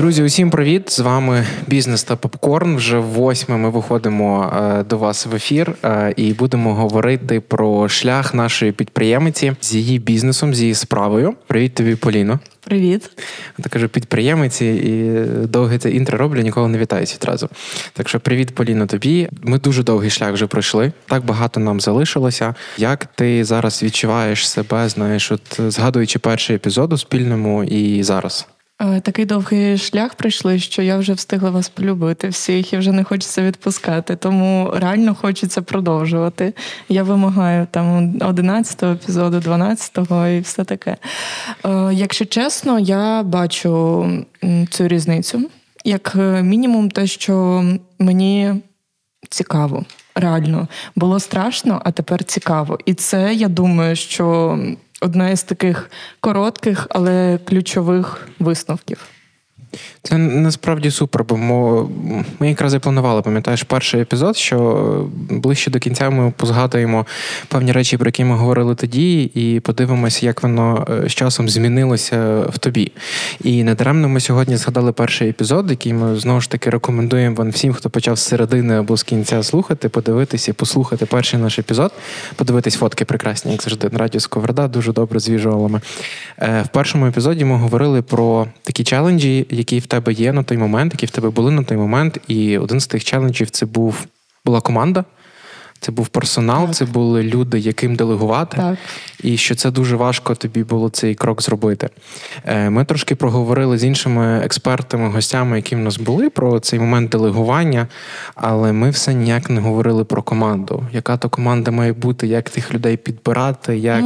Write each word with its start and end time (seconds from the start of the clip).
Друзі, 0.00 0.22
усім 0.22 0.50
привіт! 0.50 0.92
З 0.92 0.98
вами 0.98 1.46
бізнес 1.66 2.04
та 2.04 2.16
попкорн. 2.16 2.76
Вже 2.76 2.98
восьме 2.98 3.56
ми 3.56 3.70
виходимо 3.70 4.52
е, 4.56 4.82
до 4.82 4.98
вас 4.98 5.26
в 5.26 5.34
ефір 5.34 5.74
е, 5.84 6.14
і 6.16 6.32
будемо 6.32 6.74
говорити 6.74 7.40
про 7.40 7.88
шлях 7.88 8.34
нашої 8.34 8.72
підприємиці 8.72 9.52
з 9.60 9.74
її 9.74 9.98
бізнесом, 9.98 10.54
з 10.54 10.60
її 10.60 10.74
справою. 10.74 11.34
Привіт 11.46 11.74
тобі, 11.74 11.94
Поліно. 11.94 12.38
Привіт. 12.60 13.10
Так 13.62 13.72
кажу, 13.72 13.88
підприємиці 13.88 14.66
і 14.66 15.20
довге 15.46 15.78
це 15.78 15.90
інтро 15.90 16.18
роблю, 16.18 16.40
ніколи 16.40 16.68
не 16.68 16.78
вітаюся 16.78 17.16
відразу. 17.20 17.48
Так 17.92 18.08
що 18.08 18.20
привіт, 18.20 18.54
Поліно, 18.54 18.86
тобі. 18.86 19.28
Ми 19.42 19.58
дуже 19.58 19.82
довгий 19.82 20.10
шлях 20.10 20.32
вже 20.32 20.46
пройшли. 20.46 20.92
Так 21.06 21.24
багато 21.24 21.60
нам 21.60 21.80
залишилося. 21.80 22.54
Як 22.78 23.04
ти 23.04 23.44
зараз 23.44 23.82
відчуваєш 23.82 24.48
себе, 24.48 24.88
знаєш, 24.88 25.32
от 25.32 25.60
згадуючи 25.68 26.18
перший 26.18 26.56
епізод 26.56 26.92
у 26.92 26.98
спільному 26.98 27.64
і 27.64 28.02
зараз? 28.02 28.46
Е, 28.80 29.00
Такий 29.00 29.24
довгий 29.24 29.78
шлях 29.78 30.14
пройшли, 30.14 30.58
що 30.58 30.82
я 30.82 30.96
вже 30.96 31.12
встигла 31.12 31.50
вас 31.50 31.68
полюбити 31.68 32.28
всіх 32.28 32.72
і 32.72 32.76
вже 32.76 32.92
не 32.92 33.04
хочеться 33.04 33.42
відпускати. 33.42 34.16
Тому 34.16 34.72
реально 34.76 35.14
хочеться 35.14 35.62
продовжувати. 35.62 36.54
Я 36.88 37.02
вимагаю 37.02 37.66
там 37.70 38.12
11-го 38.12 38.92
епізоду, 38.92 39.36
12-го 39.36 40.26
і 40.26 40.40
все 40.40 40.64
таке. 40.64 40.96
Е, 41.64 41.90
Якщо 41.92 42.24
чесно, 42.24 42.78
я 42.78 43.22
бачу 43.22 44.06
цю 44.70 44.88
різницю. 44.88 45.50
Як 45.84 46.12
е, 46.18 46.42
мінімум, 46.42 46.90
те, 46.90 47.06
що 47.06 47.64
мені 47.98 48.54
цікаво. 49.28 49.84
Реально 50.14 50.68
було 50.96 51.20
страшно, 51.20 51.82
а 51.84 51.90
тепер 51.90 52.24
цікаво. 52.24 52.78
І 52.86 52.94
це 52.94 53.34
я 53.34 53.48
думаю, 53.48 53.96
що 53.96 54.58
одна 55.00 55.30
із 55.30 55.42
таких 55.42 55.90
коротких, 56.20 56.86
але 56.90 57.38
ключових 57.44 58.28
висновків. 58.38 59.06
Це 60.02 60.18
насправді 60.18 60.90
супер, 60.90 61.24
бо 61.24 61.36
ми 62.38 62.48
якраз 62.48 62.74
і 62.74 62.78
планували, 62.78 63.22
пам'ятаєш, 63.22 63.62
перший 63.62 64.00
епізод, 64.00 64.36
що 64.36 65.08
ближче 65.30 65.70
до 65.70 65.78
кінця 65.78 66.10
ми 66.10 66.32
позгадуємо 66.36 67.06
певні 67.48 67.72
речі, 67.72 67.96
про 67.96 68.08
які 68.08 68.24
ми 68.24 68.36
говорили 68.36 68.74
тоді, 68.74 69.22
і 69.22 69.60
подивимося, 69.60 70.26
як 70.26 70.42
воно 70.42 70.86
е, 71.04 71.08
з 71.08 71.12
часом 71.12 71.48
змінилося 71.48 72.40
в 72.40 72.58
тобі. 72.58 72.92
І 73.44 73.64
недаремно 73.64 74.08
ми 74.08 74.20
сьогодні 74.20 74.56
згадали 74.56 74.92
перший 74.92 75.28
епізод, 75.28 75.70
який 75.70 75.92
ми 75.92 76.16
знову 76.16 76.40
ж 76.40 76.50
таки 76.50 76.70
рекомендуємо 76.70 77.36
вам 77.36 77.50
всім, 77.50 77.72
хто 77.72 77.90
почав 77.90 78.18
з 78.18 78.22
середини 78.22 78.78
або 78.78 78.96
з 78.96 79.02
кінця 79.02 79.42
слухати, 79.42 79.88
подивитися 79.88 80.50
і 80.50 80.54
послухати 80.54 81.06
перший 81.06 81.40
наш 81.40 81.58
епізод, 81.58 81.92
подивитись 82.36 82.74
фотки 82.76 83.04
прекрасні, 83.04 83.52
як 83.52 83.62
завжди, 83.62 83.88
на 83.92 83.98
радіо 83.98 84.20
Сковорода, 84.20 84.68
дуже 84.68 84.92
добре 84.92 85.20
з 85.20 85.28
віжуалами. 85.28 85.80
Е, 86.38 86.62
В 86.66 86.68
першому 86.68 87.06
епізоді 87.06 87.44
ми 87.44 87.56
говорили 87.56 88.02
про 88.02 88.46
такі 88.62 88.84
челенджі, 88.84 89.46
які 89.60 89.78
в 89.78 89.86
тебе 89.86 90.12
є 90.12 90.32
на 90.32 90.42
той 90.42 90.58
момент, 90.58 90.92
які 90.92 91.06
в 91.06 91.10
тебе 91.10 91.30
були 91.30 91.50
на 91.50 91.62
той 91.62 91.76
момент. 91.76 92.18
І 92.28 92.58
один 92.58 92.80
з 92.80 92.86
тих 92.86 93.04
челенджів 93.04 93.50
це 93.50 93.66
був 93.66 94.06
була 94.44 94.60
команда. 94.60 95.04
Це 95.80 95.92
був 95.92 96.08
персонал, 96.08 96.66
Так. 96.66 96.74
це 96.74 96.84
були 96.84 97.22
люди, 97.22 97.58
яким 97.58 97.96
делегувати, 97.96 98.56
Так. 98.56 98.78
і 99.22 99.36
що 99.36 99.54
це 99.54 99.70
дуже 99.70 99.96
важко 99.96 100.34
тобі 100.34 100.64
було 100.64 100.88
цей 100.88 101.14
крок 101.14 101.42
зробити. 101.42 101.88
Е, 102.46 102.70
Ми 102.70 102.84
трошки 102.84 103.14
проговорили 103.14 103.78
з 103.78 103.84
іншими 103.84 104.40
експертами, 104.44 105.08
гостями, 105.08 105.56
які 105.56 105.76
в 105.76 105.78
нас 105.78 105.98
були, 105.98 106.30
про 106.30 106.60
цей 106.60 106.78
момент 106.78 107.10
делегування, 107.10 107.86
але 108.34 108.72
ми 108.72 108.90
все 108.90 109.14
ніяк 109.14 109.50
не 109.50 109.60
говорили 109.60 110.04
про 110.04 110.22
команду. 110.22 110.82
Яка 110.92 111.16
то 111.16 111.28
команда 111.28 111.70
має 111.70 111.92
бути, 111.92 112.26
як 112.26 112.50
тих 112.50 112.74
людей 112.74 112.96
підбирати, 112.96 113.78
як 113.78 114.04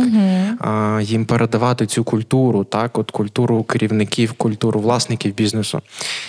а, 0.60 1.00
їм 1.02 1.24
передавати 1.24 1.86
цю 1.86 2.04
культуру, 2.04 2.64
так, 2.64 2.98
от 2.98 3.10
культуру 3.10 3.64
керівників, 3.64 4.32
культуру 4.32 4.80
власників 4.80 5.34
бізнесу. 5.34 5.80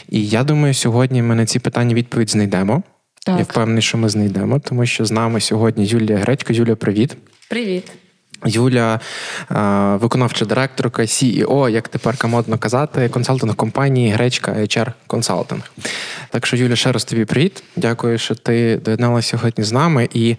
І 0.09 0.28
я 0.28 0.44
думаю, 0.44 0.73
сьогодні 0.73 1.22
ми 1.22 1.35
на 1.35 1.45
ці 1.45 1.59
питання 1.59 1.95
відповідь 1.95 2.29
знайдемо. 2.29 2.84
Так. 3.25 3.38
Я 3.38 3.44
впевнений, 3.44 3.81
що 3.81 3.97
ми 3.97 4.09
знайдемо, 4.09 4.59
тому 4.59 4.86
що 4.86 5.06
з 5.06 5.12
нами 5.12 5.41
сьогодні 5.41 5.86
Юлія 5.86 6.18
Гречко. 6.18 6.53
Юля, 6.53 6.75
привіт. 6.75 7.18
Привіт. 7.50 7.91
Юля, 8.46 9.00
е, 9.52 9.56
виконавча 10.02 10.46
директорка, 10.46 11.02
CEO, 11.02 11.69
як 11.69 11.88
тепер 11.88 12.16
модно 12.28 12.58
казати, 12.58 13.09
консалтинг 13.09 13.56
компанії 13.56 14.12
Гречка 14.12 14.52
HR 14.52 14.91
Consulting. 15.08 15.62
Так 16.30 16.46
що, 16.46 16.58
Юля, 16.58 16.75
ще 16.75 16.91
раз 16.91 17.06
тобі 17.06 17.25
привіт. 17.25 17.64
Дякую, 17.75 18.18
що 18.18 18.35
ти 18.35 18.78
доєдналася 18.85 19.30
сьогодні 19.30 19.64
з 19.64 19.72
нами. 19.72 20.09
І 20.14 20.35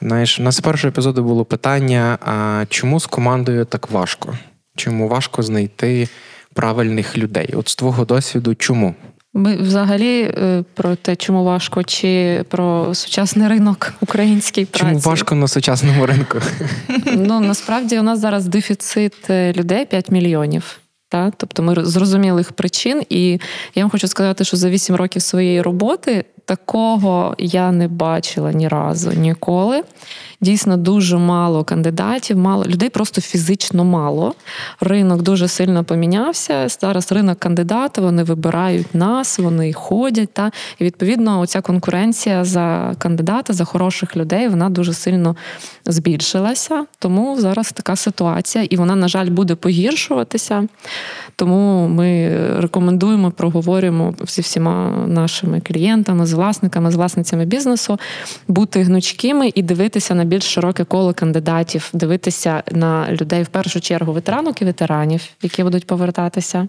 знаєш, 0.00 0.40
у 0.40 0.42
нас 0.42 0.56
з 0.56 0.60
першого 0.60 0.88
епізоду 0.88 1.24
було 1.24 1.44
питання: 1.44 2.18
а 2.20 2.64
чому 2.68 3.00
з 3.00 3.06
командою 3.06 3.64
так 3.64 3.90
важко? 3.90 4.38
Чому 4.76 5.08
важко 5.08 5.42
знайти 5.42 6.08
правильних 6.54 7.18
людей? 7.18 7.54
От 7.56 7.68
з 7.68 7.76
твого 7.76 8.04
досвіду, 8.04 8.54
чому? 8.54 8.94
Ми 9.34 9.56
взагалі 9.56 10.20
е, 10.22 10.64
про 10.74 10.96
те, 10.96 11.16
чому 11.16 11.44
важко, 11.44 11.82
чи 11.82 12.44
про 12.48 12.94
сучасний 12.94 13.48
ринок 13.48 13.92
український 14.00 14.64
праці. 14.64 14.84
Чому 14.84 14.98
важко 14.98 15.34
на 15.34 15.48
сучасному 15.48 16.06
ринку? 16.06 16.38
Ну 17.16 17.40
насправді 17.40 17.98
у 17.98 18.02
нас 18.02 18.18
зараз 18.18 18.46
дефіцит 18.46 19.30
е, 19.30 19.52
людей 19.52 19.86
5 19.86 20.10
мільйонів. 20.10 20.78
Так? 21.08 21.34
Тобто 21.36 21.62
ми 21.62 21.84
з 21.84 21.88
зрозумілих 21.88 22.52
причин, 22.52 23.02
і 23.08 23.40
я 23.74 23.82
вам 23.82 23.90
хочу 23.90 24.08
сказати, 24.08 24.44
що 24.44 24.56
за 24.56 24.70
8 24.70 24.96
років 24.96 25.22
своєї 25.22 25.62
роботи 25.62 26.24
такого 26.44 27.34
я 27.38 27.72
не 27.72 27.88
бачила 27.88 28.52
ні 28.52 28.68
разу 28.68 29.12
ніколи. 29.12 29.82
Дійсно, 30.42 30.76
дуже 30.76 31.16
мало 31.16 31.64
кандидатів, 31.64 32.38
мало 32.38 32.64
людей 32.64 32.88
просто 32.88 33.20
фізично 33.20 33.84
мало. 33.84 34.34
Ринок 34.80 35.22
дуже 35.22 35.48
сильно 35.48 35.84
помінявся. 35.84 36.68
Зараз 36.68 37.12
ринок 37.12 37.38
кандидатів, 37.38 38.04
вони 38.04 38.22
вибирають 38.22 38.94
нас, 38.94 39.38
вони 39.38 39.72
ходять. 39.72 40.32
Та? 40.32 40.50
І 40.78 40.84
відповідно, 40.84 41.40
оця 41.40 41.60
конкуренція 41.60 42.44
за 42.44 42.94
кандидата, 42.98 43.52
за 43.52 43.64
хороших 43.64 44.16
людей, 44.16 44.48
вона 44.48 44.70
дуже 44.70 44.94
сильно 44.94 45.36
збільшилася. 45.86 46.84
Тому 46.98 47.40
зараз 47.40 47.72
така 47.72 47.96
ситуація, 47.96 48.64
і 48.70 48.76
вона, 48.76 48.96
на 48.96 49.08
жаль, 49.08 49.30
буде 49.30 49.54
погіршуватися. 49.54 50.66
Тому 51.36 51.88
ми 51.88 52.36
рекомендуємо, 52.60 53.30
проговорюємо 53.30 54.14
зі 54.26 54.40
всіма 54.40 55.04
нашими 55.06 55.60
клієнтами, 55.60 56.26
з 56.26 56.32
власниками, 56.32 56.90
з 56.90 56.94
власницями 56.94 57.44
бізнесу 57.44 57.98
бути 58.48 58.82
гнучкими 58.82 59.50
і 59.54 59.62
дивитися 59.62 60.14
на 60.14 60.24
більш 60.30 60.44
широке 60.44 60.84
коло 60.84 61.14
кандидатів, 61.14 61.90
дивитися 61.92 62.62
на 62.72 63.12
людей 63.12 63.42
в 63.42 63.48
першу 63.48 63.80
чергу 63.80 64.12
ветеранок 64.12 64.62
і 64.62 64.64
ветеранів, 64.64 65.22
які 65.42 65.62
будуть 65.62 65.86
повертатися. 65.86 66.68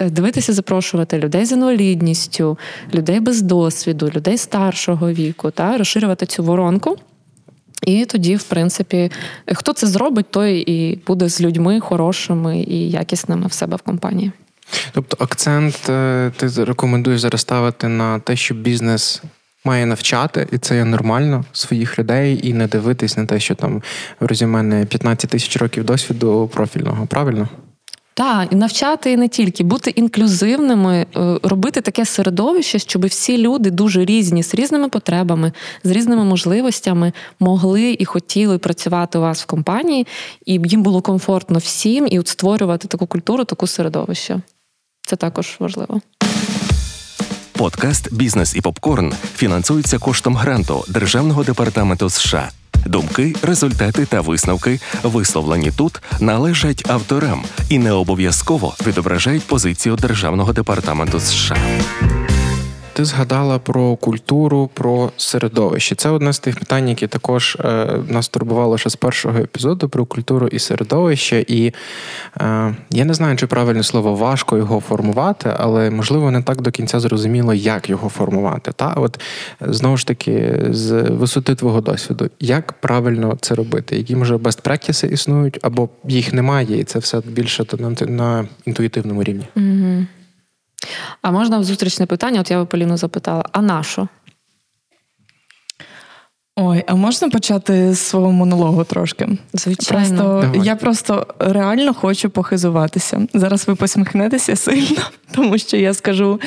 Е, 0.00 0.10
Дивитися, 0.10 0.52
запрошувати 0.52 1.18
людей 1.18 1.44
з 1.44 1.52
інвалідністю, 1.52 2.58
людей 2.94 3.20
без 3.20 3.42
досвіду, 3.42 4.10
людей 4.16 4.38
старшого 4.38 5.12
віку, 5.12 5.50
та 5.50 5.76
розширювати 5.76 6.26
цю 6.26 6.42
воронку. 6.42 6.96
І 7.86 8.04
тоді, 8.04 8.36
в 8.36 8.42
принципі, 8.42 9.10
хто 9.54 9.72
це 9.72 9.86
зробить, 9.86 10.30
той 10.30 10.58
і 10.58 10.96
буде 11.06 11.28
з 11.28 11.40
людьми 11.40 11.80
хорошими 11.80 12.58
і 12.58 12.90
якісними 12.90 13.46
в 13.46 13.52
себе 13.52 13.76
в 13.76 13.82
компанії. 13.82 14.32
Тобто 14.92 15.16
акцент 15.20 15.88
е, 15.88 16.32
ти 16.36 16.64
рекомендуєш 16.64 17.20
зараз 17.20 17.40
ставити 17.40 17.88
на 17.88 18.20
те, 18.20 18.36
що 18.36 18.54
бізнес 18.54 19.22
має 19.64 19.86
навчати, 19.86 20.48
і 20.52 20.58
це 20.58 20.76
є 20.76 20.84
нормально 20.84 21.44
своїх 21.52 21.98
людей, 21.98 22.40
і 22.48 22.54
не 22.54 22.66
дивитись 22.66 23.16
на 23.16 23.26
те, 23.26 23.40
що 23.40 23.54
там 23.54 23.82
в 24.20 24.26
резюме 24.26 24.62
не 24.62 24.84
15 24.84 25.30
тисяч 25.30 25.56
років 25.56 25.84
досвіду 25.84 26.50
профільного. 26.54 27.06
Правильно? 27.06 27.48
Так, 28.18 28.52
і 28.52 28.56
навчати 28.56 29.12
і 29.12 29.16
не 29.16 29.28
тільки 29.28 29.64
бути 29.64 29.90
інклюзивними, 29.90 31.06
е, 31.16 31.38
робити 31.42 31.80
таке 31.80 32.04
середовище, 32.04 32.78
щоб 32.78 33.06
всі 33.06 33.38
люди 33.38 33.70
дуже 33.70 34.04
різні, 34.04 34.42
з 34.42 34.54
різними 34.54 34.88
потребами, 34.88 35.52
з 35.84 35.90
різними 35.90 36.24
можливостями 36.24 37.12
могли 37.40 37.96
і 37.98 38.04
хотіли 38.04 38.58
працювати 38.58 39.18
у 39.18 39.20
вас 39.20 39.42
в 39.42 39.46
компанії, 39.46 40.06
і 40.46 40.60
їм 40.64 40.82
було 40.82 41.00
комфортно 41.00 41.58
всім, 41.58 42.08
і 42.10 42.18
от 42.18 42.28
створювати 42.28 42.88
таку 42.88 43.06
культуру, 43.06 43.44
таку 43.44 43.66
середовище. 43.66 44.40
Це 45.06 45.16
також 45.16 45.56
важливо. 45.58 46.00
Подкаст 47.58 48.14
Бізнес 48.14 48.56
і 48.56 48.60
попкорн 48.60 49.12
фінансується 49.36 49.98
коштом 49.98 50.36
гранту 50.36 50.84
Державного 50.88 51.44
департаменту 51.44 52.10
США 52.10 52.50
Думки, 52.86 53.34
результати 53.42 54.06
та 54.06 54.20
висновки, 54.20 54.80
висловлені 55.02 55.70
тут, 55.70 56.02
належать 56.20 56.90
авторам 56.90 57.44
і 57.68 57.78
не 57.78 57.92
обов'язково 57.92 58.74
відображають 58.86 59.46
позицію 59.46 59.96
Державного 59.96 60.52
департаменту 60.52 61.20
США. 61.20 61.56
Ти 62.98 63.04
згадала 63.04 63.58
про 63.58 63.96
культуру, 63.96 64.70
про 64.74 65.10
середовище. 65.16 65.94
Це 65.94 66.10
одне 66.10 66.32
з 66.32 66.38
тих 66.38 66.58
питань, 66.58 66.88
які 66.88 67.06
також 67.06 67.56
е, 67.64 67.88
нас 68.08 68.28
турбувало 68.28 68.78
ще 68.78 68.90
з 68.90 68.96
першого 68.96 69.38
епізоду 69.38 69.88
про 69.88 70.04
культуру 70.04 70.46
і 70.48 70.58
середовище. 70.58 71.44
І 71.48 71.72
е, 72.40 72.74
я 72.90 73.04
не 73.04 73.14
знаю, 73.14 73.36
чи 73.36 73.46
правильне 73.46 73.82
слово 73.82 74.14
важко 74.14 74.56
його 74.56 74.80
формувати, 74.80 75.54
але 75.58 75.90
можливо 75.90 76.30
не 76.30 76.42
так 76.42 76.60
до 76.60 76.70
кінця 76.70 77.00
зрозуміло, 77.00 77.54
як 77.54 77.90
його 77.90 78.08
формувати. 78.08 78.72
Та 78.76 78.92
от 78.96 79.20
знову 79.60 79.96
ж 79.96 80.06
таки, 80.06 80.66
з 80.70 80.92
висоти 81.02 81.54
твого 81.54 81.80
досвіду, 81.80 82.30
як 82.40 82.72
правильно 82.72 83.38
це 83.40 83.54
робити? 83.54 83.96
Які 83.96 84.16
може 84.16 84.36
best 84.36 84.62
practices 84.62 85.12
існують, 85.12 85.58
або 85.62 85.88
їх 86.04 86.32
немає, 86.32 86.80
і 86.80 86.84
це 86.84 86.98
все 86.98 87.20
більше 87.26 87.64
на, 88.08 88.48
інтуїтивному 88.66 89.22
рівні. 89.22 89.46
Угу. 89.56 90.06
А 91.22 91.30
можна 91.30 91.58
в 91.58 91.64
зустрічне 91.64 92.06
питання? 92.06 92.40
От 92.40 92.50
я 92.50 92.58
би 92.58 92.66
Поліну 92.66 92.96
запитала: 92.96 93.44
а 93.52 93.62
на 93.62 93.82
що? 93.82 94.08
Ой, 96.60 96.84
а 96.86 96.94
можна 96.94 97.28
почати 97.28 97.94
з 97.94 97.98
свого 97.98 98.32
монологу 98.32 98.84
трошки? 98.84 99.28
Звичайно. 99.52 100.16
Просто 100.16 100.50
Давай. 100.52 100.66
я 100.66 100.76
просто 100.76 101.26
реально 101.38 101.94
хочу 101.94 102.30
похизуватися. 102.30 103.26
Зараз 103.34 103.68
ви 103.68 103.74
посміхнетеся 103.74 104.56
сильно, 104.56 105.02
тому 105.34 105.58
що 105.58 105.76
я 105.76 105.94
скажу, 105.94 106.40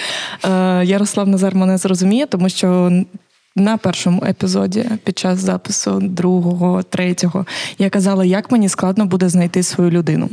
е, 0.46 0.86
Ярослав 0.86 1.28
Назар 1.28 1.56
мене 1.56 1.78
зрозуміє, 1.78 2.26
тому 2.26 2.50
що. 2.50 2.92
На 3.56 3.78
першому 3.78 4.24
епізоді 4.26 4.86
під 5.04 5.20
час 5.20 5.40
запису 5.40 6.00
другого, 6.02 6.84
третього 6.84 7.46
я 7.80 7.90
казала, 7.90 8.26
як 8.26 8.52
мені 8.52 8.70
складно 8.70 9.06
буде 9.06 9.30
знайти 9.30 9.64
свою 9.64 9.92
людину. 9.92 10.30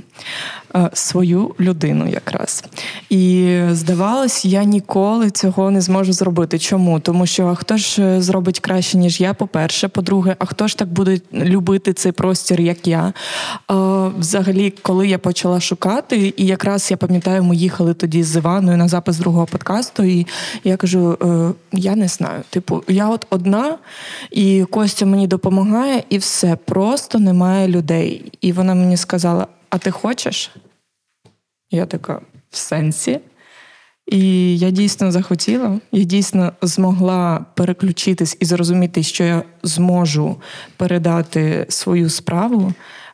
Е, 0.76 0.90
свою 0.92 1.54
людину 1.60 2.08
якраз. 2.08 2.64
І 3.10 3.58
здавалось, 3.70 4.44
я 4.44 4.64
ніколи 4.64 5.30
цього 5.30 5.70
не 5.70 5.80
зможу 5.80 6.12
зробити. 6.12 6.58
Чому? 6.58 7.00
Тому 7.00 7.26
що 7.26 7.46
а 7.46 7.54
хто 7.54 7.76
ж 7.76 8.02
е, 8.02 8.22
зробить 8.22 8.60
краще, 8.60 8.98
ніж 8.98 9.20
я, 9.20 9.34
по-перше, 9.34 9.88
по-друге, 9.88 10.36
а 10.38 10.44
хто 10.44 10.68
ж 10.68 10.78
так 10.78 10.88
буде 10.88 11.20
любити 11.32 11.92
цей 11.92 12.12
простір, 12.12 12.60
як 12.60 12.86
я? 12.86 13.12
Е, 13.70 13.74
Взагалі, 14.18 14.72
коли 14.82 15.08
я 15.08 15.18
почала 15.18 15.60
шукати, 15.60 16.34
і 16.36 16.46
якраз 16.46 16.90
я 16.90 16.96
пам'ятаю, 16.96 17.44
ми 17.44 17.56
їхали 17.56 17.94
тоді 17.94 18.22
з 18.22 18.36
Іваною 18.36 18.78
на 18.78 18.88
запис 18.88 19.18
другого 19.18 19.46
подкасту, 19.46 20.04
і 20.04 20.26
я 20.64 20.76
кажу: 20.76 21.18
е, 21.22 21.54
я 21.72 21.96
не 21.96 22.08
знаю. 22.08 22.42
Типу, 22.50 22.82
я 22.88 23.07
от 23.10 23.26
одна, 23.30 23.78
і 24.30 24.64
Костя 24.64 25.06
мені 25.06 25.26
допомагає, 25.26 26.02
і 26.08 26.18
все, 26.18 26.56
просто 26.56 27.18
немає 27.18 27.68
людей. 27.68 28.32
І 28.40 28.52
вона 28.52 28.74
мені 28.74 28.96
сказала: 28.96 29.46
А 29.70 29.78
ти 29.78 29.90
хочеш? 29.90 30.50
Я 31.70 31.86
така 31.86 32.20
в 32.50 32.56
сенсі. 32.56 33.20
І 34.10 34.58
я 34.58 34.70
дійсно 34.70 35.12
захотіла, 35.12 35.80
я 35.92 36.04
дійсно 36.04 36.52
змогла 36.62 37.46
переключитись 37.54 38.36
і 38.40 38.44
зрозуміти, 38.44 39.02
що 39.02 39.24
я 39.24 39.42
зможу 39.62 40.36
передати 40.76 41.66
свою 41.68 42.10
справу, 42.10 42.72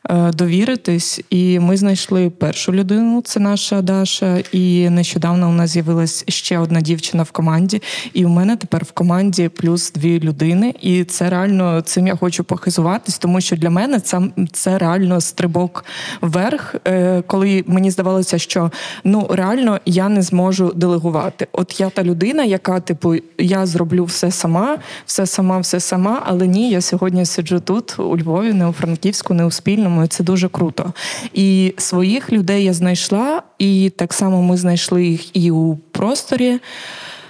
довіритись. 0.09 1.21
І 1.29 1.59
ми 1.59 1.77
знайшли 1.77 2.29
першу 2.29 2.73
людину, 2.73 3.21
це 3.21 3.39
наша 3.39 3.81
Даша. 3.81 4.43
І 4.51 4.89
нещодавно 4.89 5.49
у 5.49 5.53
нас 5.53 5.69
з'явилась 5.69 6.23
ще 6.27 6.59
одна 6.59 6.81
дівчина 6.81 7.23
в 7.23 7.31
команді. 7.31 7.81
І 8.13 8.25
у 8.25 8.29
мене 8.29 8.55
тепер 8.55 8.83
в 8.83 8.91
команді 8.91 9.49
плюс 9.49 9.91
дві 9.91 10.19
людини. 10.19 10.73
І 10.81 11.03
це 11.03 11.29
реально 11.29 11.81
цим 11.81 12.07
я 12.07 12.15
хочу 12.15 12.43
похизуватись, 12.43 13.17
тому 13.17 13.41
що 13.41 13.55
для 13.55 13.69
мене 13.69 13.99
це, 13.99 14.21
це 14.51 14.77
реально 14.77 15.21
стрибок 15.21 15.85
вверх, 16.21 16.75
е, 16.87 17.23
коли 17.27 17.63
мені 17.67 17.91
здавалося, 17.91 18.37
що 18.37 18.71
ну 19.03 19.27
реально 19.29 19.79
я 19.85 20.09
не 20.09 20.21
зможу 20.21 20.73
делегувати. 20.75 21.47
От 21.51 21.79
я 21.79 21.89
та 21.89 22.03
людина, 22.03 22.43
яка, 22.43 22.79
типу, 22.79 23.15
я 23.37 23.65
зроблю 23.65 24.05
все 24.05 24.31
сама, 24.31 24.77
все 25.05 25.25
сама, 25.25 25.59
все 25.59 25.79
сама. 25.79 26.23
Але 26.25 26.47
ні, 26.47 26.69
я 26.69 26.81
сьогодні 26.81 27.25
сиджу 27.25 27.59
тут, 27.59 27.99
у 27.99 28.17
Львові, 28.17 28.53
не 28.53 28.67
у 28.67 28.71
Франківську, 28.71 29.33
не 29.33 29.45
у 29.45 29.51
спільному. 29.51 29.94
І 30.03 30.07
Це 30.07 30.23
дуже 30.23 30.49
круто. 30.49 30.93
І 31.33 31.73
своїх 31.77 32.31
людей 32.31 32.63
я 32.63 32.73
знайшла, 32.73 33.41
і 33.59 33.89
так 33.89 34.13
само 34.13 34.41
ми 34.41 34.57
знайшли 34.57 35.05
їх 35.05 35.35
і 35.37 35.51
у 35.51 35.75
просторі. 35.75 36.59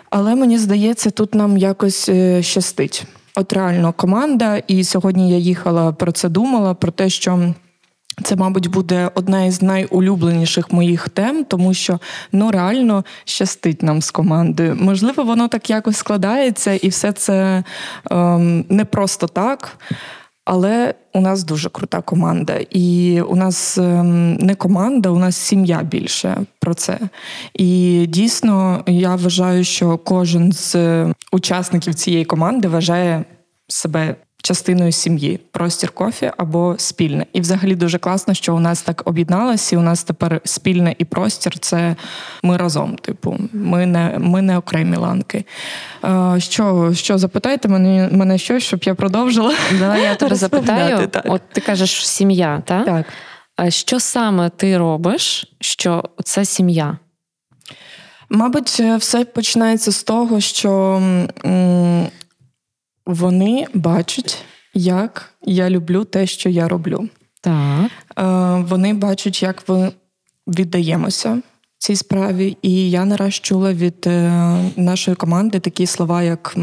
Але 0.10 0.36
мені 0.36 0.58
здається, 0.58 1.10
тут 1.10 1.36
нам 1.36 1.58
якось 1.58 2.10
е, 2.10 2.44
щастить. 2.44 3.06
От 3.36 3.54
реально 3.54 3.94
команда, 3.94 4.58
і 4.58 4.84
сьогодні 4.84 5.32
я 5.32 5.38
їхала 5.38 5.92
про 5.92 6.12
це 6.12 6.30
думала, 6.30 6.74
про 6.74 6.92
те, 6.92 7.10
що. 7.10 7.54
Це, 8.24 8.36
мабуть, 8.36 8.68
буде 8.68 9.12
одна 9.16 9.46
із 9.46 9.62
найулюбленіших 9.62 10.72
моїх 10.72 11.10
тем, 11.10 11.44
тому 11.44 11.74
що 11.74 12.00
ну 12.32 12.52
реально 12.52 13.06
щастить 13.26 13.84
нам 13.84 14.02
з 14.02 14.12
командою. 14.12 14.78
Можливо, 14.80 15.24
воно 15.24 15.48
так 15.48 15.70
якось 15.70 15.98
складається, 15.98 16.74
і 16.74 16.90
все 16.90 17.12
це 17.12 17.64
ем, 18.12 18.66
не 18.70 18.86
просто 18.86 19.28
так. 19.28 19.78
Але 20.46 20.94
у 21.14 21.22
нас 21.22 21.44
дуже 21.44 21.70
крута 21.70 22.02
команда, 22.02 22.60
і 22.70 23.22
у 23.22 23.36
нас 23.36 23.78
ем, 23.78 24.34
не 24.34 24.56
команда, 24.56 25.10
у 25.10 25.20
нас 25.20 25.36
сім'я 25.36 25.84
більше 25.84 26.38
про 26.60 26.74
це. 26.74 27.00
І 27.54 28.06
дійсно 28.10 28.84
я 28.88 29.16
вважаю, 29.16 29.64
що 29.64 29.98
кожен 29.98 30.52
з 30.52 31.06
учасників 31.32 31.94
цієї 31.94 32.26
команди 32.26 32.68
вважає 32.68 33.26
себе 33.68 34.16
частиною 34.46 34.92
сім'ї, 34.92 35.40
простір 35.52 35.92
кофі 35.92 36.32
або 36.38 36.76
спільне. 36.78 37.26
І 37.34 37.42
взагалі 37.42 37.76
дуже 37.76 37.98
класно, 38.00 38.34
що 38.34 38.56
у 38.56 38.60
нас 38.60 38.82
так 38.82 39.02
об'єдналося, 39.06 39.76
і 39.76 39.80
у 39.80 39.82
нас 39.82 40.04
тепер 40.04 40.42
спільне 40.44 40.96
і 40.98 41.06
простір 41.06 41.60
це 41.60 41.96
ми 42.44 42.58
разом. 42.58 42.96
Типу, 42.96 43.38
ми 43.54 43.86
не 43.86 44.16
ми 44.20 44.42
не 44.42 44.58
окремі 44.58 44.98
ланки. 44.98 45.46
Е, 46.06 46.36
Що 46.40 46.92
що 46.94 47.18
запитайте 47.18 47.68
мене, 47.68 48.10
мене 48.12 48.38
щось, 48.38 48.64
щоб 48.64 48.84
я 48.84 48.96
продовжила? 48.96 49.54
Давай 49.80 50.02
я 50.02 50.16
тебе 50.16 50.36
запитаю. 50.36 51.08
так. 51.08 51.26
От 51.28 51.42
ти 51.52 51.62
кажеш 51.62 52.08
сім'я, 52.08 52.64
так? 52.66 52.86
Так. 52.86 53.06
Що 53.74 54.00
саме 54.00 54.50
ти 54.50 54.78
робиш, 54.78 55.56
що 55.60 56.04
це 56.24 56.46
сім'я? 56.46 56.98
Мабуть, 58.30 58.70
все 59.00 59.26
починається 59.26 59.92
з 59.92 60.04
того, 60.04 60.40
що 60.40 61.02
вони 63.06 63.68
бачать, 63.74 64.38
як 64.74 65.34
я 65.42 65.70
люблю 65.70 66.04
те, 66.04 66.28
що 66.28 66.50
я 66.50 66.68
роблю. 66.68 67.10
Так. 67.42 67.92
Е, 68.18 68.24
Вони 68.70 68.94
бачать, 68.94 69.44
як 69.44 69.70
ми 69.70 69.92
віддаємося 70.48 71.42
цій 71.78 71.96
справі. 71.96 72.58
І 72.62 72.90
я 72.90 73.06
нараз 73.06 73.34
чула 73.34 73.74
від 73.74 74.08
е, 74.08 74.32
нашої 74.76 75.16
команди 75.16 75.60
такі 75.60 75.86
слова, 75.86 76.24
як. 76.24 76.56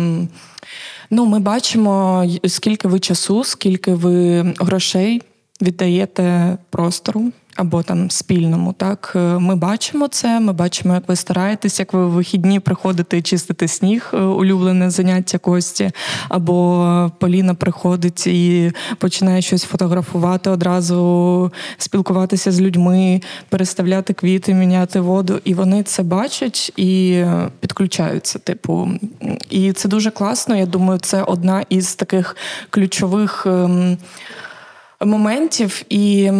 Ну, 1.11 1.26
ми 1.26 1.38
бачимо, 1.38 2.25
скільки 2.46 2.88
ви 2.88 3.00
часу, 3.00 3.44
скільки 3.44 3.94
ви 3.94 4.40
грошей 4.61 5.22
віддаєте 5.62 6.57
простору 6.71 7.33
або 7.57 7.83
там 7.83 8.11
спільному. 8.11 8.73
Так, 8.73 9.12
Е, 9.16 9.19
ми 9.19 9.57
бачимо 9.57 10.09
це. 10.09 10.40
Ми 10.40 10.52
бачимо, 10.52 10.95
як 10.95 11.09
ви 11.09 11.16
стараєтесь, 11.16 11.78
як 11.78 11.92
ви 11.92 12.07
в 12.07 12.11
вихідні 12.11 12.61
приходите 12.61 13.19
і 13.19 13.23
чистите 13.23 13.69
сніг, 13.69 14.11
е, 14.14 14.16
улюблене 14.16 14.90
заняття 14.90 15.38
Кості, 15.38 15.90
або 16.28 17.12
Поліна 17.19 17.54
приходить 17.54 18.26
і 18.26 18.73
починає 18.99 19.42
щось 19.42 19.64
фотографувати 19.64 20.50
одразу, 20.50 21.52
спілкуватися 21.78 22.52
з 22.52 22.61
людьми, 22.61 23.21
переставляти 23.49 24.12
квіти, 24.12 24.54
міняти 24.54 25.00
воду. 25.00 25.40
І 25.45 25.54
вони 25.54 25.83
це 25.83 26.02
бачать 26.02 26.73
і 26.76 27.25
підключаються. 27.61 28.38
Типу, 28.38 28.88
і 29.50 29.73
це 29.73 29.88
дуже 29.88 30.11
класно. 30.11 30.57
Я 30.57 30.66
думаю, 30.66 30.99
це 30.99 31.23
одна 31.23 31.64
із 31.69 31.95
таких 31.95 32.37
ключових 32.71 33.47
ем, 33.47 33.97
моментів 35.04 35.82
і 35.88 36.32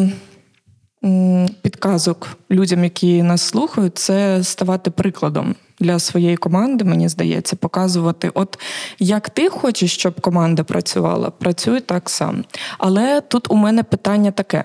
підказок 1.62 2.28
людям, 2.50 2.85
які 2.85 3.23
нас 3.23 3.42
слухають, 3.42 3.99
це 3.99 4.45
ставати 4.45 4.90
прикладом 4.90 5.54
для 5.81 5.99
своєї 5.99 6.37
команди, 6.37 6.85
мені 6.85 7.09
здається, 7.09 7.57
показувати, 7.57 8.31
от 8.35 8.59
як 8.99 9.31
ти 9.31 9.49
хочеш, 9.49 9.95
щоб 9.95 10.21
команда 10.21 10.64
працювала, 10.64 11.31
працюй 11.31 11.81
так 11.81 12.11
сам. 12.11 12.45
Але 12.78 13.21
тут 13.21 13.50
у 13.50 13.54
мене 13.54 13.83
питання 13.83 14.31
таке: 14.31 14.64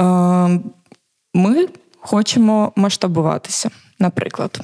Е, 0.00 0.60
ми 1.34 1.68
хочемо 2.00 2.72
масштабуватися, 2.76 3.70
наприклад. 3.98 4.60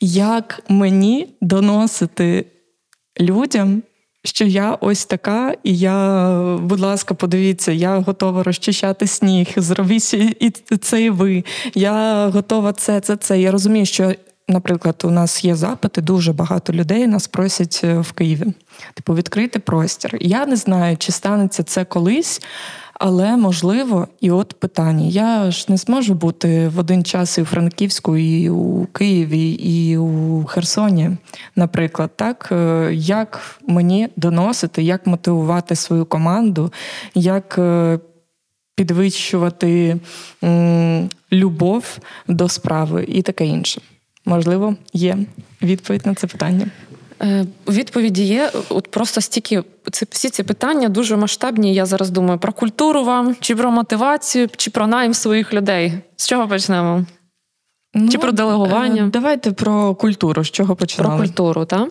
Як 0.00 0.60
мені 0.68 1.36
доносити 1.40 2.46
людям, 3.20 3.82
що 4.24 4.44
я 4.44 4.78
ось 4.80 5.04
така, 5.04 5.54
і 5.62 5.78
я, 5.78 6.38
будь 6.62 6.80
ласка, 6.80 7.14
подивіться, 7.14 7.72
я 7.72 7.98
готова 7.98 8.42
розчищати 8.42 9.06
сніг, 9.06 9.48
зробіть 9.56 10.14
і 10.14 10.76
це 10.80 11.02
і 11.02 11.10
ви. 11.10 11.44
Я 11.74 12.28
готова 12.28 12.72
це, 12.72 13.00
це, 13.00 13.16
це. 13.16 13.40
Я 13.40 13.50
розумію, 13.50 13.86
що 13.86 14.14
наприклад, 14.48 15.02
у 15.04 15.10
нас 15.10 15.44
є 15.44 15.54
запити, 15.54 16.00
дуже 16.00 16.32
багато 16.32 16.72
людей 16.72 17.06
нас 17.06 17.26
просять 17.26 17.80
е, 17.84 17.98
в 17.98 18.12
Києві. 18.12 18.46
Типу, 18.94 19.14
відкрити 19.14 19.58
простір. 19.58 20.16
Я 20.20 20.46
не 20.46 20.56
знаю, 20.56 20.96
чи 20.96 21.12
станеться 21.12 21.62
це 21.62 21.84
колись. 21.84 22.40
Але 23.04 23.36
можливо, 23.36 24.08
і 24.20 24.30
от 24.30 24.54
питання: 24.60 25.06
я 25.06 25.50
ж 25.50 25.66
не 25.68 25.76
зможу 25.76 26.14
бути 26.14 26.68
в 26.68 26.78
один 26.78 27.04
час 27.04 27.38
і 27.38 27.42
у 27.42 27.44
Франківську, 27.44 28.16
і 28.16 28.50
у 28.50 28.86
Києві, 28.86 29.50
і 29.50 29.96
у 29.96 30.44
Херсоні, 30.44 31.10
наприклад, 31.56 32.10
так 32.16 32.48
е, 32.52 32.90
як 32.94 33.58
мені 33.68 34.08
доносити, 34.16 34.82
як 34.82 35.06
мотивувати 35.06 35.76
свою 35.76 36.04
команду, 36.04 36.72
як 37.14 37.58
е, 37.58 37.98
підвищувати 38.74 39.96
любов 41.32 41.98
до 42.28 42.48
справи 42.48 43.04
і 43.08 43.22
таке 43.22 43.46
інше. 43.46 43.80
Можливо, 44.24 44.76
є 44.92 45.18
відповідь 45.62 46.06
на 46.06 46.14
це 46.14 46.26
питання. 46.26 46.66
Е, 47.22 47.44
відповіді 47.68 48.24
є. 48.24 48.50
От 48.68 48.90
просто 48.90 49.20
стільки 49.20 49.62
це 49.90 50.06
всі 50.10 50.30
ці 50.30 50.42
питання 50.42 50.88
дуже 50.88 51.16
масштабні. 51.16 51.74
Я 51.74 51.86
зараз 51.86 52.10
думаю 52.10 52.38
про 52.38 52.52
культуру 52.52 53.04
вам, 53.04 53.36
чи 53.40 53.56
про 53.56 53.70
мотивацію, 53.70 54.48
чи 54.56 54.70
про 54.70 54.86
найм 54.86 55.14
своїх 55.14 55.54
людей. 55.54 55.92
З 56.16 56.26
чого 56.28 56.48
почнемо? 56.48 57.04
Ну, 57.94 58.08
чи 58.08 58.18
про 58.18 58.32
делегування? 58.32 59.02
Е, 59.02 59.10
давайте 59.12 59.52
про 59.52 59.94
культуру. 59.94 60.44
З 60.44 60.50
чого 60.50 60.76
починали? 60.76 61.16
Про 61.16 61.26
культуру, 61.26 61.64
так? 61.64 61.88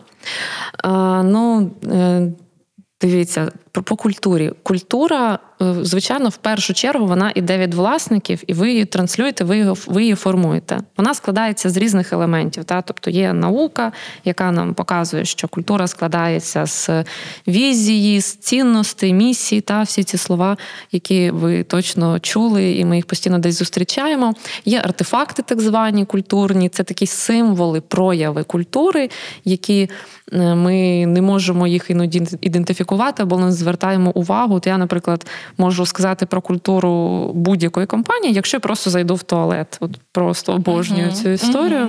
Ну, 1.25 1.71
е, 1.91 2.31
дивіться, 3.01 3.45
про 3.45 3.51
по 3.71 3.95
культурі. 3.95 4.51
Культура 4.63 5.39
Е, 5.61 5.75
звичайно, 5.81 6.29
в 6.29 6.37
першу 6.37 6.73
чергу 6.73 7.05
вона 7.05 7.31
іде 7.35 7.57
від 7.57 7.73
власників, 7.73 8.43
і 8.47 8.53
ви 8.53 8.71
її 8.71 8.85
транслюєте, 8.85 9.43
ви 9.43 9.57
її, 9.57 9.73
ви 9.87 10.01
її 10.01 10.15
формуєте. 10.15 10.79
Вона 10.97 11.13
складається 11.13 11.69
з 11.69 11.77
різних 11.77 12.13
елементів. 12.13 12.63
Та? 12.63 12.81
Тобто 12.81 13.09
є 13.09 13.33
наука, 13.33 13.91
яка 14.25 14.51
нам 14.51 14.73
показує, 14.73 15.25
що 15.25 15.47
культура 15.47 15.87
складається 15.87 16.65
з 16.65 16.89
візії, 17.47 18.21
з 18.21 18.35
цінностей, 18.35 19.13
місії 19.13 19.61
та 19.61 19.81
всі 19.81 20.03
ці 20.03 20.17
слова, 20.17 20.57
які 20.91 21.31
ви 21.31 21.63
точно 21.63 22.19
чули, 22.19 22.71
і 22.71 22.85
ми 22.85 22.95
їх 22.95 23.05
постійно 23.05 23.39
десь 23.39 23.55
зустрічаємо. 23.55 24.33
Є 24.65 24.79
артефакти, 24.79 25.41
так 25.41 25.61
звані 25.61 26.05
культурні, 26.05 26.69
це 26.69 26.83
такі 26.83 27.07
символи, 27.07 27.81
прояви 27.81 28.43
культури, 28.43 29.09
які 29.45 29.89
е, 30.33 30.55
ми 30.55 31.05
не 31.05 31.21
можемо 31.21 31.67
їх 31.67 31.89
іноді 31.89 32.23
ідентифікувати, 32.41 33.23
або 33.23 33.37
не 33.37 33.51
звертаємо 33.61 34.11
увагу. 34.11 34.55
От 34.55 34.67
я, 34.67 34.77
наприклад, 34.77 35.27
можу 35.57 35.85
сказати 35.85 36.25
про 36.25 36.41
культуру 36.41 37.31
будь-якої 37.33 37.85
компанії, 37.85 38.33
якщо 38.33 38.57
я 38.57 38.59
просто 38.59 38.89
зайду 38.89 39.15
в 39.15 39.23
туалет. 39.23 39.77
От 39.79 39.91
Просто 40.13 40.53
обожнюю 40.53 41.07
uh-huh. 41.07 41.23
цю 41.23 41.29
історію. 41.29 41.87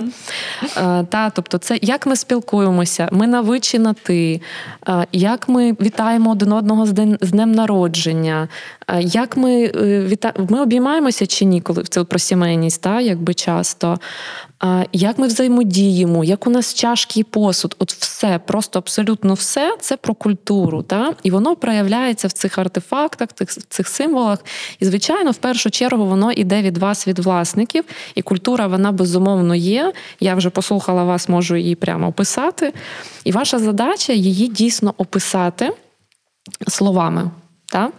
Uh-huh. 0.63 1.05
Та, 1.05 1.29
Тобто, 1.29 1.57
це 1.57 1.79
як 1.81 2.05
ми 2.05 2.15
спілкуємося, 2.15 3.09
ми 3.11 3.27
навичі 3.27 3.79
на 3.79 3.93
ти, 3.93 4.41
як 5.11 5.49
ми 5.49 5.71
вітаємо 5.71 6.31
один 6.31 6.51
одного 6.51 6.85
з 6.85 6.91
днем 7.31 7.51
народження, 7.51 8.47
як 8.99 9.37
ми 9.37 9.63
е, 9.65 10.05
віта... 10.05 10.33
ми 10.49 10.61
обіймаємося 10.61 11.27
чи 11.27 11.45
ні, 11.45 11.61
коли 11.61 11.83
це 11.83 12.03
про 12.03 12.19
сімейність, 12.19 12.81
та, 12.81 13.01
якби 13.01 13.33
часто. 13.33 13.99
Як 14.93 15.19
ми 15.19 15.27
взаємодіємо, 15.27 16.23
як 16.23 16.47
у 16.47 16.49
нас 16.49 16.73
чашки 16.73 17.19
і 17.19 17.23
посуд, 17.23 17.75
от 17.79 17.93
все, 17.93 18.39
просто 18.39 18.79
абсолютно 18.79 19.33
все 19.33 19.77
це 19.79 19.97
про 19.97 20.13
культуру. 20.13 20.81
Та? 20.81 21.13
І 21.23 21.31
воно 21.31 21.55
проявляється 21.55 22.27
в 22.27 22.31
цих 22.31 22.57
артефактах, 22.57 23.29
в 23.39 23.45
цих 23.69 23.87
символах. 23.87 24.39
І, 24.79 24.85
звичайно, 24.85 25.31
в 25.31 25.35
першу 25.37 25.69
чергу 25.69 26.05
воно 26.05 26.31
йде 26.31 26.61
від 26.61 26.77
вас, 26.77 27.07
від 27.07 27.19
власників. 27.19 27.83
І 28.15 28.21
культура, 28.21 28.67
вона 28.67 28.91
безумовно 28.91 29.55
є. 29.55 29.93
Я 30.19 30.35
вже 30.35 30.49
послухала 30.49 31.03
вас, 31.03 31.29
можу 31.29 31.55
її 31.55 31.75
прямо 31.75 32.07
описати. 32.07 32.73
І 33.23 33.31
ваша 33.31 33.59
задача 33.59 34.13
її 34.13 34.47
дійсно 34.47 34.93
описати 34.97 35.73
словами. 36.67 37.31
Так? 37.65 37.91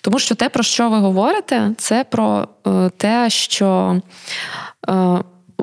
Тому 0.00 0.18
що 0.18 0.34
те, 0.34 0.48
про 0.48 0.62
що 0.62 0.90
ви 0.90 0.98
говорите, 0.98 1.70
це 1.78 2.04
про 2.04 2.48
е, 2.66 2.90
те, 2.96 3.30
що. 3.30 4.00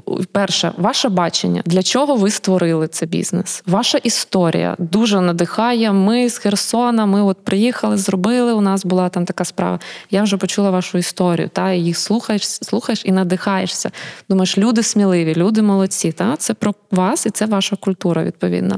Е, 0.07 0.11
перше, 0.31 0.71
ваше 0.77 1.09
бачення, 1.09 1.61
для 1.65 1.83
чого 1.83 2.15
ви 2.15 2.31
створили 2.31 2.87
цей 2.87 3.07
бізнес? 3.07 3.63
Ваша 3.67 3.97
історія 3.97 4.75
дуже 4.79 5.21
надихає. 5.21 5.91
Ми 5.91 6.29
з 6.29 6.37
Херсона, 6.37 7.05
ми 7.05 7.21
от 7.23 7.37
приїхали, 7.43 7.97
зробили. 7.97 8.53
У 8.53 8.61
нас 8.61 8.85
була 8.85 9.09
там 9.09 9.25
така 9.25 9.45
справа. 9.45 9.79
Я 10.11 10.23
вже 10.23 10.37
почула 10.37 10.69
вашу 10.69 10.97
історію. 10.97 11.49
Та 11.53 11.71
їх 11.71 11.97
слухаєш, 11.97 12.47
слухаєш 12.47 13.01
і 13.05 13.11
надихаєшся. 13.11 13.91
Думаєш, 14.29 14.57
люди 14.57 14.83
сміливі, 14.83 15.35
люди 15.35 15.61
молодці. 15.61 16.11
Та 16.11 16.35
це 16.35 16.53
про 16.53 16.73
вас 16.91 17.25
і 17.25 17.29
це 17.29 17.45
ваша 17.45 17.75
культура, 17.75 18.23
відповідно. 18.23 18.77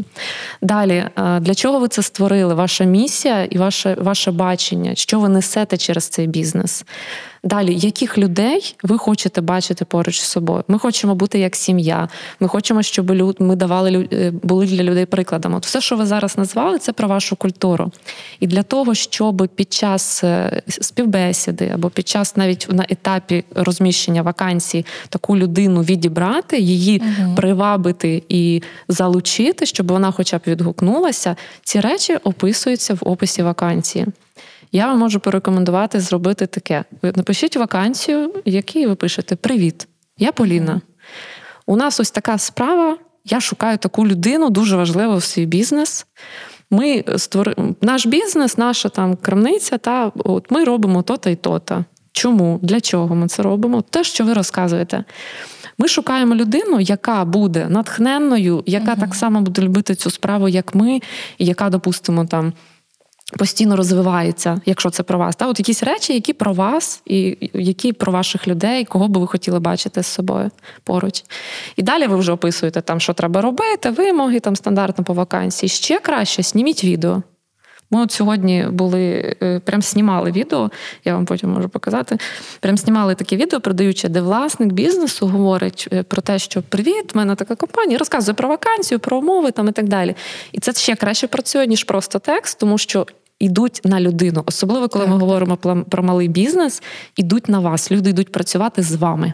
Далі, 0.62 1.04
для 1.42 1.56
чого 1.56 1.80
ви 1.80 1.88
це 1.88 2.02
створили? 2.02 2.54
Ваша 2.54 2.84
місія 2.84 3.44
і 3.44 3.58
ваше, 3.58 3.98
ваше 4.00 4.32
бачення, 4.32 4.96
що 4.96 5.20
ви 5.20 5.30
несете 5.30 5.78
через 5.78 6.08
цей 6.08 6.28
бізнес? 6.28 6.86
Далі, 7.44 7.76
яких 7.76 8.18
людей 8.18 8.76
ви 8.84 8.98
хочете 8.98 9.42
бачити 9.42 9.86
поруч 9.86 10.20
з 10.20 10.26
собою? 10.26 10.64
Ми 10.68 10.80
хочемо 10.80 11.16
бути 11.16 11.40
як 11.40 11.56
сім'я. 11.56 12.10
Ми 12.40 12.48
хочемо, 12.48 12.84
щоб 12.84 13.12
ми 13.40 13.56
давали 13.56 14.10
е, 14.14 14.32
були 14.44 14.66
для 14.66 14.84
людей 14.84 15.06
прикладом. 15.06 15.56
От 15.56 15.66
все, 15.66 15.82
що 15.82 15.96
ви 15.96 16.06
зараз 16.06 16.38
назвали, 16.38 16.80
це 16.80 16.94
про 16.94 17.08
вашу 17.08 17.36
культуру. 17.36 17.92
І 18.40 18.48
для 18.48 18.64
того, 18.64 18.94
щоб 18.94 19.50
під 19.56 19.74
час 19.74 20.24
е, 20.24 20.62
співбесіди 20.68 21.72
або 21.74 21.90
під 21.90 22.08
час 22.08 22.38
навіть 22.38 22.68
на 22.72 22.86
етапі 22.90 23.44
розміщення 23.56 24.22
вакансій 24.22 24.86
таку 25.10 25.38
людину 25.38 25.82
відібрати, 25.82 26.60
її 26.60 27.02
угу. 27.02 27.36
привабити 27.36 28.24
і 28.30 28.62
залучити, 28.88 29.66
щоб 29.66 29.92
вона, 29.92 30.12
хоча 30.12 30.38
б 30.38 30.42
відгукнулася, 30.48 31.36
ці 31.64 31.80
речі 31.80 32.16
описуються 32.16 32.94
в 32.94 33.00
описі 33.02 33.44
вакансії. 33.44 34.06
Я 34.72 34.88
вам 34.88 35.00
можу 35.00 35.20
порекомендувати 35.20 36.00
зробити 36.00 36.48
таке: 36.48 36.84
ви 37.02 37.14
напишіть 37.16 37.58
вакансію, 37.58 38.34
якій 38.46 38.88
ви 38.88 38.96
пишете 38.96 39.36
Привіт, 39.36 39.88
я 40.18 40.32
Поліна. 40.32 40.82
У 41.66 41.76
нас 41.76 42.00
ось 42.00 42.12
така 42.12 42.38
справа. 42.38 42.98
Я 43.26 43.42
шукаю 43.42 43.78
таку 43.78 44.08
людину, 44.08 44.50
дуже 44.50 44.76
важливу 44.76 45.18
в 45.18 45.24
свій 45.24 45.46
бізнес. 45.46 46.06
Ми 46.72 47.04
створи... 47.18 47.56
Наш 47.82 48.06
бізнес, 48.06 48.58
наша 48.58 48.90
там 48.90 49.16
крамниця, 49.16 49.78
та 49.78 50.12
от 50.16 50.52
ми 50.52 50.64
робимо 50.64 51.02
то-то 51.02 51.30
і 51.30 51.36
то-то. 51.36 51.86
Чому? 52.12 52.60
Для 52.62 52.82
чого 52.82 53.16
ми 53.16 53.28
це 53.28 53.44
робимо? 53.44 53.82
Те, 53.82 54.04
що 54.04 54.26
ви 54.26 54.34
розказуєте. 54.34 55.04
Ми 55.78 55.88
шукаємо 55.88 56.36
людину, 56.36 56.80
яка 56.80 57.26
буде 57.26 57.68
натхненною, 57.70 58.64
яка 58.66 58.96
uh 58.96 59.00
так 59.00 59.16
само 59.16 59.42
буде 59.42 59.62
любити 59.62 59.96
цю 59.96 60.12
справу, 60.12 60.50
як 60.50 60.76
ми, 60.76 61.00
і 61.38 61.46
яка, 61.46 61.70
допустимо, 61.70 62.26
там 62.26 62.54
постійно 63.38 63.76
розвивається, 63.76 64.62
якщо 64.66 64.90
це 64.90 65.04
про 65.04 65.20
вас. 65.20 65.36
Та 65.36 65.48
от 65.48 65.60
якісь 65.60 65.84
речі, 65.84 66.14
які 66.14 66.34
про 66.34 66.54
вас, 66.54 67.02
і 67.06 67.50
які 67.54 67.94
про 67.94 68.12
ваших 68.12 68.48
людей, 68.48 68.86
кого 68.86 69.08
би 69.08 69.20
ви 69.20 69.28
хотіли 69.28 69.60
бачити 69.60 70.04
з 70.04 70.08
собою 70.08 70.52
поруч. 70.84 71.24
І 71.76 71.82
далі 71.82 72.08
ви 72.08 72.16
вже 72.16 72.32
описуєте, 72.32 72.82
там, 72.82 73.00
що 73.00 73.14
треба 73.14 73.42
робити, 73.42 73.90
вимоги 73.90 74.40
там 74.40 74.56
стандартно 74.56 75.04
по 75.04 75.14
вакансії. 75.14 75.70
Ще 75.70 76.00
краще, 76.00 76.44
зніміть 76.44 76.84
відео. 76.84 77.24
Ми 77.92 78.02
от 78.02 78.12
сьогодні 78.12 78.68
були, 78.72 79.36
е, 79.44 79.60
прям 79.60 79.82
знімали 79.82 80.32
відео, 80.32 80.72
я 81.06 81.14
вам 81.14 81.26
потім 81.26 81.50
можу 81.50 81.70
показати. 81.70 82.18
Прям 82.60 82.78
знімали 82.78 83.16
таке 83.16 83.36
відео, 83.36 83.60
продаючи, 83.60 84.10
де 84.10 84.22
власник 84.22 84.72
бізнесу 84.72 85.28
говорить 85.28 85.88
е, 85.94 86.04
про 86.04 86.22
те, 86.22 86.40
що 86.40 86.62
привіт, 86.62 87.14
в 87.14 87.18
мене 87.18 87.36
така 87.36 87.56
компанія, 87.56 87.98
розказує 87.98 88.36
про 88.36 88.50
вакансію, 88.50 89.00
про 89.00 89.18
умови 89.18 89.52
там 89.52 89.68
і 89.68 89.72
так 89.72 89.88
далі. 89.88 90.16
І 90.52 90.60
це 90.60 90.74
ще 90.74 90.96
краще 90.96 91.28
працює, 91.28 91.68
ніж 91.68 91.84
просто 91.84 92.20
текст, 92.20 92.60
тому 92.60 92.78
що 92.78 93.06
йдуть 93.42 93.82
на 93.84 94.02
людину, 94.02 94.44
особливо 94.46 94.88
коли 94.88 95.06
так. 95.06 95.14
ми 95.14 95.20
говоримо 95.20 95.58
про 95.90 96.04
малий 96.04 96.28
бізнес, 96.28 96.84
ідуть 97.16 97.50
на 97.50 97.60
вас. 97.60 97.92
Люди 97.92 98.10
йдуть 98.10 98.32
працювати 98.32 98.84
з 98.84 98.96
вами. 98.96 99.34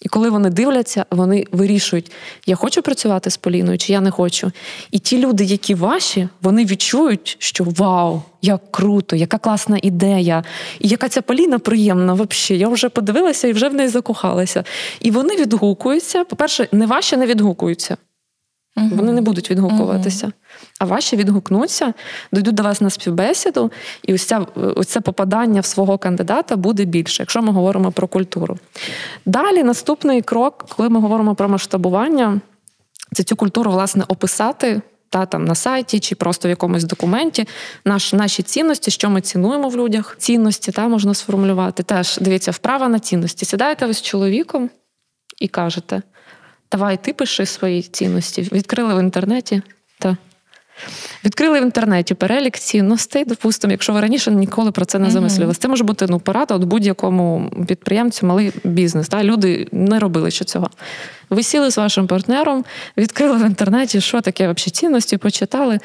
І 0.00 0.08
коли 0.08 0.30
вони 0.30 0.50
дивляться, 0.50 1.06
вони 1.10 1.46
вирішують, 1.52 2.12
я 2.46 2.56
хочу 2.56 2.82
працювати 2.82 3.30
з 3.30 3.36
Поліною, 3.36 3.78
чи 3.78 3.92
я 3.92 4.00
не 4.00 4.10
хочу. 4.10 4.52
І 4.90 4.98
ті 4.98 5.18
люди, 5.18 5.44
які 5.44 5.74
ваші, 5.74 6.28
вони 6.42 6.64
відчують, 6.64 7.36
що 7.38 7.64
вау, 7.64 8.22
як 8.42 8.72
круто, 8.72 9.16
яка 9.16 9.38
класна 9.38 9.78
ідея, 9.82 10.44
і 10.80 10.88
яка 10.88 11.08
ця 11.08 11.22
Поліна 11.22 11.58
приємна, 11.58 12.12
взагалі. 12.12 12.60
Я 12.60 12.68
вже 12.68 12.88
подивилася 12.88 13.48
і 13.48 13.52
вже 13.52 13.68
в 13.68 13.74
неї 13.74 13.88
закохалася. 13.88 14.64
І 15.00 15.10
вони 15.10 15.36
відгукуються. 15.36 16.24
По-перше, 16.24 16.68
не 16.72 16.86
ваші 16.86 17.16
не 17.16 17.26
відгукуються. 17.26 17.96
Угу. 18.76 18.88
Вони 18.92 19.12
не 19.12 19.20
будуть 19.20 19.50
відгукуватися. 19.50 20.26
Угу. 20.26 20.34
А 20.80 20.84
ваші 20.84 21.16
відгукнуться, 21.16 21.94
дойдуть 22.32 22.54
до 22.54 22.62
вас 22.62 22.80
на 22.80 22.90
співбесіду, 22.90 23.72
і 24.02 24.14
ось, 24.14 24.24
ця, 24.24 24.46
ось 24.54 24.86
це 24.86 25.00
попадання 25.00 25.60
в 25.60 25.64
свого 25.64 25.98
кандидата 25.98 26.56
буде 26.56 26.84
більше, 26.84 27.22
якщо 27.22 27.42
ми 27.42 27.52
говоримо 27.52 27.92
про 27.92 28.08
культуру. 28.08 28.58
Далі 29.26 29.62
наступний 29.62 30.22
крок, 30.22 30.66
коли 30.76 30.88
ми 30.88 31.00
говоримо 31.00 31.34
про 31.34 31.48
масштабування, 31.48 32.40
це 33.12 33.22
цю 33.22 33.36
культуру, 33.36 33.70
власне, 33.70 34.04
описати. 34.08 34.82
Та 35.10 35.26
там 35.26 35.44
на 35.44 35.54
сайті 35.54 36.00
чи 36.00 36.14
просто 36.14 36.48
в 36.48 36.50
якомусь 36.50 36.84
документі 36.84 37.48
наш, 37.84 38.12
наші 38.12 38.42
цінності, 38.42 38.90
що 38.90 39.10
ми 39.10 39.20
цінуємо 39.20 39.68
в 39.68 39.76
людях. 39.76 40.16
Цінності 40.18 40.72
та 40.72 40.88
можна 40.88 41.14
сформулювати. 41.14 41.82
Теж 41.82 42.18
дивіться, 42.20 42.50
вправа 42.50 42.88
на 42.88 42.98
цінності. 42.98 43.44
Сідаєте 43.44 43.86
ви 43.86 43.94
з 43.94 44.02
чоловіком 44.02 44.70
і 45.38 45.48
кажете: 45.48 46.02
Давай, 46.74 46.98
ти 47.02 47.12
пиши 47.12 47.46
свої 47.46 47.82
цінності. 47.82 48.48
Відкрили 48.52 48.94
в 48.94 49.00
інтернеті. 49.00 49.62
Та. 49.98 50.16
Відкрили 51.24 51.60
в 51.60 51.62
інтернеті 51.62 52.14
перелік 52.14 52.58
цінностей, 52.58 53.24
допустимо, 53.24 53.72
якщо 53.72 53.92
ви 53.92 54.00
раніше 54.00 54.30
ніколи 54.30 54.72
про 54.72 54.84
це 54.84 54.98
не 54.98 55.10
замислювалися. 55.10 55.60
Це 55.60 55.68
може 55.68 55.84
бути 55.84 56.06
ну, 56.08 56.20
порада 56.20 56.54
от 56.54 56.64
будь-якому 56.64 57.50
підприємцю, 57.68 58.26
малий 58.26 58.52
бізнес. 58.64 59.08
Та? 59.08 59.24
Люди 59.24 59.68
не 59.72 59.98
робили 59.98 60.30
ще 60.30 60.44
цього. 60.44 60.70
Ви 61.30 61.42
сіли 61.42 61.70
з 61.70 61.78
вашим 61.78 62.06
партнером, 62.06 62.64
відкрили 62.96 63.36
в 63.36 63.46
інтернеті, 63.46 64.00
що 64.00 64.20
таке 64.20 64.42
взагалі 64.44 64.70
цінності, 64.70 65.16
почитали. 65.16 65.78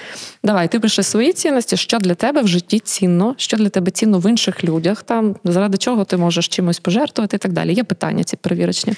Давай, 0.44 0.68
ти 0.68 0.80
пиши 0.80 1.04
свої 1.04 1.34
цінності, 1.34 1.78
що 1.78 1.98
для 1.98 2.16
тебе 2.16 2.42
в 2.42 2.48
житті 2.48 2.80
цінно, 2.80 3.36
що 3.38 3.58
для 3.58 3.70
тебе 3.70 3.92
цінно 3.92 4.20
в 4.20 4.30
інших 4.30 4.64
людях, 4.64 5.04
там, 5.04 5.36
заради 5.44 5.78
чого 5.78 6.04
ти 6.04 6.18
можеш 6.18 6.48
чимось 6.48 6.80
пожертвувати 6.80 7.36
і 7.36 7.40
так 7.40 7.52
далі. 7.52 7.74
Є 7.74 7.84
питання 7.84 8.24
ці 8.24 8.36
перевірочні. 8.36 8.94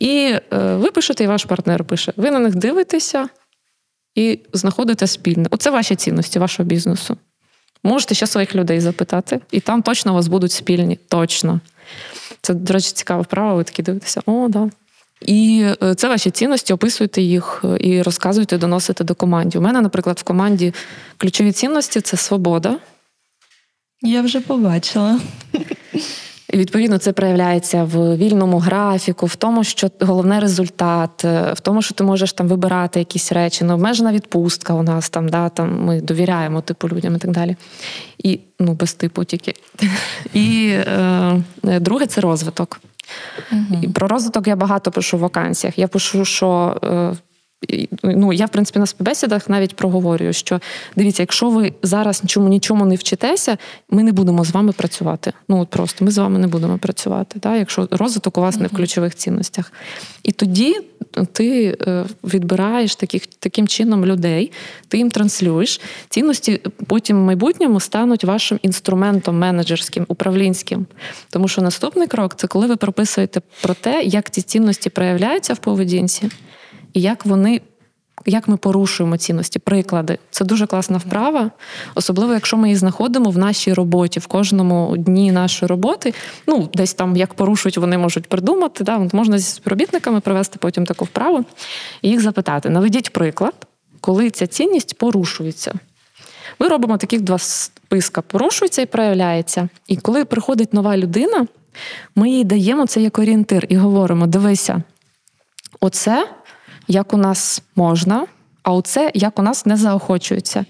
І 0.00 0.34
е, 0.52 0.74
ви 0.76 0.90
пишете, 0.90 1.24
і 1.24 1.26
ваш 1.26 1.44
партнер 1.44 1.84
пише. 1.84 2.12
Ви 2.16 2.30
на 2.30 2.38
них 2.38 2.54
дивитеся 2.54 3.28
і 4.14 4.40
знаходите 4.52 5.06
спільне. 5.06 5.48
Оце 5.50 5.70
ваші 5.70 5.96
цінності, 5.96 6.38
вашого 6.38 6.66
бізнесу. 6.66 7.16
Можете 7.84 8.14
ще 8.14 8.26
своїх 8.26 8.54
людей 8.54 8.80
запитати, 8.80 9.40
і 9.50 9.60
там 9.60 9.82
точно 9.82 10.12
у 10.12 10.14
вас 10.14 10.28
будуть 10.28 10.52
спільні. 10.52 10.98
Точно. 11.08 11.60
Це, 12.40 12.54
до 12.54 12.72
речі, 12.72 12.92
цікава 12.92 13.22
вправа, 13.22 13.54
ви 13.54 13.64
такі 13.64 13.82
дивитеся, 13.82 14.22
о, 14.26 14.48
да. 14.48 14.70
І 15.20 15.66
е, 15.82 15.94
це 15.94 16.08
ваші 16.08 16.30
цінності, 16.30 16.72
описуйте 16.72 17.22
їх 17.22 17.64
е, 17.64 17.76
і 17.80 18.02
розказуйте, 18.02 18.58
доносите 18.58 19.04
до 19.04 19.14
команді. 19.14 19.58
У 19.58 19.60
мене, 19.60 19.80
наприклад, 19.80 20.18
в 20.18 20.22
команді 20.22 20.74
ключові 21.16 21.52
цінності 21.52 22.00
це 22.00 22.16
свобода. 22.16 22.78
Я 24.02 24.22
вже 24.22 24.40
побачила. 24.40 25.20
І 26.56 26.58
відповідно 26.58 26.98
це 26.98 27.12
проявляється 27.12 27.84
в 27.84 28.16
вільному 28.16 28.58
графіку, 28.58 29.26
в 29.26 29.36
тому, 29.36 29.64
що 29.64 29.90
головне 30.00 30.40
результат, 30.40 31.24
е, 31.24 31.52
в 31.52 31.60
тому, 31.60 31.82
що 31.82 31.94
ти 31.94 32.04
можеш 32.04 32.32
там 32.32 32.48
вибирати 32.48 32.98
якісь 32.98 33.32
речі, 33.32 33.64
необмежена 33.64 34.12
відпустка 34.12 34.74
у 34.74 34.82
нас 34.82 35.08
там, 35.08 35.28
да, 35.28 35.48
там 35.48 35.84
ми 35.84 36.00
довіряємо 36.00 36.60
типу 36.60 36.88
людям 36.88 37.16
і 37.16 37.18
так 37.18 37.30
далі. 37.30 37.56
І 38.18 38.40
ну, 38.58 38.72
без 38.72 38.94
типу 38.94 39.24
тільки. 39.24 39.54
І 40.34 40.68
е, 40.68 41.42
друге 41.62 42.06
це 42.06 42.20
розвиток. 42.20 42.80
Угу. 43.52 43.80
І 43.82 43.88
Про 43.88 44.08
розвиток 44.08 44.46
я 44.46 44.56
багато 44.56 44.90
пишу 44.90 45.16
в 45.16 45.20
вакансіях. 45.20 45.78
Я 45.78 45.88
пишу, 45.88 46.24
що. 46.24 46.80
Е, 46.84 47.16
ну, 48.02 48.32
я, 48.32 48.46
в 48.46 48.48
принципі, 48.48 48.78
на 48.78 48.86
співбесідах 48.86 49.48
навіть 49.48 49.76
проговорюю, 49.76 50.32
що 50.32 50.60
дивіться, 50.96 51.22
якщо 51.22 51.50
ви 51.50 51.72
зараз 51.82 52.22
нічому 52.22 52.48
нічому 52.48 52.86
не 52.86 52.94
вчитеся, 52.94 53.58
ми 53.90 54.02
не 54.02 54.12
будемо 54.12 54.44
з 54.44 54.50
вами 54.50 54.72
працювати. 54.72 55.32
Ну 55.48 55.60
от 55.60 55.68
просто 55.68 56.04
ми 56.04 56.10
з 56.10 56.18
вами 56.18 56.38
не 56.38 56.46
будемо 56.46 56.78
працювати, 56.78 57.40
так? 57.40 57.58
якщо 57.58 57.88
розвиток 57.90 58.38
у 58.38 58.40
вас 58.40 58.56
не 58.56 58.66
в 58.66 58.70
ключових 58.70 59.14
цінностях. 59.14 59.72
І 60.22 60.32
тоді 60.32 60.76
ти 61.32 61.78
е, 61.86 62.04
відбираєш 62.24 62.96
таких, 62.96 63.26
таким 63.26 63.68
чином 63.68 64.06
людей, 64.06 64.52
ти 64.88 64.98
їм 64.98 65.10
транслюєш. 65.10 65.80
Цінності 66.08 66.60
потім 66.86 67.16
в 67.16 67.20
майбутньому 67.20 67.80
стануть 67.80 68.24
вашим 68.24 68.58
інструментом 68.62 69.38
менеджерським, 69.38 70.04
управлінським. 70.08 70.86
Тому 71.30 71.48
що 71.48 71.62
наступний 71.62 72.06
крок 72.06 72.34
це 72.36 72.46
коли 72.46 72.66
ви 72.66 72.76
прописуєте 72.76 73.40
про 73.62 73.74
те, 73.74 74.02
як 74.02 74.30
ці 74.30 74.42
цінності 74.42 74.90
проявляються 74.90 75.54
в 75.54 75.58
поведінці 75.58 76.30
і 76.96 77.00
як 77.00 77.26
вони. 77.26 77.60
Як 78.26 78.48
ми 78.48 78.56
порушуємо 78.56 79.16
цінності, 79.16 79.58
приклади. 79.58 80.18
Це 80.30 80.44
дуже 80.44 80.66
класна 80.66 80.98
вправа, 80.98 81.50
особливо, 81.94 82.32
якщо 82.32 82.56
ми 82.56 82.68
її 82.68 82.76
знаходимо 82.76 83.30
в 83.30 83.38
нашій 83.38 83.72
роботі, 83.72 84.20
в 84.20 84.26
кожному 84.26 84.96
дні 84.96 85.32
нашої 85.32 85.68
роботи. 85.68 86.14
Ну, 86.46 86.68
десь 86.74 86.94
там 86.94 87.16
як 87.16 87.34
порушують, 87.34 87.78
вони 87.78 87.98
можуть 87.98 88.26
придумати. 88.26 88.84
Да? 88.84 89.08
Можна 89.12 89.38
зі 89.38 89.44
співробітниками 89.44 90.20
провести 90.20 90.58
потім 90.58 90.86
таку 90.86 91.04
вправу 91.04 91.44
і 92.02 92.08
їх 92.08 92.20
запитати: 92.20 92.70
наведіть 92.70 93.12
приклад, 93.12 93.54
коли 94.00 94.30
ця 94.30 94.46
цінність 94.46 94.98
порушується. 94.98 95.74
Ми 96.58 96.68
робимо 96.68 96.96
таких 96.96 97.20
два 97.20 97.38
списка: 97.38 98.22
порушується 98.22 98.82
і 98.82 98.86
проявляється. 98.86 99.68
І 99.86 99.96
коли 99.96 100.24
приходить 100.24 100.74
нова 100.74 100.96
людина, 100.96 101.46
ми 102.14 102.30
їй 102.30 102.44
даємо 102.44 102.86
це 102.86 103.02
як 103.02 103.18
орієнтир 103.18 103.66
і 103.68 103.76
говоримо: 103.76 104.26
дивися, 104.26 104.82
оце 105.80 106.28
як 106.88 107.14
у 107.14 107.16
нас 107.16 107.62
можна, 107.76 108.26
а 108.62 108.72
оце 108.72 109.10
як 109.14 109.38
у 109.38 109.42
нас 109.42 109.66
не 109.66 109.76
заохочується. 109.76 110.64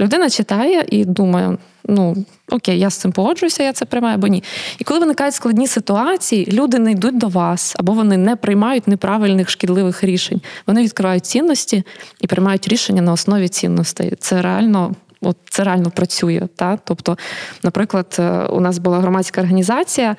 Людина 0.00 0.30
читає 0.30 0.84
і 0.88 1.04
думає: 1.04 1.58
ну 1.84 2.16
окей, 2.50 2.78
я 2.78 2.90
з 2.90 2.94
цим 2.94 3.12
погоджуюся, 3.12 3.62
я 3.62 3.72
це 3.72 3.84
приймаю 3.84 4.14
або 4.14 4.26
ні. 4.26 4.42
І 4.78 4.84
коли 4.84 5.00
виникають 5.00 5.34
складні 5.34 5.66
ситуації, 5.66 6.48
люди 6.52 6.78
не 6.78 6.90
йдуть 6.90 7.18
до 7.18 7.28
вас, 7.28 7.76
або 7.78 7.92
вони 7.92 8.16
не 8.16 8.36
приймають 8.36 8.88
неправильних 8.88 9.50
шкідливих 9.50 10.04
рішень. 10.04 10.40
Вони 10.66 10.82
відкривають 10.82 11.26
цінності 11.26 11.82
і 12.20 12.26
приймають 12.26 12.68
рішення 12.68 13.02
на 13.02 13.12
основі 13.12 13.48
цінностей. 13.48 14.12
Це 14.18 14.42
реально 14.42 14.94
От 15.24 15.36
це 15.50 15.64
реально 15.64 15.90
працює. 15.90 16.48
Та? 16.56 16.78
Тобто, 16.84 17.18
наприклад, 17.62 18.16
е, 18.18 18.46
у 18.46 18.60
нас 18.60 18.78
була 18.78 18.98
громадська 18.98 19.40
організація, 19.40 20.16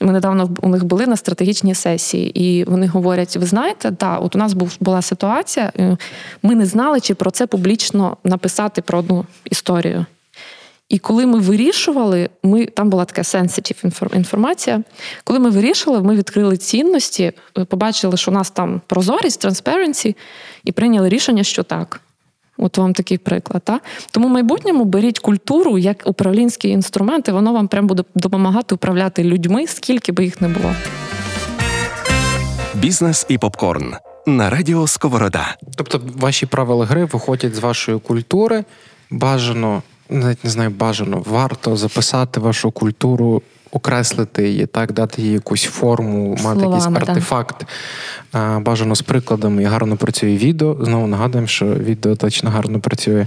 ми 0.00 0.12
недавно 0.12 0.50
у 0.62 0.68
них 0.68 0.84
були 0.84 1.06
на 1.06 1.16
стратегічній 1.16 1.74
сесії, 1.74 2.42
і 2.44 2.64
вони 2.64 2.86
говорять: 2.86 3.36
ви 3.36 3.46
знаєте, 3.46 3.90
да, 3.90 4.16
от 4.16 4.36
у 4.36 4.38
нас 4.38 4.52
був 4.52 4.76
була 4.80 5.02
ситуація, 5.02 5.72
е, 5.78 5.96
ми 6.42 6.54
не 6.54 6.66
знали, 6.66 7.00
чи 7.00 7.14
про 7.14 7.30
це 7.30 7.46
публічно 7.46 8.16
написати 8.24 8.82
про 8.82 8.98
одну 8.98 9.24
історію. 9.44 10.06
І 10.92 10.98
коли 10.98 11.26
ми 11.26 11.38
вирішували, 11.38 12.30
ми 12.42 12.66
там 12.66 12.90
була 12.90 13.04
така 13.04 13.22
sensitive 13.22 14.16
інформація. 14.16 14.82
Коли 15.24 15.38
ми 15.38 15.50
вирішували, 15.50 16.02
ми 16.02 16.16
відкрили 16.16 16.56
цінності, 16.56 17.32
е, 17.58 17.64
побачили, 17.64 18.16
що 18.16 18.30
у 18.30 18.34
нас 18.34 18.50
там 18.50 18.80
прозорість, 18.86 19.44
transparency, 19.44 20.14
і 20.64 20.72
прийняли 20.72 21.08
рішення, 21.08 21.44
що 21.44 21.62
так. 21.62 22.00
От 22.62 22.78
вам 22.78 22.92
такий 22.92 23.18
приклад. 23.18 23.62
Та? 23.64 23.80
Тому 24.10 24.28
в 24.28 24.30
майбутньому 24.30 24.84
беріть 24.84 25.18
культуру 25.18 25.78
як 25.78 26.02
управлінський 26.06 26.70
інструмент, 26.70 27.28
і 27.28 27.32
воно 27.32 27.52
вам 27.52 27.68
прям 27.68 27.86
буде 27.86 28.04
допомагати 28.14 28.74
управляти 28.74 29.24
людьми, 29.24 29.66
скільки 29.66 30.12
би 30.12 30.24
їх 30.24 30.40
не 30.40 30.48
було. 30.48 30.74
Бізнес 32.74 33.26
і 33.28 33.38
попкорн 33.38 33.94
на 34.26 34.50
радіо 34.50 34.86
Сковорода. 34.86 35.56
Тобто, 35.76 36.00
ваші 36.16 36.46
правила 36.46 36.86
гри 36.86 37.04
виходять 37.04 37.54
з 37.54 37.58
вашої 37.58 37.98
культури. 37.98 38.64
Бажано, 39.10 39.82
навіть 40.10 40.44
не 40.44 40.50
знаю, 40.50 40.70
бажано, 40.70 41.22
варто 41.26 41.76
записати 41.76 42.40
вашу 42.40 42.70
культуру 42.70 43.42
окреслити 43.72 44.48
її, 44.48 44.66
так, 44.66 44.92
дати 44.92 45.22
їй 45.22 45.32
якусь 45.32 45.64
форму, 45.64 46.28
мати 46.28 46.60
Словами, 46.60 46.76
якийсь 46.76 47.08
артефакт. 47.08 47.66
Так. 48.30 48.62
Бажано 48.62 48.94
з 48.94 49.02
прикладами 49.02 49.62
і 49.62 49.64
гарно 49.64 49.96
працює 49.96 50.36
відео. 50.36 50.76
Знову 50.80 51.06
нагадуємо, 51.06 51.48
що 51.48 51.66
відео 51.66 52.16
точно 52.16 52.50
гарно 52.50 52.80
працює. 52.80 53.26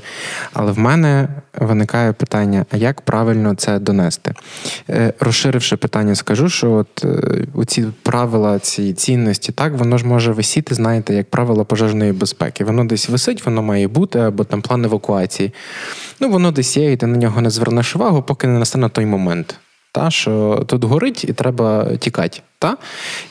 Але 0.53 0.71
в 0.71 0.79
мене 0.79 1.27
виникає 1.57 2.13
питання: 2.13 2.65
а 2.71 2.77
як 2.77 3.01
правильно 3.01 3.55
це 3.55 3.79
донести? 3.79 4.33
Е, 4.89 5.13
розширивши 5.19 5.77
питання, 5.77 6.15
скажу, 6.15 6.49
що 6.49 6.71
от 6.71 7.05
е, 7.05 7.65
ці 7.67 7.85
правила, 8.03 8.59
ці 8.59 8.93
цінності, 8.93 9.51
так, 9.51 9.73
воно 9.77 9.97
ж 9.97 10.07
може 10.07 10.31
висіти, 10.31 10.75
знаєте, 10.75 11.13
як 11.13 11.29
правило 11.29 11.65
пожежної 11.65 12.11
безпеки. 12.11 12.63
Воно 12.63 12.85
десь 12.85 13.09
висить, 13.09 13.45
воно 13.45 13.61
має 13.61 13.87
бути, 13.87 14.19
або 14.19 14.43
там 14.43 14.61
план 14.61 14.85
евакуації. 14.85 15.53
Ну, 16.19 16.29
воно 16.29 16.51
десь 16.51 16.77
є, 16.77 16.91
і 16.91 16.97
ти 16.97 17.05
на 17.05 17.17
нього 17.17 17.41
не 17.41 17.49
звернеш 17.49 17.95
увагу, 17.95 18.21
поки 18.21 18.47
не 18.47 18.59
настане 18.59 18.89
той 18.89 19.05
момент 19.05 19.59
та 19.95 20.11
що 20.11 20.63
тут 20.67 20.83
горить 20.83 21.23
і 21.23 21.33
треба 21.33 21.95
тікати. 21.99 22.39
Та? 22.59 22.77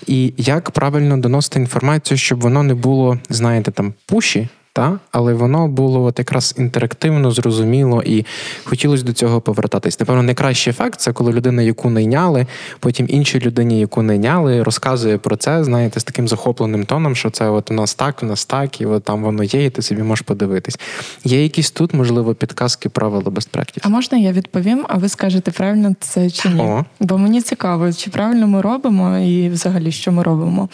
І 0.06 0.32
як 0.36 0.70
правильно 0.70 1.16
доносити 1.16 1.60
інформацію, 1.60 2.18
щоб 2.18 2.40
воно 2.40 2.62
не 2.62 2.74
було, 2.74 3.18
знаєте, 3.28 3.70
там 3.70 3.94
пуші, 4.06 4.48
та? 4.74 4.98
але 5.12 5.34
воно 5.34 5.68
було 5.68 6.02
от 6.02 6.18
якраз 6.18 6.54
інтерактивно, 6.58 7.30
зрозуміло, 7.30 8.02
і 8.06 8.26
хотілося 8.64 9.04
до 9.04 9.12
цього 9.12 9.40
повертатись. 9.40 10.00
Напевно, 10.00 10.22
найкращий 10.22 10.70
ефект 10.70 11.00
це 11.00 11.12
коли 11.12 11.32
людина, 11.32 11.62
яку 11.62 11.90
найняли, 11.90 12.46
потім 12.80 13.06
іншій 13.08 13.40
людині, 13.40 13.80
яку 13.80 14.02
найняли, 14.02 14.62
розказує 14.62 15.18
про 15.18 15.36
це, 15.36 15.64
знаєте, 15.64 16.00
з 16.00 16.04
таким 16.04 16.28
захопленим 16.28 16.84
тоном, 16.84 17.16
що 17.16 17.30
це 17.30 17.48
от 17.48 17.70
у 17.70 17.74
нас 17.74 17.94
так, 17.94 18.22
у 18.22 18.26
нас 18.26 18.44
так, 18.44 18.80
і 18.80 18.86
от 18.86 19.04
там 19.04 19.22
воно 19.22 19.42
є, 19.42 19.64
і 19.64 19.70
ти 19.70 19.82
собі 19.82 20.02
можеш 20.02 20.22
подивитись. 20.22 20.78
Є 21.24 21.42
якісь 21.42 21.70
тут, 21.70 21.94
можливо, 21.94 22.34
підказки, 22.34 22.88
правила 22.88 23.30
без 23.30 23.46
практики. 23.46 23.80
А 23.84 23.88
можна 23.88 24.18
я 24.18 24.32
відповім, 24.32 24.84
а 24.88 24.98
ви 24.98 25.08
скажете, 25.08 25.50
правильно 25.50 25.94
це 26.00 26.30
чи 26.30 26.48
ні? 26.48 26.60
О. 26.60 26.84
Бо 27.00 27.18
мені 27.18 27.42
цікаво, 27.42 27.92
чи 27.92 28.10
правильно 28.10 28.46
ми 28.46 28.60
робимо 28.60 29.18
і 29.18 29.48
взагалі 29.48 29.92
що 29.92 30.12
ми 30.12 30.22
робимо. 30.22 30.68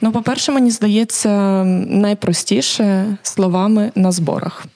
Ну, 0.00 0.12
по-перше, 0.12 0.52
мені 0.52 0.70
здається, 0.70 1.64
найпростіше 1.88 3.16
словами 3.44 3.92
на 3.94 4.12
зборах. 4.12 4.66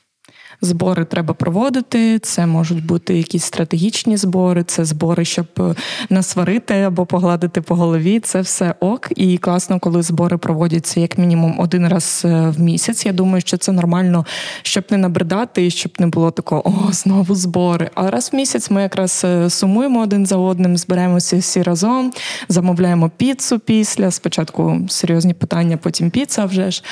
Збори 0.61 1.05
треба 1.05 1.35
проводити. 1.35 2.19
Це 2.19 2.47
можуть 2.47 2.87
бути 2.87 3.19
якісь 3.19 3.45
стратегічні 3.45 4.17
збори, 4.17 4.63
це 4.63 4.85
збори, 4.85 5.25
щоб 5.25 5.47
е, 5.59 5.75
насварити 6.11 6.75
або 6.75 7.07
погладити 7.07 7.61
по 7.61 7.75
голові. 7.75 8.21
Це 8.21 8.41
все 8.41 8.75
ок. 8.81 9.09
І 9.17 9.39
класно, 9.39 9.79
коли 9.79 10.03
збори 10.03 10.37
проводяться 10.37 11.01
як 11.01 11.19
мінімум 11.19 11.61
один 11.61 11.89
раз 11.89 12.23
е, 12.25 12.49
в 12.57 12.61
місяць. 12.61 13.07
Я 13.07 13.13
думаю, 13.13 13.41
що 13.41 13.57
це 13.57 13.73
нормально, 13.73 14.27
щоб 14.63 14.85
не 14.91 14.97
набридати 14.97 15.67
і 15.67 15.71
щоб 15.71 15.93
не 15.99 16.07
було 16.07 16.31
такого 16.31 16.63
о, 16.65 16.93
знову 16.93 17.35
збори. 17.35 17.91
А 17.95 18.11
раз 18.11 18.31
в 18.33 18.37
місяць 18.37 18.71
ми 18.71 18.83
якраз 18.83 19.23
е, 19.25 19.51
сумуємо 19.51 20.01
один 20.01 20.27
за 20.27 20.37
одним, 20.37 20.77
зберемося 20.77 21.39
всі 21.39 21.63
разом, 21.63 22.13
замовляємо 22.49 23.11
піцу 23.17 23.59
після. 23.59 24.11
Спочатку 24.11 24.81
серйозні 24.89 25.35
питання, 25.35 25.77
потім 25.77 26.11
піца. 26.11 26.45
Вже 26.45 26.71
ж 26.71 26.83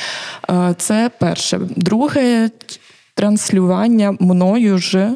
це 0.76 1.11
перше. 1.18 1.61
Друге 1.76 2.50
транслювання 3.16 4.16
мною 4.20 4.79
ж 4.79 5.11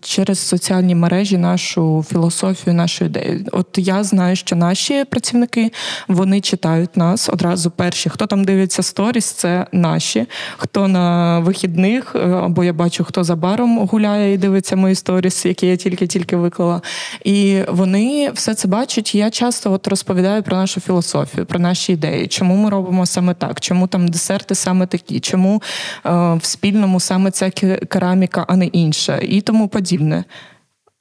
через 0.00 0.38
соціальні 0.38 0.94
мережі 0.94 1.38
нашу 1.38 2.04
філософію, 2.08 2.74
нашу 2.74 3.04
ідею. 3.04 3.44
От 3.52 3.66
я 3.76 4.04
знаю, 4.04 4.36
що 4.36 4.56
наші 4.56 5.04
працівники 5.04 5.72
вони 6.08 6.40
читають 6.40 6.96
нас 6.96 7.28
одразу 7.28 7.70
перші. 7.70 8.10
Хто 8.10 8.26
там 8.26 8.44
дивиться 8.44 8.82
сторіс, 8.82 9.24
це 9.24 9.66
наші. 9.72 10.26
Хто 10.56 10.88
на 10.88 11.38
вихідних, 11.38 12.16
е, 12.16 12.18
або 12.18 12.64
я 12.64 12.72
бачу, 12.72 13.04
хто 13.04 13.24
за 13.24 13.36
баром 13.36 13.78
гуляє 13.78 14.34
і 14.34 14.38
дивиться 14.38 14.76
мої 14.76 14.94
сторіс, 14.94 15.46
які 15.46 15.66
я 15.66 15.76
тільки-тільки 15.76 16.36
виклала. 16.36 16.82
І 17.24 17.60
вони 17.68 18.30
все 18.34 18.54
це 18.54 18.68
бачать. 18.68 19.14
Я 19.14 19.30
часто 19.30 19.72
от 19.72 19.88
розповідаю 19.88 20.42
про 20.42 20.56
нашу 20.56 20.80
філософію, 20.80 21.46
про 21.46 21.58
наші 21.58 21.92
ідеї, 21.92 22.26
чому 22.26 22.56
ми 22.56 22.70
робимо 22.70 23.06
саме 23.06 23.34
так, 23.34 23.60
чому 23.60 23.86
там 23.86 24.08
десерти 24.08 24.54
саме 24.54 24.86
такі, 24.86 25.20
чому 25.20 25.62
е, 26.06 26.10
в 26.34 26.44
спільному 26.44 27.00
саме 27.00 27.30
ця 27.30 27.50
кераміка, 27.88 28.44
а 28.48 28.56
не 28.56 28.66
інша 28.66 29.18
і 29.28 29.40
тому 29.40 29.68
подібне. 29.68 30.24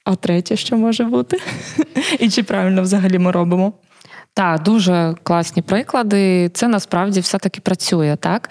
А 0.04 0.16
третє, 0.16 0.56
що 0.56 0.78
може 0.78 1.04
бути? 1.04 1.42
І 2.20 2.30
чи 2.30 2.44
правильно 2.44 2.82
взагалі 2.82 3.20
ми 3.20 3.32
робимо? 3.32 3.74
Так, 4.38 4.64
дуже 4.64 5.16
класні 5.24 5.62
приклади. 5.62 6.50
Це 6.54 6.68
насправді 6.68 7.20
все-таки 7.20 7.62
працює. 7.62 8.18
так? 8.20 8.50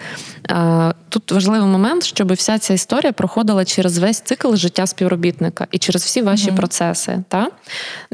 Тут 1.09 1.31
важливий 1.31 1.69
момент, 1.69 2.03
щоб 2.03 2.33
вся 2.33 2.59
ця 2.59 2.73
історія 2.73 3.11
проходила 3.11 3.65
через 3.65 3.97
весь 3.97 4.19
цикл 4.19 4.55
життя 4.55 4.87
співробітника 4.87 5.67
і 5.71 5.77
через 5.77 6.03
всі 6.03 6.21
ваші 6.21 6.49
mm-hmm. 6.49 6.55
процеси. 6.55 7.23
Так? 7.27 7.51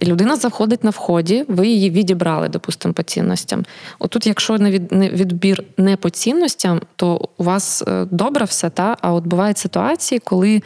Людина 0.03 0.35
заходить 0.35 0.83
на 0.83 0.89
вході, 0.89 1.45
ви 1.47 1.67
її 1.67 1.89
відібрали, 1.89 2.47
допустимо, 2.47 2.93
по 2.93 3.03
цінностям. 3.03 3.65
Отут, 3.99 4.27
якщо 4.27 4.57
не 4.57 4.71
відбір 5.09 5.63
не 5.77 5.97
по 5.97 6.09
цінностям, 6.09 6.81
то 6.95 7.29
у 7.37 7.43
вас 7.43 7.83
е, 7.87 8.05
добре 8.11 8.45
все, 8.45 8.69
та? 8.69 8.97
а 9.01 9.13
от 9.13 9.27
бувають 9.27 9.57
ситуації, 9.57 10.19
коли. 10.19 10.61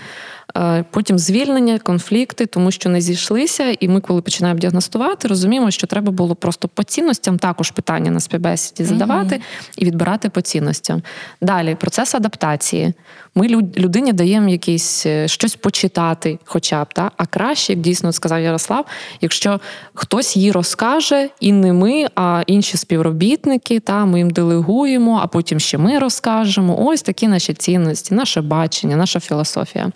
Е, 0.58 0.86
потім 0.92 1.20
звільнення, 1.20 1.80
конфлікти, 1.80 2.46
тому 2.46 2.72
що 2.72 2.90
не 2.90 3.02
зійшлися. 3.02 3.76
І 3.80 3.88
ми, 3.88 4.02
коли 4.02 4.22
починаємо 4.22 4.60
діагностувати, 4.60 5.28
розуміємо, 5.28 5.72
що 5.72 5.88
треба 5.88 6.12
було 6.12 6.36
просто 6.36 6.68
по 6.68 6.84
цінностям 6.84 7.40
також 7.40 7.72
питання 7.72 8.12
на 8.12 8.20
співбесіді 8.20 8.84
задавати 8.84 9.36
угу. 9.36 9.44
і 9.78 9.86
відбирати 9.86 10.30
по 10.30 10.42
цінностям. 10.42 11.02
Далі 11.42 11.76
процес 11.76 12.16
адаптації. 12.16 12.94
Ми 13.36 13.48
людині 13.78 14.14
даємо 14.14 14.50
якісь 14.50 15.06
е, 15.06 15.28
щось 15.28 15.56
почитати, 15.56 16.40
хоча 16.46 16.84
б 16.84 16.94
та 16.94 17.12
а 17.18 17.26
краще, 17.26 17.74
як 17.74 17.82
дійсно 17.82 18.12
сказав 18.12 18.42
Ярослав, 18.42 18.86
якщо 19.22 19.60
хтось 19.94 20.38
їй 20.38 20.52
розкаже, 20.52 21.30
і 21.40 21.52
не 21.52 21.74
ми, 21.74 22.06
а 22.16 22.44
інші 22.48 22.78
співробітники, 22.78 23.80
та 23.80 24.06
ми 24.06 24.18
їм 24.18 24.30
делегуємо, 24.30 25.20
а 25.24 25.28
потім 25.28 25.60
ще 25.60 25.78
ми 25.78 26.00
розкажемо. 26.00 26.86
Ось 26.86 27.02
такі 27.02 27.28
наші 27.28 27.54
цінності, 27.54 28.16
наше 28.16 28.42
бачення, 28.42 28.96
наша 28.96 29.20
філософія. 29.20 29.92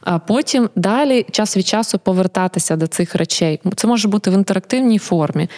А 0.00 0.18
потім 0.18 0.70
далі 0.76 1.26
час 1.30 1.56
від 1.56 1.66
часу 1.66 1.98
повертатися 1.98 2.76
до 2.76 2.86
цих 2.86 3.14
речей. 3.14 3.60
Це 3.76 3.86
може 3.86 4.08
бути 4.08 4.30
в 4.30 4.34
інтерактивній 4.34 4.98
формі. 4.98 5.48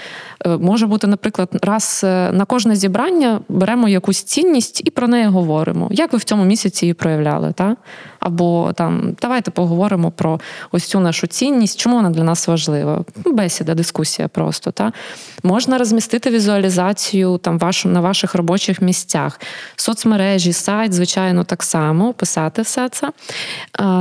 Е, 0.46 0.48
може 0.56 0.86
бути, 0.86 1.06
наприклад, 1.06 1.48
раз 1.62 2.00
е, 2.04 2.32
на 2.32 2.44
кожне 2.44 2.76
зібрання 2.76 3.40
беремо 3.48 3.88
якусь 3.88 4.22
цінність 4.22 4.82
і 4.84 4.90
про 4.90 5.08
неї 5.08 5.26
говоримо. 5.26 5.88
Як 5.90 6.12
ви 6.12 6.18
в 6.18 6.24
цьому 6.24 6.44
місяці 6.44 6.86
її 6.86 6.94
проявляли? 6.94 7.52
Та? 7.52 7.76
Або 8.24 8.72
там 8.72 9.16
давайте 9.22 9.50
поговоримо 9.50 10.10
про 10.10 10.40
ось 10.72 10.84
цю 10.84 11.00
нашу 11.00 11.26
цінність, 11.26 11.80
чому 11.80 11.96
вона 11.96 12.10
для 12.10 12.24
нас 12.24 12.48
важлива. 12.48 13.04
Бесіда, 13.24 13.74
дискусія 13.74 14.28
просто. 14.28 14.70
Та? 14.70 14.92
Можна 15.42 15.78
розмістити 15.78 16.30
візуалізацію 16.30 17.38
там 17.38 17.58
ваш, 17.58 17.84
на 17.84 18.00
ваших 18.00 18.34
робочих 18.34 18.82
місцях, 18.82 19.40
соцмережі, 19.76 20.52
сайт, 20.52 20.92
звичайно, 20.92 21.44
так 21.44 21.62
само, 21.62 22.12
писати 22.12 22.62
все 22.62 22.88
це. 22.88 23.10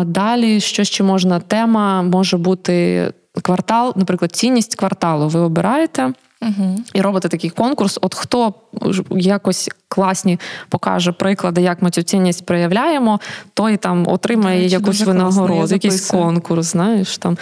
Далі, 0.06 0.60
що 0.60 0.84
ще 0.84 1.04
можна? 1.04 1.40
Тема 1.40 2.02
може 2.02 2.38
бути 2.38 3.08
квартал, 3.42 3.94
наприклад, 3.96 4.32
цінність 4.32 4.76
кварталу. 4.76 5.28
Ви 5.28 5.40
обираєте. 5.40 6.14
Угу. 6.48 6.78
І 6.94 7.02
робити 7.02 7.28
такий 7.28 7.50
конкурс. 7.50 8.00
От 8.02 8.16
хто 8.16 8.54
якось 9.12 9.70
класні 9.88 10.40
покаже 10.70 11.12
приклади, 11.12 11.62
як 11.62 11.82
ми 11.82 11.90
цю 11.90 12.02
цінність 12.02 12.46
проявляємо, 12.46 13.20
той 13.54 13.78
там 13.78 14.08
отримає 14.08 14.62
речі, 14.62 14.74
якусь 14.74 15.02
винагороду, 15.02 15.74
якийсь 15.74 16.08
конкурс. 16.08 16.66
Знаєш 16.66 17.18
там. 17.18 17.38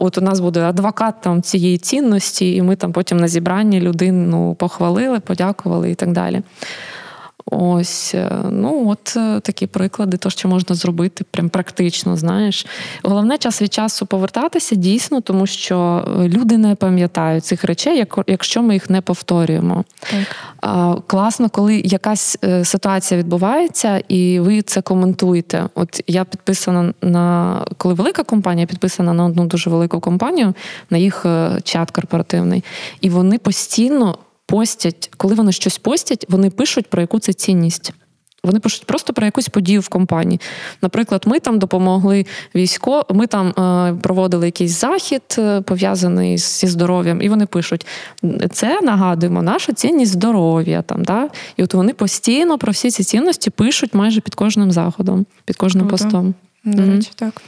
От 0.00 0.18
у 0.18 0.20
нас 0.20 0.40
буде 0.40 0.62
адвокат 0.62 1.14
там 1.20 1.42
цієї 1.42 1.78
цінності, 1.78 2.54
і 2.54 2.62
ми 2.62 2.76
там 2.76 2.92
потім 2.92 3.18
на 3.18 3.28
зібранні 3.28 3.80
людину 3.80 4.56
похвалили, 4.58 5.20
подякували 5.20 5.90
і 5.90 5.94
так 5.94 6.12
далі. 6.12 6.42
Ось, 7.50 8.14
е, 8.14 8.30
ну 8.50 8.88
от 8.90 9.16
е, 9.16 9.40
такі 9.40 9.66
приклади, 9.66 10.16
то 10.16 10.30
що 10.30 10.48
можна 10.48 10.74
зробити, 10.74 11.24
прям 11.30 11.48
практично, 11.48 12.16
знаєш. 12.16 12.66
Головне 13.02 13.38
час 13.38 13.62
від 13.62 13.72
часу 13.72 14.06
повертатися 14.06 14.74
дійсно, 14.74 15.20
тому 15.20 15.46
що 15.46 16.04
е, 16.06 16.28
люди 16.28 16.58
не 16.58 16.74
пам'ятають 16.74 17.44
цих 17.44 17.64
речей, 17.64 18.06
якщо 18.26 18.62
ми 18.62 18.74
їх 18.74 18.90
не 18.90 19.00
повторюємо. 19.00 19.84
Так. 20.00 21.02
Класно, 21.06 21.48
коли 21.48 21.76
якась 21.84 22.38
ситуація 22.64 23.20
відбувається, 23.20 24.02
і 24.08 24.40
ви 24.40 24.62
це 24.62 24.82
коментуєте. 24.82 25.64
От 25.74 26.02
я 26.06 26.24
підписана 26.24 26.94
на 27.02 27.58
коли 27.76 27.94
велика 27.94 28.22
компанія 28.22 28.66
підписана 28.66 29.12
на 29.12 29.24
одну 29.24 29.46
дуже 29.46 29.70
велику 29.70 30.00
компанію, 30.00 30.54
на 30.90 30.98
їх 30.98 31.26
чат 31.64 31.90
корпоративний, 31.90 32.64
і 33.00 33.10
вони 33.10 33.38
постійно 33.38 34.18
постять, 34.48 35.10
коли 35.16 35.34
вони 35.34 35.52
щось 35.52 35.78
постять, 35.78 36.26
вони 36.28 36.50
пишуть 36.50 36.86
про 36.86 37.00
яку 37.00 37.18
це 37.18 37.32
цінність. 37.32 37.92
Вони 38.42 38.60
пишуть 38.60 38.84
просто 38.84 39.12
про 39.12 39.24
якусь 39.24 39.48
подію 39.48 39.80
в 39.80 39.88
компанії. 39.88 40.40
Наприклад, 40.82 41.22
ми 41.26 41.40
там 41.40 41.58
допомогли 41.58 42.26
військо, 42.54 43.06
ми 43.10 43.26
там 43.26 43.48
е, 43.48 43.94
проводили 44.02 44.46
якийсь 44.46 44.80
захід, 44.80 45.22
е, 45.38 45.60
пов'язаний 45.60 46.38
зі 46.38 46.66
здоров'ям, 46.66 47.22
і 47.22 47.28
вони 47.28 47.46
пишуть: 47.46 47.86
це 48.52 48.80
нагадуємо, 48.80 49.42
наша 49.42 49.72
цінність 49.72 50.12
здоров'я. 50.12 50.82
Там, 50.82 51.04
да? 51.04 51.28
І 51.56 51.62
от 51.62 51.74
вони 51.74 51.94
постійно 51.94 52.58
про 52.58 52.72
всі 52.72 52.90
ці 52.90 53.04
цінності 53.04 53.50
пишуть 53.50 53.94
майже 53.94 54.20
під 54.20 54.34
кожним 54.34 54.72
заходом, 54.72 55.26
під 55.44 55.56
кожним 55.56 55.88
Круто. 55.88 56.04
постом. 56.04 56.34
До 56.64 56.82
речі, 56.82 57.10
mm-hmm. 57.10 57.18
так. 57.18 57.42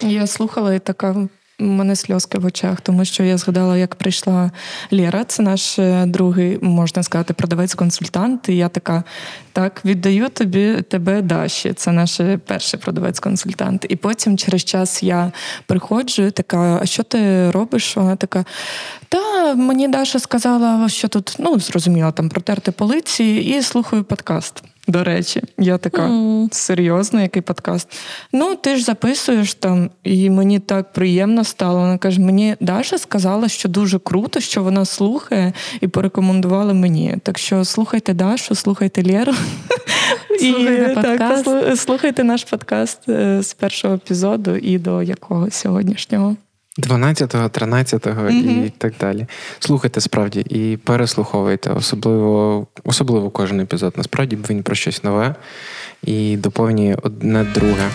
Я 0.00 0.26
слухала 0.26 0.74
і 0.74 0.78
така 0.78 1.28
мене 1.62 1.96
сльозки 1.96 2.38
в 2.38 2.44
очах, 2.44 2.80
тому 2.80 3.04
що 3.04 3.22
я 3.22 3.38
згадала, 3.38 3.76
як 3.76 3.94
прийшла 3.94 4.50
Лєра, 4.92 5.24
це 5.24 5.42
наш 5.42 5.78
е, 5.78 6.04
другий, 6.06 6.58
можна 6.62 7.02
сказати, 7.02 7.34
продавець-консультант. 7.34 8.48
І 8.48 8.56
я 8.56 8.68
така: 8.68 9.04
так, 9.52 9.84
віддаю 9.84 10.28
тобі 10.28 10.82
тебе 10.82 11.22
Даші. 11.22 11.72
Це 11.72 11.92
наш 11.92 12.20
перший 12.46 12.80
продавець-консультант. 12.80 13.86
І 13.88 13.96
потім 13.96 14.38
через 14.38 14.64
час 14.64 15.02
я 15.02 15.32
приходжу, 15.66 16.30
така: 16.30 16.78
а 16.82 16.86
що 16.86 17.02
ти 17.02 17.50
робиш? 17.50 17.96
Вона 17.96 18.16
така. 18.16 18.44
Та 19.08 19.54
мені 19.54 19.88
Даша 19.88 20.18
сказала, 20.18 20.88
що 20.88 21.08
тут 21.08 21.36
ну 21.38 21.60
зрозуміла 21.60 22.12
там 22.12 22.28
протерти 22.28 22.72
полиці, 22.72 23.24
і 23.24 23.62
слухаю 23.62 24.04
подкаст. 24.04 24.71
До 24.88 25.04
речі, 25.04 25.42
я 25.58 25.78
така 25.78 26.02
mm. 26.02 26.48
серйозно, 26.52 27.22
який 27.22 27.42
подкаст. 27.42 27.88
Ну, 28.32 28.54
ти 28.54 28.76
ж 28.76 28.84
записуєш 28.84 29.54
там, 29.54 29.90
і 30.04 30.30
мені 30.30 30.58
так 30.58 30.92
приємно 30.92 31.44
стало. 31.44 31.80
Вона 31.80 31.98
каже: 31.98 32.20
мені 32.20 32.56
Даша 32.60 32.98
сказала, 32.98 33.48
що 33.48 33.68
дуже 33.68 33.98
круто, 33.98 34.40
що 34.40 34.62
вона 34.62 34.84
слухає 34.84 35.52
і 35.80 35.88
порекомендувала 35.88 36.74
мені. 36.74 37.16
Так 37.22 37.38
що 37.38 37.64
слухайте 37.64 38.14
Дашу, 38.14 38.54
слухайте 38.54 39.02
Лєру. 39.04 39.32
Слухайте, 40.40 40.92
і, 40.92 41.02
так, 41.02 41.46
слухайте 41.76 42.24
наш 42.24 42.44
подкаст 42.44 43.08
е, 43.08 43.42
з 43.42 43.54
першого 43.54 43.94
епізоду 43.94 44.56
і 44.56 44.78
до 44.78 45.02
якого 45.02 45.50
сьогоднішнього. 45.50 46.36
12-го, 46.78 47.48
13-го 47.48 48.22
mm-hmm. 48.22 48.66
і 48.66 48.70
так 48.78 48.92
далі. 49.00 49.26
Слухайте 49.58 50.00
справді 50.00 50.40
і 50.40 50.76
переслуховуйте, 50.76 51.70
особливо 51.70 52.66
особливо 52.84 53.30
кожен 53.30 53.60
епізод. 53.60 53.94
Насправді 53.96 54.38
він 54.50 54.62
про 54.62 54.74
щось 54.74 55.04
нове 55.04 55.34
і 56.04 56.36
доповнює 56.36 56.96
одне 57.02 57.44
друге. 57.44 57.88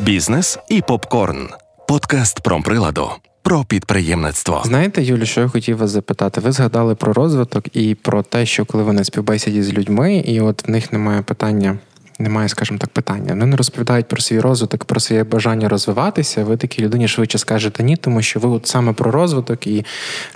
Бізнес 0.00 0.58
і 0.68 0.82
попкорн. 0.82 1.48
Подкаст 1.88 2.40
про 2.40 2.60
приладу. 2.60 3.10
Про 3.42 3.64
підприємництво. 3.64 4.62
Знаєте, 4.64 5.02
Юлі, 5.02 5.26
що 5.26 5.40
я 5.40 5.48
хотів 5.48 5.76
вас 5.76 5.90
запитати? 5.90 6.40
Ви 6.40 6.52
згадали 6.52 6.94
про 6.94 7.12
розвиток 7.12 7.76
і 7.76 7.94
про 7.94 8.22
те, 8.22 8.46
що 8.46 8.64
коли 8.64 8.84
вони 8.84 9.04
співбесіді 9.04 9.62
з 9.62 9.72
людьми, 9.72 10.16
і 10.16 10.40
от 10.40 10.68
в 10.68 10.70
них 10.70 10.92
немає 10.92 11.22
питання 11.22 11.78
немає, 12.22 12.48
скажімо 12.48 12.78
так, 12.78 12.90
питання. 12.90 13.26
Вони 13.28 13.46
не 13.46 13.56
розповідають 13.56 14.08
про 14.08 14.20
свій 14.20 14.40
розвиток, 14.40 14.84
про 14.84 15.00
своє 15.00 15.24
бажання 15.24 15.68
розвиватися. 15.68 16.44
Ви 16.44 16.56
такій 16.56 16.82
людині 16.82 17.08
швидше 17.08 17.38
скажете 17.38 17.82
ні, 17.82 17.96
тому 17.96 18.22
що 18.22 18.40
ви 18.40 18.48
от 18.48 18.66
саме 18.66 18.92
про 18.92 19.10
розвиток, 19.10 19.66
і 19.66 19.84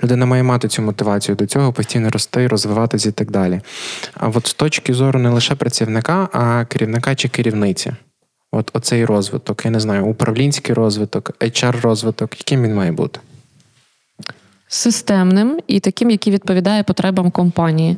людина 0.03 0.25
має 0.25 0.43
мати 0.43 0.67
цю 0.67 0.81
мотивацію 0.81 1.35
до 1.35 1.45
цього, 1.45 1.73
постійно 1.73 2.09
рости, 2.09 2.47
розвиватися 2.47 3.09
і 3.09 3.11
так 3.11 3.31
далі. 3.31 3.61
А 4.13 4.27
от 4.27 4.47
з 4.47 4.53
точки 4.53 4.93
зору 4.93 5.19
не 5.19 5.29
лише 5.29 5.55
працівника, 5.55 6.29
а 6.33 6.65
керівника 6.65 7.15
чи 7.15 7.27
керівниці. 7.27 7.93
От 8.51 8.71
оцей 8.73 9.05
розвиток, 9.05 9.65
я 9.65 9.71
не 9.71 9.79
знаю, 9.79 10.05
управлінський 10.05 10.75
розвиток, 10.75 11.31
HR-розвиток, 11.41 12.35
яким 12.39 12.63
він 12.63 12.75
має 12.75 12.91
бути? 12.91 13.19
Системним 14.69 15.59
і 15.67 15.79
таким, 15.79 16.09
який 16.09 16.33
відповідає 16.33 16.83
потребам 16.83 17.31
компанії. 17.31 17.97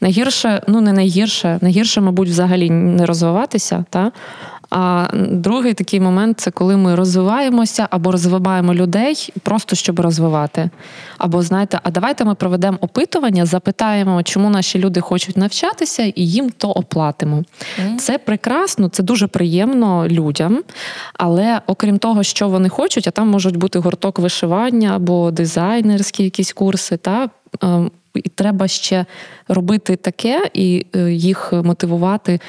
Найгірше, 0.00 0.62
ну 0.68 0.80
не 0.80 0.92
найгірше, 0.92 1.58
найгірше, 1.62 2.00
мабуть, 2.00 2.28
взагалі 2.28 2.70
не 2.70 3.06
розвиватися, 3.06 3.84
та? 3.90 4.12
А 4.76 5.08
другий 5.30 5.74
такий 5.74 6.00
момент 6.00 6.40
це 6.40 6.50
коли 6.50 6.76
ми 6.76 6.94
розвиваємося 6.94 7.88
або 7.90 8.12
розвиваємо 8.12 8.74
людей 8.74 9.32
просто 9.42 9.76
щоб 9.76 10.00
розвивати. 10.00 10.70
Або 11.18 11.42
знаєте, 11.42 11.80
а 11.82 11.90
давайте 11.90 12.24
ми 12.24 12.34
проведемо 12.34 12.78
опитування, 12.80 13.46
запитаємо, 13.46 14.22
чому 14.22 14.50
наші 14.50 14.78
люди 14.78 15.00
хочуть 15.00 15.36
навчатися, 15.36 16.02
і 16.02 16.12
їм 16.26 16.50
то 16.50 16.70
оплатимо. 16.70 17.42
Mm. 17.82 17.96
Це 17.96 18.18
прекрасно, 18.18 18.88
це 18.88 19.02
дуже 19.02 19.26
приємно 19.26 20.08
людям. 20.08 20.62
Але 21.14 21.60
окрім 21.66 21.98
того, 21.98 22.22
що 22.22 22.48
вони 22.48 22.68
хочуть, 22.68 23.08
а 23.08 23.10
там 23.10 23.28
можуть 23.28 23.56
бути 23.56 23.78
гурток 23.78 24.18
вишивання 24.18 24.96
або 24.96 25.30
дизайнерські 25.30 26.24
якісь 26.24 26.52
курси, 26.52 26.96
та 26.96 27.28
ем, 27.62 27.90
і 28.14 28.28
треба 28.28 28.68
ще 28.68 29.06
робити 29.48 29.96
таке 29.96 30.50
і 30.54 30.86
е, 30.96 31.12
їх 31.12 31.52
мотивувати 31.52 32.40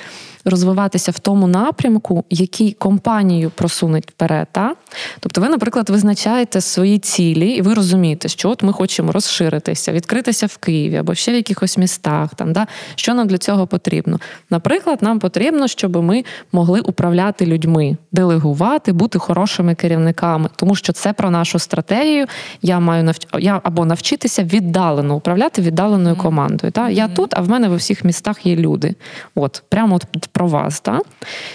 розвиватися 0.45 1.11
в 1.11 1.19
тому 1.19 1.47
напрямку, 1.47 2.25
який 2.29 2.71
компанію 2.71 3.51
просунуть 3.55 4.09
вперед. 4.09 4.47
Та? 4.51 4.75
Тобто, 5.19 5.41
ви, 5.41 5.49
наприклад, 5.49 5.89
визначаєте 5.89 6.61
свої 6.61 6.99
цілі, 6.99 7.49
і 7.49 7.61
ви 7.61 7.73
розумієте, 7.73 8.27
що 8.27 8.49
от 8.49 8.63
ми 8.63 8.73
хочемо 8.73 9.11
розширитися, 9.11 9.91
відкритися 9.91 10.45
в 10.45 10.57
Києві 10.57 10.95
або 10.95 11.15
ще 11.15 11.31
в 11.31 11.35
якихось 11.35 11.77
містах. 11.77 12.35
Там, 12.35 12.53
да? 12.53 12.67
Що 12.95 13.13
нам 13.13 13.27
для 13.27 13.37
цього 13.37 13.67
потрібно? 13.67 14.19
Наприклад, 14.49 15.01
нам 15.01 15.19
потрібно, 15.19 15.67
щоб 15.67 16.03
ми 16.03 16.23
могли 16.51 16.79
управляти 16.79 17.45
людьми, 17.45 17.97
делегувати, 18.11 18.91
бути 18.91 19.19
хорошими 19.19 19.75
керівниками, 19.75 20.49
тому 20.55 20.75
що 20.75 20.93
це 20.93 21.13
про 21.13 21.29
нашу 21.29 21.59
стратегію. 21.59 22.25
Я 22.61 22.79
маю 22.79 23.03
навч... 23.03 23.27
я 23.39 23.61
або 23.63 23.85
навчитися 23.85 24.43
віддалено 24.43 25.15
управляти 25.15 25.61
віддаленою 25.61 26.15
командою. 26.15 26.71
Та? 26.71 26.89
Я 26.89 27.07
тут, 27.07 27.33
а 27.33 27.41
в 27.41 27.49
мене 27.49 27.67
в 27.67 27.73
усіх 27.73 28.03
містах 28.03 28.45
є 28.45 28.55
люди. 28.55 28.95
От, 29.35 29.63
прямо 29.69 29.95
от 29.95 30.05
про 30.35 30.47
вас. 30.47 30.79
Так? 30.79 31.03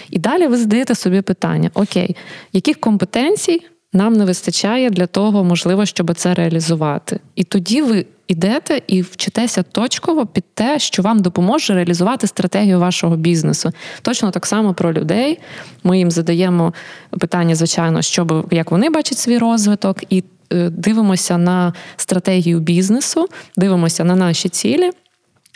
І 0.09 0.19
далі 0.19 0.47
ви 0.47 0.57
задаєте 0.57 0.95
собі 0.95 1.21
питання: 1.21 1.71
окей, 1.73 2.15
яких 2.53 2.79
компетенцій 2.79 3.61
нам 3.93 4.13
не 4.13 4.25
вистачає 4.25 4.89
для 4.89 5.07
того, 5.07 5.43
можливо, 5.43 5.85
щоб 5.85 6.13
це 6.15 6.33
реалізувати? 6.33 7.19
І 7.35 7.43
тоді 7.43 7.81
ви 7.81 8.05
йдете 8.27 8.81
і 8.87 9.01
вчитеся 9.01 9.63
точково 9.63 10.25
під 10.25 10.43
те, 10.53 10.79
що 10.79 11.01
вам 11.01 11.19
допоможе 11.19 11.73
реалізувати 11.73 12.27
стратегію 12.27 12.79
вашого 12.79 13.15
бізнесу. 13.15 13.71
Точно 14.01 14.31
так 14.31 14.45
само 14.45 14.73
про 14.73 14.93
людей. 14.93 15.39
Ми 15.83 15.97
їм 15.97 16.11
задаємо 16.11 16.73
питання, 17.19 17.55
звичайно, 17.55 18.01
щоб 18.01 18.47
як 18.51 18.71
вони 18.71 18.89
бачать 18.89 19.17
свій 19.17 19.37
розвиток, 19.37 19.97
і 20.09 20.23
е, 20.53 20.69
дивимося 20.69 21.37
на 21.37 21.73
стратегію 21.95 22.59
бізнесу, 22.59 23.27
дивимося 23.57 24.03
на 24.03 24.15
наші 24.15 24.49
цілі 24.49 24.91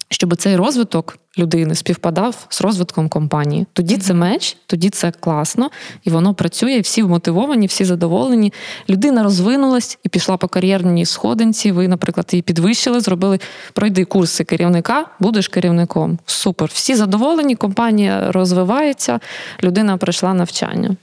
щоб 0.10 0.36
цей 0.36 0.56
розвиток 0.56 1.18
людини 1.38 1.76
співпадав 1.76 2.48
з 2.50 2.62
розвитком 2.62 3.10
компанії. 3.10 3.66
Тоді 3.74 3.98
це 3.98 4.14
меч, 4.14 4.58
тоді 4.68 4.90
це 4.90 5.12
класно, 5.12 5.70
і 6.04 6.10
воно 6.10 6.34
працює. 6.34 6.80
Всі 6.80 7.04
вмотивовані, 7.04 7.68
всі 7.68 7.86
задоволені. 7.86 8.54
Людина 8.90 9.24
розвинулась 9.24 10.00
і 10.04 10.10
пішла 10.10 10.38
по 10.38 10.48
кар'єрній 10.48 11.06
сходинці. 11.06 11.72
Ви, 11.72 11.88
наприклад, 11.88 12.28
її 12.32 12.42
підвищили, 12.42 13.00
зробили 13.00 13.40
пройди 13.74 14.06
курси 14.06 14.44
керівника, 14.44 15.06
будеш 15.20 15.48
керівником. 15.48 16.20
Супер. 16.26 16.70
Всі 16.74 16.96
задоволені, 16.96 17.56
компанія 17.56 18.32
розвивається, 18.32 19.20
людина 19.64 19.98
пройшла 19.98 20.34
навчання. 20.34 20.96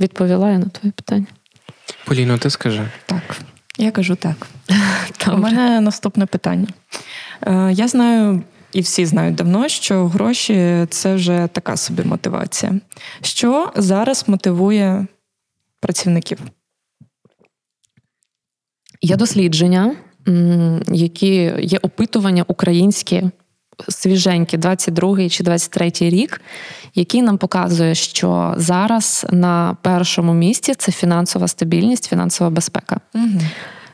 Відповіла 0.00 0.50
я 0.50 0.58
на 0.58 0.66
твоє 0.66 0.92
питання. 0.92 1.26
Поліно, 2.04 2.38
ти 2.38 2.50
скажи. 2.50 2.88
Так, 3.06 3.36
я 3.78 3.90
кажу 3.90 4.14
так. 4.16 4.46
У 5.34 5.36
мене 5.36 5.80
наступне 5.80 6.26
питання. 6.26 6.66
Е, 7.46 7.72
я 7.72 7.88
знаю. 7.88 8.42
І 8.72 8.80
всі 8.80 9.06
знають 9.06 9.34
давно, 9.34 9.68
що 9.68 10.06
гроші 10.06 10.86
це 10.90 11.14
вже 11.14 11.48
така 11.52 11.76
собі 11.76 12.02
мотивація. 12.02 12.72
Що 13.22 13.72
зараз 13.76 14.24
мотивує 14.26 15.06
працівників? 15.80 16.38
Є 19.02 19.16
дослідження, 19.16 19.96
які 20.88 21.52
є 21.60 21.78
опитування 21.82 22.44
українські, 22.48 23.22
свіженькі, 23.88 24.56
22 24.56 25.28
чи 25.28 25.44
23 25.44 25.92
рік, 26.00 26.40
який 26.94 27.22
нам 27.22 27.38
показує, 27.38 27.94
що 27.94 28.54
зараз 28.56 29.26
на 29.30 29.76
першому 29.82 30.34
місці 30.34 30.74
це 30.74 30.92
фінансова 30.92 31.48
стабільність, 31.48 32.08
фінансова 32.08 32.50
безпека. 32.50 33.00
Угу. 33.14 33.40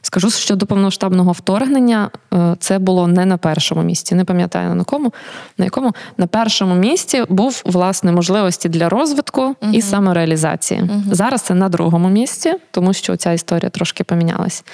Скажу, 0.07 0.31
що 0.31 0.57
до 0.57 0.67
повноштабного 0.67 1.33
вторгнення 1.33 2.11
е, 2.35 2.57
це 2.61 2.79
було 2.79 3.07
не 3.07 3.27
на 3.27 3.37
першому 3.37 3.83
місці. 3.83 4.15
Не 4.15 4.25
пам'ятаю 4.25 4.75
на 4.75 4.85
кому, 4.85 5.13
на 5.59 5.65
якому 5.65 5.95
на 6.19 6.27
першому 6.27 6.75
місці 6.75 7.25
був 7.29 7.63
власне 7.65 8.13
можливості 8.13 8.69
для 8.69 8.89
розвитку 8.89 9.43
uh 9.43 9.73
і 9.73 9.83
самореалізації. 9.83 10.81
uh 10.81 11.15
Зараз 11.15 11.43
це 11.43 11.55
на 11.55 11.69
другому 11.69 12.09
місці, 12.09 12.55
тому 12.71 12.93
що 12.93 13.17
ця 13.17 13.33
історія 13.33 13.71
трошки 13.71 14.05
помінялась. 14.05 14.65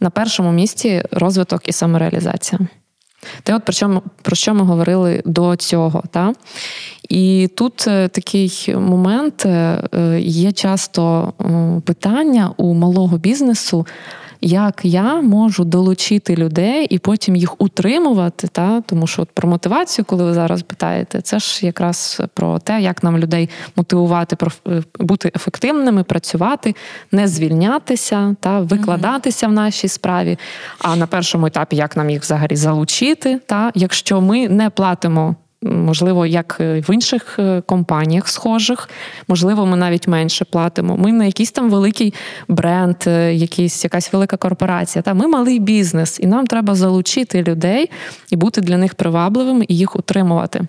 На 0.00 0.10
першому 0.10 0.52
місці 0.52 1.02
розвиток 1.10 1.68
і 1.68 1.72
самореалізація. 1.72 2.60
Те, 3.42 3.54
от 3.54 3.64
про 3.64 3.72
що, 3.72 4.02
про 4.22 4.36
що 4.36 4.54
ми 4.54 4.64
говорили 4.64 5.22
до 5.24 5.56
цього. 5.56 6.02
Та? 6.10 6.32
І 7.08 7.50
тут 7.56 7.84
е, 7.88 8.08
такий 8.08 8.74
момент 8.76 9.46
е, 9.46 9.80
є 10.20 10.52
часто 10.52 11.32
питання 11.84 12.50
у 12.56 12.74
малого 12.74 13.18
бізнесу 13.18 13.86
як 14.40 14.80
я 14.82 15.20
можу 15.20 15.64
долучити 15.64 16.36
людей 16.36 16.86
і 16.90 16.98
потім 16.98 17.36
їх 17.36 17.60
утримувати. 17.60 18.48
Та? 18.48 18.80
Тому 18.80 19.06
що 19.06 19.22
от 19.22 19.30
про 19.30 19.48
мотивацію, 19.48 20.04
коли 20.04 20.24
ви 20.24 20.34
зараз 20.34 20.62
питаєте, 20.62 21.20
це 21.20 21.38
ж 21.38 21.66
якраз 21.66 22.22
про 22.34 22.58
те, 22.58 22.80
як 22.80 23.02
нам 23.02 23.18
людей 23.18 23.48
мотивувати, 23.76 24.36
е, 24.68 24.82
бути 24.98 25.32
ефективними, 25.36 26.04
працювати, 26.04 26.74
не 27.12 27.28
звільнятися 27.28 28.36
та 28.40 28.60
викладатися 28.60 29.46
mm-hmm. 29.46 29.50
в 29.50 29.52
нашій 29.52 29.88
справі. 29.88 30.38
А 30.78 30.96
на 30.96 31.06
першому 31.06 31.46
етапі 31.46 31.76
як 31.76 31.96
нам 31.96 32.10
їх 32.10 32.22
взагалі 32.22 32.56
залучити, 32.56 33.40
та 33.46 33.72
якщо 33.74 34.20
ми 34.20 34.48
не 34.48 34.70
платимо 34.70 35.36
можливо, 35.62 36.26
як 36.26 36.56
в 36.60 36.94
інших 36.94 37.38
е, 37.38 37.62
компаніях 37.66 38.28
схожих, 38.28 38.88
можливо, 39.28 39.66
ми 39.66 39.76
навіть 39.76 40.08
менше 40.08 40.44
платимо. 40.44 40.96
Ми 40.96 41.12
не 41.12 41.26
якийсь 41.26 41.50
там 41.50 41.70
великий 41.70 42.14
бренд, 42.48 42.96
е, 43.06 43.34
якийсь, 43.34 43.84
якась 43.84 44.12
велика 44.12 44.36
корпорація. 44.36 45.02
Та 45.02 45.14
ми 45.14 45.28
малий 45.28 45.58
бізнес, 45.58 46.20
і 46.20 46.26
нам 46.26 46.46
треба 46.46 46.74
залучити 46.74 47.42
людей 47.42 47.90
і 48.30 48.36
бути 48.36 48.60
для 48.60 48.76
них 48.78 48.94
привабливими 48.94 49.64
і 49.68 49.76
їх 49.76 49.96
утримувати. 49.96 50.66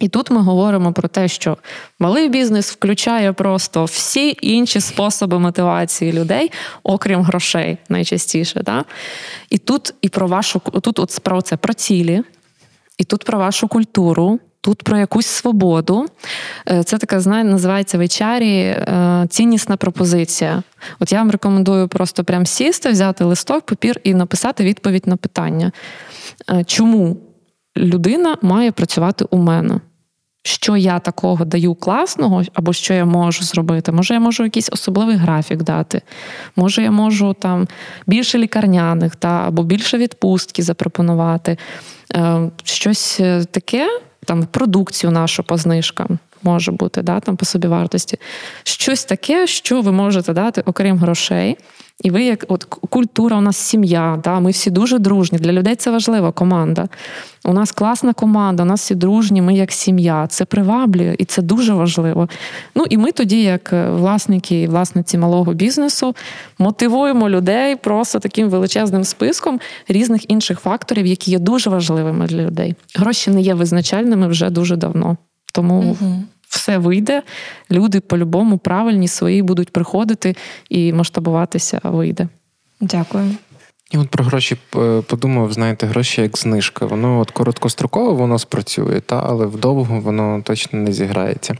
І 0.00 0.08
тут 0.08 0.30
ми 0.30 0.40
говоримо 0.40 0.92
про 0.92 1.08
те, 1.08 1.28
що 1.28 1.56
малий 1.98 2.28
бізнес 2.28 2.72
включає 2.72 3.32
просто 3.32 3.84
всі 3.84 4.36
інші 4.40 4.80
способи 4.80 5.38
мотивації 5.38 6.12
людей, 6.12 6.52
окрім 6.82 7.22
грошей, 7.22 7.78
найчастіше. 7.88 8.62
Да? 8.64 8.84
І 9.50 9.58
тут 9.58 9.94
і 10.02 10.08
про 10.08 10.26
вашу 10.26 10.60
тут 10.82 10.98
от 10.98 11.18
про 11.22 11.42
це 11.42 11.56
про 11.56 11.74
цілі, 11.74 12.22
і 12.98 13.04
тут 13.04 13.24
про 13.24 13.38
вашу 13.38 13.68
культуру, 13.68 14.40
тут 14.60 14.82
про 14.82 14.98
якусь 14.98 15.26
свободу. 15.26 16.06
Е, 16.70 16.82
це 16.82 16.98
така, 16.98 17.20
знає, 17.20 17.44
називається 17.44 17.98
в 17.98 18.00
HR 18.00 18.42
е, 18.42 19.26
ціннісна 19.30 19.76
пропозиція. 19.76 20.62
От 21.00 21.12
я 21.12 21.18
вам 21.18 21.30
рекомендую 21.30 21.88
просто 21.88 22.24
прям 22.24 22.46
сісти, 22.46 22.90
взяти 22.90 23.24
листок, 23.24 23.62
папір 23.62 24.00
і 24.04 24.14
написати 24.14 24.64
відповідь 24.64 25.06
на 25.06 25.16
питання, 25.16 25.72
е, 26.50 26.64
чому 26.64 27.16
людина 27.76 28.36
має 28.42 28.72
працювати 28.72 29.24
у 29.30 29.36
мене. 29.36 29.80
Що 30.46 30.76
я 30.76 30.98
такого 30.98 31.44
даю 31.44 31.74
класного, 31.74 32.42
або 32.54 32.72
що 32.72 32.94
я 32.94 33.04
можу 33.04 33.44
зробити? 33.44 33.92
Може, 33.92 34.14
я 34.14 34.20
можу 34.20 34.44
якийсь 34.44 34.68
особливий 34.72 35.16
графік 35.16 35.62
дати, 35.62 36.02
може, 36.56 36.82
я 36.82 36.90
можу 36.90 37.32
там 37.32 37.68
більше 38.06 38.38
лікарняних 38.38 39.16
та, 39.16 39.28
або 39.28 39.62
більше 39.62 39.98
відпустки 39.98 40.62
запропонувати. 40.62 41.58
Е, 42.14 42.50
щось 42.64 43.20
е, 43.20 43.44
таке, 43.44 44.00
там 44.24 44.46
продукцію 44.46 45.10
нашу 45.10 45.42
по 45.42 45.56
знижкам 45.56 46.18
може 46.42 46.72
бути, 46.72 47.02
да, 47.02 47.20
там 47.20 47.36
по 47.36 47.44
собі 47.44 47.68
вартості. 47.68 48.18
Щось 48.62 49.04
таке, 49.04 49.46
що 49.46 49.80
ви 49.80 49.92
можете 49.92 50.32
дати, 50.32 50.62
окрім 50.66 50.98
грошей, 50.98 51.56
І 52.02 52.10
ви, 52.10 52.24
як 52.24 52.44
от 52.48 52.64
культура, 52.64 53.36
у 53.36 53.40
нас 53.40 53.56
сім'я, 53.56 54.20
да, 54.24 54.40
ми 54.40 54.50
всі 54.50 54.70
дуже 54.70 54.98
дружні. 54.98 55.38
Для 55.38 55.52
людей 55.52 55.74
це 55.74 55.90
важлива 55.90 56.32
команда. 56.32 56.88
У 57.44 57.52
нас 57.52 57.72
класна 57.72 58.12
команда, 58.12 58.62
у 58.62 58.66
нас 58.66 58.80
всі 58.80 58.94
дружні, 58.94 59.42
ми 59.42 59.54
як 59.54 59.72
сім'я. 59.72 60.26
Це 60.26 60.44
приваблює 60.44 61.16
і 61.18 61.24
це 61.24 61.42
дуже 61.42 61.74
важливо. 61.74 62.28
Ну 62.74 62.84
і 62.90 62.98
ми 62.98 63.12
тоді, 63.12 63.42
як 63.42 63.72
е, 63.72 63.90
власники 63.90 64.60
і 64.60 64.66
власниці 64.66 65.18
малого 65.18 65.54
бізнесу, 65.54 66.14
мотивуємо 66.58 67.30
людей 67.30 67.76
просто 67.76 68.18
таким 68.18 68.48
величезним 68.48 69.04
списком 69.04 69.60
різних 69.88 70.30
інших 70.30 70.60
факторів, 70.60 71.06
які 71.06 71.30
є 71.30 71.38
дуже 71.38 71.70
важливими 71.70 72.26
для 72.26 72.42
людей. 72.42 72.74
Гроші 72.94 73.30
не 73.30 73.40
є 73.40 73.54
визначальними 73.54 74.28
вже 74.28 74.50
дуже 74.50 74.76
давно. 74.76 75.16
Тому 75.52 75.74
угу. 75.74 76.22
Все 76.48 76.78
вийде. 76.78 77.22
Люди 77.70 78.00
по-любому 78.00 78.58
правильні 78.58 79.08
свої 79.08 79.42
будуть 79.42 79.70
приходити 79.70 80.36
і 80.70 80.92
масштабуватися 80.92 81.80
вийде. 81.82 82.28
Дякую. 82.80 83.30
І 83.90 83.98
от 83.98 84.08
про 84.08 84.24
гроші 84.24 84.56
е, 84.76 85.02
подумав, 85.06 85.52
знаєте, 85.52 85.86
гроші 85.86 86.20
як 86.20 86.38
знижка. 86.38 86.86
Воно 86.86 87.20
от 87.20 87.30
короткостроково 87.30 88.14
воно 88.14 88.38
спрацює, 88.38 89.00
та, 89.00 89.22
але 89.26 89.46
вдовго 89.46 90.00
воно 90.00 90.42
точно 90.44 90.78
не 90.78 90.92
зіграється. 90.92 91.56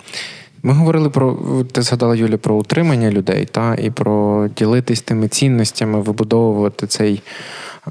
Ми 0.63 0.73
говорили 0.73 1.11
про, 1.11 1.39
ти 1.73 1.83
згадала 1.83 2.17
Юлі, 2.17 2.37
про 2.37 2.55
утримання 2.55 3.11
людей, 3.11 3.47
та, 3.47 3.75
і 3.75 3.91
про 3.91 4.49
ділитись 4.57 5.01
тими 5.03 5.29
цінностями, 5.29 6.01
вибудовувати 6.01 6.87
цей. 6.87 7.23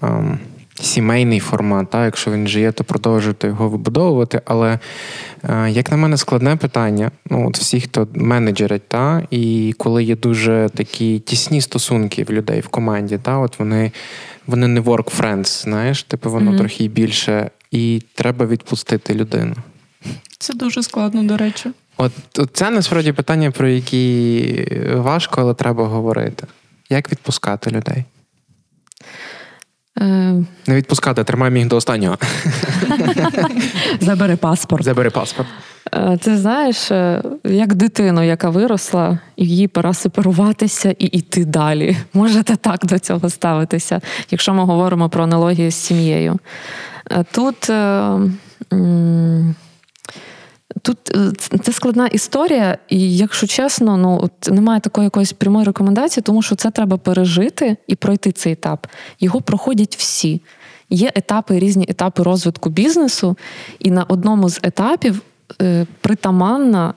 Ем, 0.01 0.39
сімейний 0.81 1.39
формат. 1.39 1.89
Та? 1.89 2.05
Якщо 2.05 2.31
він 2.31 2.45
вже 2.45 2.59
є, 2.59 2.71
то 2.71 2.83
продовжуйте 2.83 3.47
його 3.47 3.69
вибудовувати. 3.69 4.41
Але, 4.45 4.79
е, 5.43 5.69
як 5.71 5.91
на 5.91 5.97
мене, 5.97 6.17
складне 6.17 6.55
питання. 6.55 7.11
Ну, 7.29 7.47
от 7.47 7.57
всі, 7.57 7.81
хто 7.81 8.07
менеджерить, 8.13 8.87
та? 8.87 9.27
і 9.31 9.73
коли 9.77 10.03
є 10.03 10.15
дуже 10.15 10.69
такі 10.75 11.19
тісні 11.19 11.61
стосунки 11.61 12.23
в 12.23 12.29
людей 12.29 12.61
в 12.61 12.67
команді, 12.67 13.17
та? 13.17 13.37
от 13.37 13.59
вони 13.59 13.91
вони 14.47 14.67
не 14.67 14.81
work 14.81 15.19
friends, 15.19 15.63
знаєш, 15.63 16.03
типу 16.03 16.31
воно 16.31 16.51
mm-hmm. 16.51 16.57
трохи 16.57 16.87
більше, 16.87 17.49
і 17.71 18.01
треба 18.13 18.45
відпустити 18.45 19.13
людину. 19.13 19.55
Це 20.39 20.53
дуже 20.53 20.83
складно, 20.83 21.23
до 21.23 21.37
речі. 21.37 21.69
От, 21.97 22.11
от 22.37 22.49
це 22.53 22.69
насправді 22.69 23.11
питання, 23.11 23.51
про 23.51 23.67
які 23.67 24.67
важко, 24.95 25.41
але 25.41 25.53
треба 25.53 25.87
говорити. 25.87 26.47
Як 26.89 27.11
відпускати 27.11 27.71
людей? 27.71 28.03
Е, 30.01 30.03
Не 30.67 30.75
відпускати, 30.75 31.23
тримай 31.23 31.51
міг 31.51 31.67
до 31.67 31.75
останнього. 31.75 32.17
Забери 34.01 34.35
паспорт. 34.35 34.83
Забери 34.83 35.09
паспорт. 35.09 35.47
Е, 35.93 36.17
ти 36.17 36.37
знаєш, 36.37 36.91
е, 36.91 37.23
як 37.43 37.73
дитину, 37.73 38.23
яка 38.23 38.49
виросла, 38.49 39.19
її 39.37 39.67
пора 39.67 39.93
сепаруватися 39.93 40.95
і 40.99 41.05
йти 41.05 41.45
далі. 41.45 41.97
Можете 42.13 42.55
так 42.55 42.85
до 42.85 42.99
цього 42.99 43.29
ставитися, 43.29 44.01
якщо 44.31 44.53
ми 44.53 44.63
говоримо 44.63 45.09
про 45.09 45.23
аналогію 45.23 45.71
з 45.71 45.75
сім'єю. 45.75 46.39
Тут. 47.31 47.71
Тут 50.81 50.97
е, 51.15 51.31
це 51.61 51.71
складна 51.71 52.07
історія, 52.07 52.77
і 52.89 53.17
якщо 53.17 53.47
чесно, 53.47 53.97
ну 53.97 54.19
от 54.23 54.51
немає 54.51 54.79
такої 54.79 55.05
якоїсь 55.05 55.33
прямої 55.33 55.65
рекомендації, 55.65 56.23
тому 56.23 56.41
що 56.41 56.55
це 56.55 56.71
треба 56.71 56.97
пережити 56.97 57.77
і 57.87 57.95
пройти 57.95 58.31
цей 58.31 58.53
етап. 58.53 58.87
Його 59.19 59.41
проходять 59.41 59.95
всі. 59.95 60.41
Є 60.89 61.11
етапи, 61.15 61.59
різні 61.59 61.85
етапи 61.89 62.23
розвитку 62.23 62.69
бізнесу, 62.69 63.37
і 63.79 63.91
на 63.91 64.03
одному 64.03 64.49
з 64.49 64.59
етапів 64.63 65.21
притаманна 66.01 66.93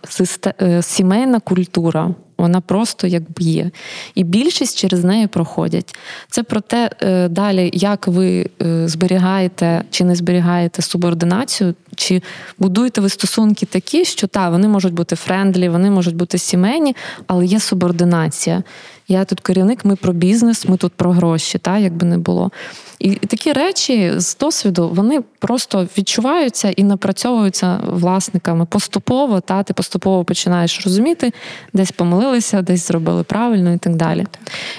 е, 0.62 0.82
сімейна 0.82 1.40
культура. 1.40 2.14
Вона 2.38 2.61
просто 2.61 3.06
як 3.06 3.22
є. 3.38 3.70
І 4.14 4.24
більшість 4.24 4.78
через 4.78 5.04
неї 5.04 5.26
проходять. 5.26 5.96
Це 6.30 6.42
про 6.42 6.61
те, 6.61 6.90
е, 7.00 7.28
далі, 7.28 7.70
як 7.74 8.06
ви 8.06 8.50
е, 8.62 8.88
зберігаєте 8.88 9.82
чи 9.90 10.04
не 10.04 10.14
зберігаєте 10.16 10.82
субординацію, 10.82 11.74
чи 11.96 12.22
будуєте 12.58 13.00
ви 13.00 13.08
стосунки 13.08 13.66
такі, 13.66 14.04
що 14.04 14.26
та, 14.26 14.50
вони 14.50 14.68
можуть 14.68 14.92
бути 14.92 15.16
friendly, 15.16 15.68
вони 15.68 15.90
можуть 15.90 16.16
бути 16.16 16.38
сімейні, 16.38 16.96
але 17.26 17.46
є 17.46 17.61
субординація. 17.61 18.62
Я 19.10 19.24
тут 19.24 19.40
керівник, 19.40 19.84
ми 19.84 19.96
про 19.96 20.12
бізнес, 20.12 20.68
ми 20.68 20.76
тут 20.76 20.92
про 20.92 21.12
гроші, 21.12 21.58
та, 21.58 21.78
як 21.78 21.92
би 21.92 22.06
не 22.06 22.18
було. 22.18 22.50
І 22.98 23.14
такі 23.14 23.52
речі 23.52 24.12
з 24.16 24.36
досвіду 24.36 24.90
вони 24.94 25.20
просто 25.38 25.88
відчуваються 25.98 26.70
і 26.70 26.82
напрацьовуються 26.82 27.80
власниками 27.86 28.66
поступово. 28.66 29.40
Та 29.40 29.62
ти 29.62 29.74
поступово 29.74 30.24
починаєш 30.24 30.84
розуміти, 30.84 31.32
десь 31.72 31.90
помилилися, 31.90 32.62
десь 32.62 32.88
зробили 32.88 33.22
правильно 33.22 33.72
і 33.72 33.78
так 33.78 33.96
далі. 33.96 34.26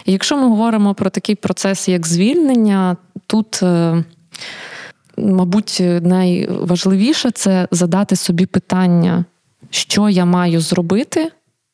І 0.05 0.11
якщо 0.11 0.37
ми 0.37 0.43
говоримо 0.43 0.93
про 0.93 1.09
такий 1.09 1.35
процес, 1.35 1.87
як 1.87 2.07
звільнення, 2.07 2.97
тут. 3.27 3.63
Е, 3.63 4.03
мабуть, 5.17 5.81
найважливіше 6.01 7.31
це 7.31 7.67
задати 7.71 8.15
собі 8.15 8.45
питання, 8.45 9.25
що 9.69 10.09
я 10.09 10.25
маю 10.25 10.61
зробити, 10.61 11.31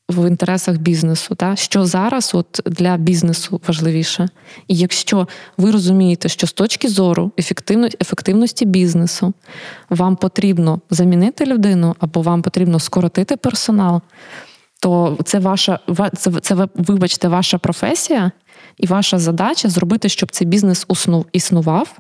в 0.09 0.27
інтересах 0.27 0.77
бізнесу, 0.77 1.35
та 1.35 1.55
що 1.55 1.85
зараз 1.85 2.31
от 2.33 2.61
для 2.65 2.97
бізнесу 2.97 3.61
важливіше. 3.67 4.29
І 4.67 4.75
якщо 4.75 5.27
ви 5.57 5.71
розумієте, 5.71 6.29
що 6.29 6.47
з 6.47 6.53
точки 6.53 6.87
зору 6.87 7.31
ефективності 8.01 8.65
бізнесу 8.65 9.33
вам 9.89 10.15
потрібно 10.15 10.79
замінити 10.89 11.45
людину 11.45 11.95
або 11.99 12.21
вам 12.21 12.41
потрібно 12.41 12.79
скоротити 12.79 13.37
персонал, 13.37 14.01
то 14.79 15.17
це 15.25 15.39
ваша 15.39 15.79
це, 16.17 16.31
це 16.41 16.67
вибачте, 16.75 17.27
ваша 17.27 17.57
професія 17.57 18.31
і 18.77 18.87
ваша 18.87 19.19
задача 19.19 19.69
зробити, 19.69 20.09
щоб 20.09 20.31
цей 20.31 20.47
бізнес 20.47 20.85
існував 21.31 21.99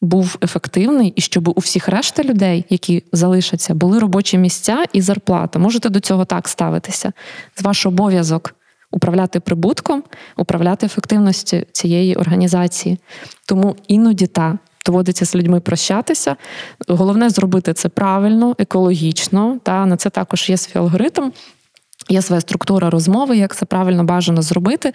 був 0.00 0.38
ефективний, 0.42 1.12
і 1.16 1.20
щоб 1.20 1.48
у 1.48 1.60
всіх 1.60 1.88
решта 1.88 2.22
людей, 2.22 2.64
які 2.70 3.02
залишаться, 3.12 3.74
були 3.74 3.98
робочі 3.98 4.38
місця 4.38 4.84
і 4.92 5.00
зарплата. 5.00 5.58
Можете 5.58 5.88
до 5.88 6.00
цього 6.00 6.24
так 6.24 6.48
ставитися. 6.48 7.12
З 7.54 7.62
ваш 7.62 7.86
обов'язок 7.86 8.54
управляти 8.90 9.40
прибутком, 9.40 10.02
управляти 10.36 10.86
ефективністю 10.86 11.56
цієї 11.72 12.16
організації. 12.16 12.98
Тому 13.46 13.76
іноді 13.88 14.26
та. 14.26 14.58
Доводиться 14.86 15.24
з 15.26 15.34
людьми 15.34 15.60
прощатися. 15.60 16.36
Головне 16.88 17.30
зробити 17.30 17.72
це 17.72 17.88
правильно, 17.88 18.56
екологічно. 18.58 19.58
Та 19.62 19.86
на 19.86 19.96
це 19.96 20.10
також 20.10 20.50
є 20.50 20.56
свій 20.56 20.80
алгоритм. 20.80 21.30
Є 22.08 22.22
своя 22.22 22.40
структура 22.40 22.90
розмови, 22.90 23.36
як 23.36 23.56
це 23.56 23.66
правильно 23.66 24.04
бажано 24.04 24.42
зробити. 24.42 24.92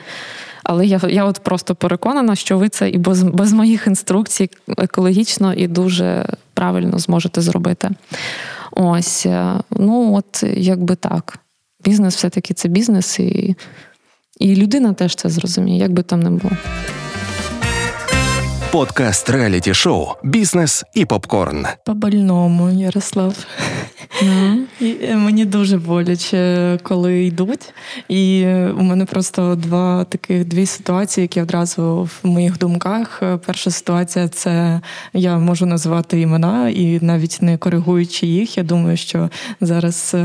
Але 0.63 0.85
я 0.85 1.01
я 1.09 1.25
от 1.25 1.39
просто 1.39 1.75
переконана, 1.75 2.35
що 2.35 2.57
ви 2.57 2.69
це 2.69 2.89
і 2.89 2.97
без 2.97 3.23
без 3.23 3.53
моїх 3.53 3.87
інструкцій 3.87 4.49
екологічно 4.77 5.53
і 5.53 5.67
дуже 5.67 6.25
правильно 6.53 6.99
зможете 6.99 7.41
зробити. 7.41 7.89
Ось, 8.71 9.25
е, 9.25 9.53
ну 9.71 10.15
от 10.15 10.43
якби 10.57 10.95
так. 10.95 11.39
Бізнес 11.85 12.15
все-таки 12.15 12.53
це 12.53 12.67
бізнес, 12.67 13.19
і, 13.19 13.55
і 14.39 14.55
людина 14.55 14.93
теж 14.93 15.15
це 15.15 15.29
зрозуміє, 15.29 15.77
як 15.77 15.91
би 15.91 16.03
там 16.03 16.19
не 16.19 16.29
було. 16.29 16.51
Подкаст 18.71 19.29
реаліті 19.29 19.73
шоу 19.73 20.07
Бізнес 20.23 20.83
і 20.93 21.05
попкорн. 21.05 21.65
По 21.85 21.93
больному, 21.93 22.69
Ярослав. 22.69 23.35
Mm. 24.23 24.55
І 24.79 24.97
е, 25.03 25.15
Мені 25.15 25.45
дуже 25.45 25.77
боляче, 25.77 26.77
коли 26.83 27.25
йдуть. 27.25 27.73
І 28.09 28.45
у 28.77 28.81
мене 28.81 29.05
просто 29.05 29.55
два 29.55 30.03
таких 30.03 30.45
дві 30.45 30.65
ситуації, 30.65 31.21
які 31.23 31.41
одразу 31.41 32.09
в 32.23 32.27
моїх 32.27 32.57
думках. 32.57 33.23
Перша 33.45 33.71
ситуація 33.71 34.27
це 34.27 34.81
я 35.13 35.37
можу 35.37 35.65
назвати 35.65 36.21
імена, 36.21 36.69
і 36.69 36.99
навіть 37.01 37.37
не 37.41 37.57
коригуючи 37.57 38.27
їх, 38.27 38.57
я 38.57 38.63
думаю, 38.63 38.97
що 38.97 39.29
зараз. 39.61 40.15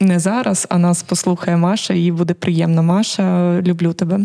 Не 0.00 0.18
зараз, 0.18 0.66
а 0.70 0.78
нас 0.78 1.02
послухає 1.02 1.56
Маша, 1.56 1.94
їй 1.94 2.12
буде 2.12 2.34
приємно. 2.34 2.82
Маша, 2.82 3.56
люблю 3.62 3.92
тебе. 3.92 4.20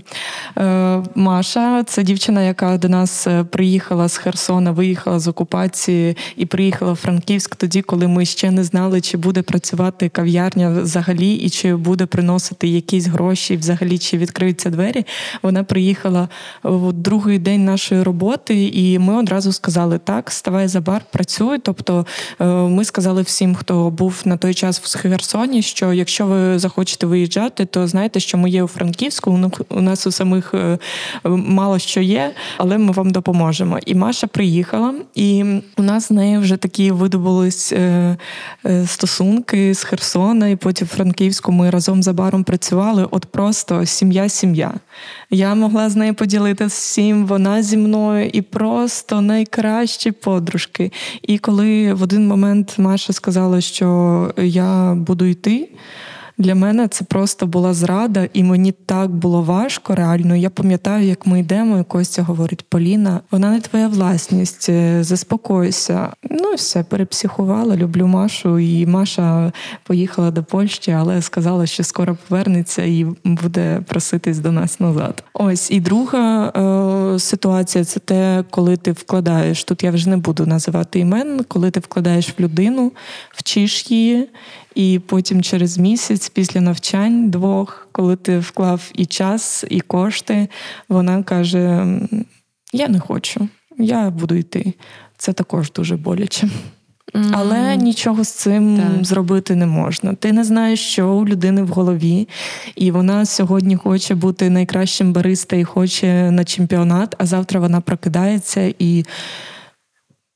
Е, 0.58 1.04
Маша 1.16 1.84
це 1.84 2.04
дівчина, 2.04 2.42
яка 2.42 2.78
до 2.78 2.90
нас 2.90 3.28
е, 3.28 3.44
приїхала 3.44 4.08
з 4.08 4.18
Херсона, 4.18 4.72
виїхала 4.72 5.20
з 5.20 5.28
окупації 5.28 6.18
і 6.38 6.46
приїхала 6.46 6.94
в 6.94 6.96
Франківськ 6.96 7.56
тоді, 7.56 7.82
коли 7.82 8.08
ми 8.08 8.26
ще 8.26 8.52
не 8.52 8.64
знали, 8.64 9.02
чи 9.02 9.18
буде 9.18 9.42
працювати 9.42 10.10
кав'ярня 10.10 10.70
взагалі, 10.70 11.34
і 11.34 11.50
чи 11.50 11.76
буде 11.76 12.06
приносити 12.06 12.68
якісь 12.68 13.08
гроші, 13.08 13.58
взагалі 13.58 13.98
чи 13.98 14.18
відкриються 14.18 14.70
двері. 14.70 15.06
Вона 15.42 15.64
приїхала 15.64 16.30
в 16.64 16.94
другий 16.94 17.40
день 17.40 17.66
нашої 17.66 18.04
роботи, 18.04 18.64
і 18.74 19.00
ми 19.00 19.18
одразу 19.18 19.52
сказали: 19.52 19.98
так, 19.98 20.32
ставай 20.32 20.68
за 20.68 20.82
бар, 20.82 21.02
працюй. 21.12 21.60
Тобто 21.60 22.06
е, 22.40 22.46
ми 22.46 22.86
сказали 22.86 23.22
всім, 23.22 23.56
хто 23.56 23.90
був 23.90 24.22
на 24.26 24.38
той 24.38 24.54
час 24.54 24.80
в 24.80 24.98
Херсоні 24.98 25.61
що 25.62 25.94
якщо 25.94 26.26
ви 26.26 26.60
захочете 26.60 27.06
виїжджати, 27.06 27.66
то 27.66 27.88
знаєте, 27.88 28.20
що 28.20 28.38
ми 28.38 28.50
є 28.50 28.64
у 28.64 28.68
Франківську. 28.68 29.52
У 29.70 29.82
нас 29.82 30.08
у 30.08 30.12
самих 30.12 30.54
е, 30.54 30.78
мало 31.26 31.80
що 31.80 32.02
є, 32.02 32.34
але 32.58 32.78
ми 32.78 32.92
вам 32.92 33.10
допоможемо. 33.10 33.80
І 33.86 33.96
Маша 33.96 34.28
приїхала, 34.28 34.94
і 35.16 35.46
у 35.78 35.84
нас 35.84 36.08
з 36.08 36.12
нею 36.12 36.40
вже 36.40 36.58
такі 36.58 36.92
видобулись 36.92 37.74
е, 37.74 38.18
е, 38.66 38.88
стосунки 38.88 39.74
з 39.74 39.84
Херсона, 39.84 40.48
і 40.48 40.56
потім 40.56 40.88
в 40.88 40.90
Франківську 40.90 41.52
ми 41.52 41.70
разом 41.70 42.04
за 42.04 42.14
баром 42.14 42.44
працювали. 42.44 43.08
От 43.12 43.26
просто 43.26 43.86
сім'я-сім'я. 43.86 44.74
Я 45.34 45.56
могла 45.56 45.90
з 45.90 45.96
нею 45.96 46.14
поділитися 46.14 46.68
всім, 46.68 47.26
вона 47.26 47.64
зі 47.64 47.78
мною 47.78 48.30
і 48.34 48.42
просто 48.42 49.22
найкращі 49.22 50.12
подружки. 50.12 50.92
І 51.22 51.38
коли 51.38 51.94
в 51.94 52.04
один 52.04 52.28
момент 52.28 52.74
Маша 52.78 53.14
сказала, 53.14 53.62
що 53.62 54.34
я 54.38 54.94
буду 54.96 55.26
йти. 55.26 55.70
Для 56.42 56.56
мене 56.56 56.88
це 56.88 57.04
просто 57.04 57.48
була 57.48 57.74
зрада, 57.74 58.28
і 58.34 58.44
мені 58.44 58.72
так 58.72 59.12
було 59.12 59.42
важко. 59.42 59.96
Реально, 59.96 60.36
я 60.36 60.50
пам'ятаю, 60.50 61.08
як 61.08 61.28
ми 61.28 61.40
йдемо, 61.40 61.80
і 61.80 61.84
Костя 61.84 62.24
говорить: 62.24 62.66
Поліна, 62.70 63.20
вона 63.32 63.52
не 63.52 63.62
твоя 63.62 63.88
власність, 63.88 64.70
е, 64.70 65.04
заспокойся. 65.04 66.10
Ну 66.30 66.54
все, 66.54 66.84
перепсихувала, 66.84 67.76
люблю 67.76 68.08
Машу. 68.08 68.60
І 68.60 68.86
Маша 68.86 69.52
поїхала 69.84 70.32
до 70.32 70.44
Польщі, 70.44 70.92
але 70.92 71.22
сказала, 71.22 71.66
що 71.66 71.84
скоро 71.84 72.18
повернеться 72.28 72.84
і 72.84 73.06
буде 73.24 73.82
проситись 73.88 74.40
до 74.40 74.52
нас 74.52 74.80
назад. 74.80 75.24
Ось 75.34 75.72
і 75.72 75.80
друга 75.80 76.48
е, 77.16 77.20
ситуація 77.20 77.84
це 77.84 78.00
те, 78.00 78.44
коли 78.50 78.78
ти 78.78 78.92
вкладаєш. 78.92 79.64
Тут 79.64 79.84
я 79.84 79.92
вже 79.92 80.10
не 80.10 80.18
буду 80.18 80.46
називати 80.46 81.00
імен, 81.00 81.44
коли 81.48 81.72
ти 81.72 81.80
вкладаєш 81.80 82.30
в 82.38 82.42
людину, 82.42 82.92
вчиш 83.32 83.92
її. 83.92 84.28
І 84.76 85.00
потім 85.06 85.42
через 85.42 85.78
місяць, 85.78 86.30
після 86.30 86.62
навчань 86.62 87.30
двох, 87.30 87.88
коли 87.92 88.16
ти 88.16 88.40
вклав 88.40 88.92
і 88.94 89.06
час, 89.06 89.66
і 89.70 89.80
кошти, 89.80 90.48
вона 90.90 91.24
каже: 91.24 91.86
Я 92.74 92.88
не 92.88 93.00
хочу, 93.00 93.48
я 93.78 94.10
буду 94.10 94.36
йти. 94.36 94.74
Це 95.18 95.34
також 95.34 95.72
дуже 95.72 95.98
боляче. 95.98 96.50
Mm-hmm. 97.14 97.30
Але 97.32 97.76
нічого 97.76 98.24
з 98.24 98.30
цим 98.30 98.78
так. 98.78 99.06
зробити 99.06 99.56
не 99.56 99.66
можна. 99.66 100.14
Ти 100.14 100.32
не 100.32 100.44
знаєш, 100.44 100.80
що 100.80 101.10
у 101.10 101.28
людини 101.28 101.64
в 101.64 101.68
голові, 101.68 102.28
і 102.76 102.92
вона 102.92 103.26
сьогодні 103.26 103.76
хоче 103.76 104.16
бути 104.16 104.50
найкращим 104.50 105.14
бариста 105.14 105.56
і 105.56 105.64
хоче 105.64 106.32
на 106.32 106.44
чемпіонат, 106.44 107.16
а 107.18 107.26
завтра 107.26 107.60
вона 107.60 107.82
прокидається 107.82 108.74
і 108.80 109.06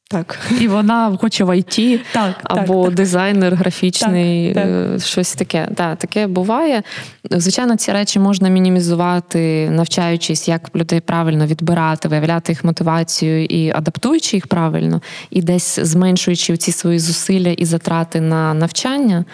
так. 0.07 0.39
І 0.61 0.67
вона 0.67 1.17
хоче 1.21 1.43
в 1.43 1.57
ІТ, 1.57 2.01
так, 2.13 2.35
або 2.43 2.85
так, 2.85 2.93
дизайнер 2.93 3.55
графічний, 3.55 4.53
так, 4.53 4.65
е, 4.65 4.99
щось 4.99 5.35
таке. 5.35 5.69
Так, 5.75 5.97
Таке 5.97 6.27
буває. 6.27 6.83
Звичайно, 7.31 7.75
ці 7.75 7.91
речі 7.91 8.19
можна 8.19 8.49
мінімізувати, 8.49 9.69
навчаючись, 9.69 10.47
як 10.47 10.75
людей 10.75 10.99
правильно 10.99 11.45
відбирати, 11.45 12.07
виявляти 12.07 12.51
їх 12.51 12.63
мотивацію 12.63 13.45
і 13.45 13.71
адаптуючи 13.71 14.37
їх 14.37 14.47
правильно, 14.47 15.01
і 15.29 15.41
десь 15.41 15.79
зменшуючи 15.79 16.57
ці 16.57 16.71
свої 16.71 16.99
зусилля 16.99 17.49
і 17.49 17.65
затрати 17.65 18.21
на 18.21 18.53
навчання. 18.53 19.25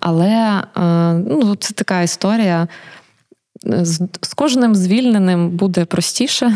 Але 0.00 0.62
е, 0.76 0.80
ну, 1.12 1.56
це 1.56 1.74
така 1.74 2.02
історія 2.02 2.68
з 4.22 4.34
кожним 4.34 4.74
звільненим 4.74 5.50
буде 5.50 5.84
простіше. 5.84 6.52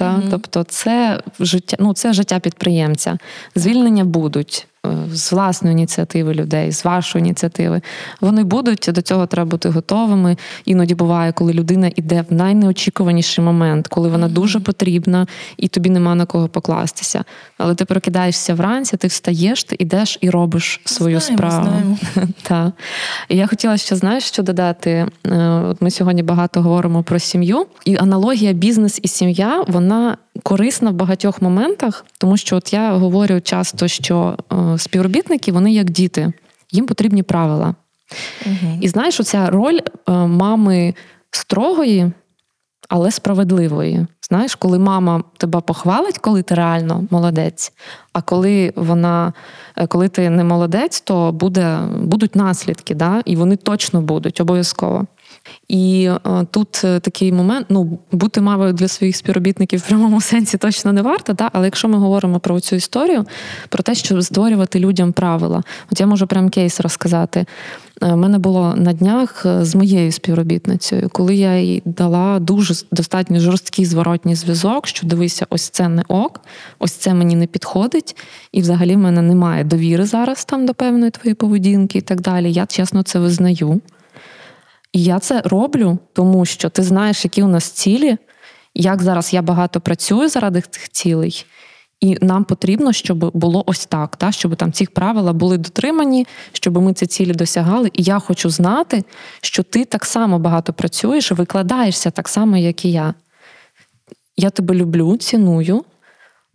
Та? 0.00 0.16
mm 0.16 0.30
Тобто, 0.30 0.64
це 0.64 1.20
життя, 1.40 1.76
ну, 1.80 1.94
це 1.94 2.12
життя 2.12 2.38
підприємця. 2.38 3.18
Звільнення 3.54 4.04
будуть. 4.04 4.66
Е, 4.86 4.90
з 5.12 5.32
власної 5.32 5.72
ініціативи 5.72 6.34
людей, 6.34 6.72
з 6.72 6.84
вашої 6.84 7.24
ініціативи. 7.24 7.80
Вони 8.20 8.44
будуть, 8.44 8.90
до 8.94 9.02
цього 9.02 9.26
треба 9.26 9.50
бути 9.50 9.68
готовими. 9.68 10.36
Іноді 10.64 10.94
буває, 10.94 11.32
коли 11.32 11.52
людина 11.52 11.90
йде 11.96 12.24
в 12.30 12.32
найнеочікуваніший 12.32 13.44
момент, 13.44 13.88
коли 13.88 14.08
вона 14.08 14.28
дуже 14.28 14.60
потрібна 14.60 15.26
і 15.56 15.68
тобі 15.68 15.90
нема 15.90 16.14
на 16.14 16.26
кого 16.26 16.48
покластися. 16.48 17.24
Але 17.58 17.74
ти 17.74 17.84
прокидаєшся 17.84 18.54
вранці, 18.54 18.96
ти 18.96 19.08
встаєш, 19.08 19.64
ти 19.64 19.76
йдеш 19.78 20.18
і 20.20 20.30
робиш 20.30 20.80
свою 20.84 21.20
знаємо, 21.20 21.38
справу. 21.38 21.96
Знаємо. 22.46 22.72
І 23.28 23.36
я 23.36 23.46
хотіла 23.46 23.76
ще 23.76 23.96
знаєш, 23.96 24.24
що 24.24 24.42
додати. 24.42 25.06
Е, 25.26 25.38
от 25.44 25.82
Ми 25.82 25.90
сьогодні 25.90 26.22
багато 26.22 26.62
говоримо 26.62 27.02
про 27.02 27.18
сім'ю, 27.18 27.66
і 27.84 27.96
аналогія 27.96 28.52
бізнес 28.52 29.00
і 29.02 29.08
сім'я 29.08 29.64
вона 29.68 29.89
корисна 30.42 30.90
в 30.90 30.94
багатьох 30.94 31.42
моментах, 31.42 32.04
тому 32.18 32.36
що 32.36 32.56
от 32.56 32.72
я 32.72 32.96
говорю 32.96 33.40
часто, 33.40 33.88
що 33.88 34.36
е, 34.52 34.78
співробітники 34.78 35.52
вони 35.52 35.72
як 35.72 35.90
діти, 35.90 36.32
їм 36.70 36.86
потрібні 36.86 37.22
правила. 37.22 37.74
Угу. 38.46 38.78
І 38.80 38.88
знаєш, 38.88 39.20
оця 39.20 39.50
роль 39.50 39.78
е, 39.78 40.12
мами 40.12 40.94
строгої, 41.30 42.12
але 42.88 43.10
справедливої. 43.10 44.06
Знаєш, 44.28 44.54
коли 44.54 44.78
мама 44.78 45.24
тебе 45.36 45.60
похвалить, 45.60 46.18
коли 46.18 46.42
ти 46.42 46.54
реально 46.54 47.04
молодець, 47.10 47.72
а 48.12 48.22
коли 48.22 48.72
вона, 48.76 49.32
е, 49.76 49.86
коли 49.86 50.08
ти 50.08 50.30
не 50.30 50.44
молодець, 50.44 51.00
то 51.00 51.32
буде, 51.32 51.78
будуть 51.96 52.36
наслідки, 52.36 52.94
да? 52.94 53.22
і 53.24 53.36
вони 53.36 53.56
точно 53.56 54.00
будуть 54.02 54.40
обов'язково. 54.40 55.06
І 55.68 56.10
е, 56.26 56.46
тут 56.50 56.80
е, 56.84 57.00
такий 57.00 57.32
момент: 57.32 57.66
ну, 57.68 57.98
бути 58.12 58.40
мавою 58.40 58.72
для 58.72 58.88
своїх 58.88 59.16
співробітників 59.16 59.80
в 59.80 59.88
прямому 59.88 60.20
сенсі 60.20 60.58
точно 60.58 60.92
не 60.92 61.02
варто, 61.02 61.32
да? 61.32 61.50
але 61.52 61.66
якщо 61.66 61.88
ми 61.88 61.98
говоримо 61.98 62.40
про 62.40 62.60
цю 62.60 62.76
історію, 62.76 63.24
про 63.68 63.82
те, 63.82 63.94
щоб 63.94 64.22
створювати 64.22 64.78
людям 64.78 65.12
правила, 65.12 65.62
от 65.92 66.00
я 66.00 66.06
можу 66.06 66.26
прям 66.26 66.48
кейс 66.48 66.80
розказати. 66.80 67.46
У 68.02 68.06
е, 68.06 68.16
мене 68.16 68.38
було 68.38 68.74
на 68.76 68.92
днях 68.92 69.46
з 69.60 69.74
моєю 69.74 70.12
співробітницею, 70.12 71.08
коли 71.12 71.34
я 71.34 71.58
їй 71.58 71.82
дала 71.84 72.38
дуже 72.38 72.74
достатньо 72.92 73.40
жорсткий 73.40 73.84
зворотній 73.84 74.34
зв'язок, 74.34 74.86
що 74.86 75.06
дивися, 75.06 75.46
ось 75.50 75.68
це 75.68 75.88
не 75.88 76.02
ок, 76.08 76.40
ось 76.78 76.92
це 76.92 77.14
мені 77.14 77.36
не 77.36 77.46
підходить, 77.46 78.16
і 78.52 78.60
взагалі 78.60 78.96
в 78.96 78.98
мене 78.98 79.22
немає 79.22 79.64
довіри 79.64 80.06
зараз 80.06 80.44
там 80.44 80.66
до 80.66 80.74
певної 80.74 81.10
твоєї 81.10 81.34
поведінки 81.34 81.98
і 81.98 82.00
так 82.00 82.20
далі. 82.20 82.52
Я 82.52 82.66
чесно 82.66 83.02
це 83.02 83.18
визнаю. 83.18 83.80
І 84.92 85.02
я 85.02 85.18
це 85.18 85.42
роблю, 85.44 85.98
тому 86.12 86.44
що 86.44 86.68
ти 86.68 86.82
знаєш, 86.82 87.24
які 87.24 87.42
у 87.42 87.48
нас 87.48 87.64
цілі, 87.64 88.16
як 88.74 89.02
зараз 89.02 89.32
я 89.34 89.42
багато 89.42 89.80
працюю 89.80 90.28
заради 90.28 90.60
цих 90.60 90.88
цілей. 90.88 91.46
І 92.00 92.16
нам 92.20 92.44
потрібно, 92.44 92.92
щоб 92.92 93.30
було 93.36 93.64
ось 93.66 93.86
так, 93.86 94.16
та, 94.16 94.32
щоб 94.32 94.56
там 94.56 94.72
ці 94.72 94.86
правила 94.86 95.32
були 95.32 95.58
дотримані, 95.58 96.26
щоб 96.52 96.82
ми 96.82 96.92
ці 96.92 97.06
цілі 97.06 97.32
досягали. 97.32 97.90
І 97.92 98.02
я 98.02 98.18
хочу 98.18 98.50
знати, 98.50 99.04
що 99.42 99.62
ти 99.62 99.84
так 99.84 100.04
само 100.04 100.38
багато 100.38 100.72
працюєш, 100.72 101.32
викладаєшся 101.32 102.10
так 102.10 102.28
само, 102.28 102.56
як 102.56 102.84
і 102.84 102.92
я. 102.92 103.14
Я 104.36 104.50
тебе 104.50 104.74
люблю, 104.74 105.16
ціную, 105.16 105.84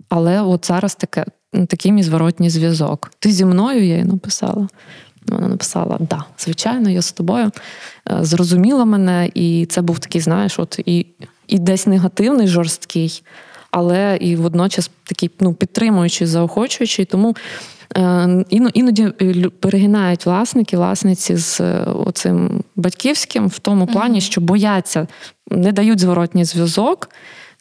але 0.09 0.41
от 0.41 0.65
зараз 0.65 0.95
таке, 0.95 1.25
такий 1.67 1.91
мій 1.91 2.03
зворотній 2.03 2.49
зв'язок. 2.49 3.11
Ти 3.19 3.31
зі 3.31 3.45
мною 3.45 3.85
я 3.85 3.97
їй 3.97 4.03
написала. 4.03 4.67
Вона 5.27 5.47
написала: 5.47 5.97
Да, 5.99 6.23
звичайно, 6.37 6.89
я 6.89 7.01
з 7.01 7.11
тобою 7.11 7.51
е, 8.11 8.17
зрозуміла 8.21 8.85
мене, 8.85 9.29
і 9.33 9.65
це 9.65 9.81
був 9.81 9.99
такий, 9.99 10.21
знаєш, 10.21 10.59
от 10.59 10.79
і 10.85 11.05
і 11.47 11.59
десь 11.59 11.87
негативний, 11.87 12.47
жорсткий, 12.47 13.23
але 13.71 14.17
і 14.21 14.35
водночас 14.35 14.91
такий 15.03 15.31
ну, 15.39 15.53
підтримуючий, 15.53 16.27
заохочуючий. 16.27 17.05
Тому 17.05 17.35
е, 17.97 18.45
іноді 18.49 19.07
перегинають 19.59 20.25
власники, 20.25 20.77
власниці 20.77 21.35
з 21.35 21.61
е, 21.61 21.83
оцим 21.83 22.63
батьківським 22.75 23.47
в 23.47 23.59
тому 23.59 23.87
плані, 23.87 24.21
що 24.21 24.41
бояться, 24.41 25.07
не 25.49 25.71
дають 25.71 25.99
зворотній 25.99 26.45
зв'язок 26.45 27.09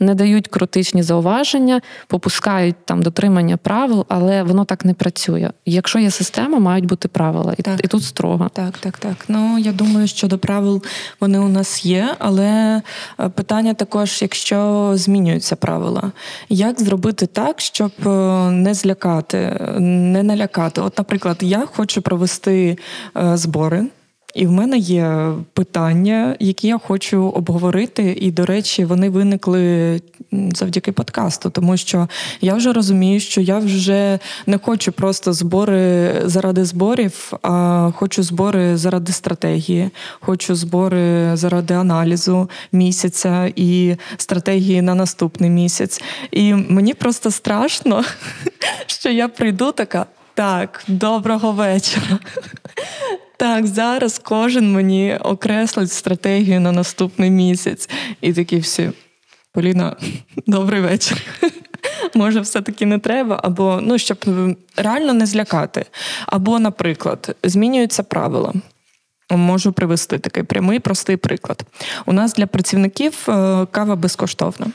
не 0.01 0.15
дають 0.15 0.49
критичні 0.49 1.03
зауваження, 1.03 1.81
попускають 2.07 2.77
там 2.85 3.03
дотримання 3.03 3.57
правил, 3.57 4.07
але 4.09 4.43
воно 4.43 4.65
так 4.65 4.85
не 4.85 4.95
працює. 4.95 5.51
Якщо 5.67 5.99
є 5.99 6.11
система, 6.11 6.59
мають 6.59 6.87
бути 6.87 7.09
правила, 7.09 7.55
і, 7.59 7.63
так. 7.63 7.85
і 7.85 7.89
тут 7.89 8.05
строго. 8.05 8.51
Так, 8.53 8.79
так, 8.79 8.99
так. 8.99 9.17
Ну 9.29 9.59
я 9.59 9.73
думаю, 9.73 10.07
що 10.07 10.29
до 10.29 10.39
правил 10.39 10.83
вони 11.21 11.39
у 11.39 11.49
нас 11.49 11.85
є, 11.85 12.17
але 12.19 12.83
е, 13.21 13.29
питання 13.29 13.75
також, 13.75 14.23
якщо 14.23 14.93
змінюються 14.95 15.57
правила, 15.57 16.13
як 16.49 16.81
зробити 16.81 17.27
так, 17.27 17.61
щоб 17.61 17.93
е, 18.07 18.11
не 18.51 18.75
злякати, 18.75 19.39
не 19.79 20.23
налякати? 20.23 20.81
От, 20.81 20.99
наприклад, 20.99 21.37
я 21.41 21.67
хочу 21.67 22.03
провести 22.03 22.79
е, 23.17 23.37
збори. 23.37 23.87
І 24.35 24.47
в 24.47 24.53
мене 24.53 24.79
є 24.79 25.33
питання, 25.53 26.37
які 26.41 26.69
я 26.69 26.79
хочу 26.79 27.23
обговорити. 27.23 28.17
І, 28.21 28.31
до 28.31 28.47
речі, 28.47 28.85
вони 28.85 29.11
виникли 29.11 30.01
завдяки 30.33 30.93
подкасту, 30.93 31.51
тому 31.51 31.77
що 31.77 32.09
я 32.41 32.55
вже 32.55 32.73
розумію, 32.73 33.21
що 33.21 33.41
я 33.41 33.59
вже 33.59 34.19
не 34.47 34.59
хочу 34.59 34.93
просто 34.93 35.33
збори 35.33 36.13
заради 36.25 36.65
зборів, 36.65 37.33
а 37.43 37.91
хочу 37.97 38.23
збори 38.23 38.77
заради 38.77 39.13
стратегії, 39.13 39.91
хочу 40.21 40.55
збори 40.55 41.37
заради 41.37 41.75
аналізу 41.75 42.51
місяця 42.73 43.53
і 43.57 43.97
стратегії 44.17 44.83
на 44.83 44.95
наступний 44.95 45.51
місяць. 45.51 46.03
І 46.31 46.55
мені 46.55 46.95
просто 46.95 47.31
страшно, 47.31 48.05
що 48.87 49.11
я 49.11 49.29
прийду 49.29 49.73
така. 49.73 50.07
Так, 50.35 50.85
доброго 50.89 51.53
вечора. 51.53 52.19
Так, 53.37 53.67
зараз 53.67 54.19
кожен 54.19 54.73
мені 54.73 55.17
окреслить 55.17 55.93
стратегію 55.93 56.61
на 56.61 56.73
наступний 56.73 57.31
місяць. 57.31 57.91
І 58.21 58.33
такі 58.33 58.59
всі. 58.59 58.91
Поліна, 59.53 59.97
добрий 60.47 60.81
вечір. 60.81 61.23
Може, 62.15 62.41
все-таки 62.41 62.87
не 62.87 62.99
треба, 62.99 63.41
або 63.43 63.81
ну, 63.83 63.99
щоб 63.99 64.19
реально 64.77 65.13
не 65.13 65.27
злякати. 65.27 65.85
Або, 66.27 66.59
наприклад, 66.59 67.37
змінюються 67.43 68.03
правила. 68.03 68.53
Можу 69.31 69.73
привести 69.73 70.19
такий 70.19 70.43
прямий 70.43 70.79
простий 70.79 71.17
приклад. 71.17 71.65
У 72.07 72.13
нас 72.13 72.35
для 72.35 72.47
працівників 72.47 73.27
е, 73.29 73.67
кава 73.71 73.97
безкоштовна. 73.97 74.67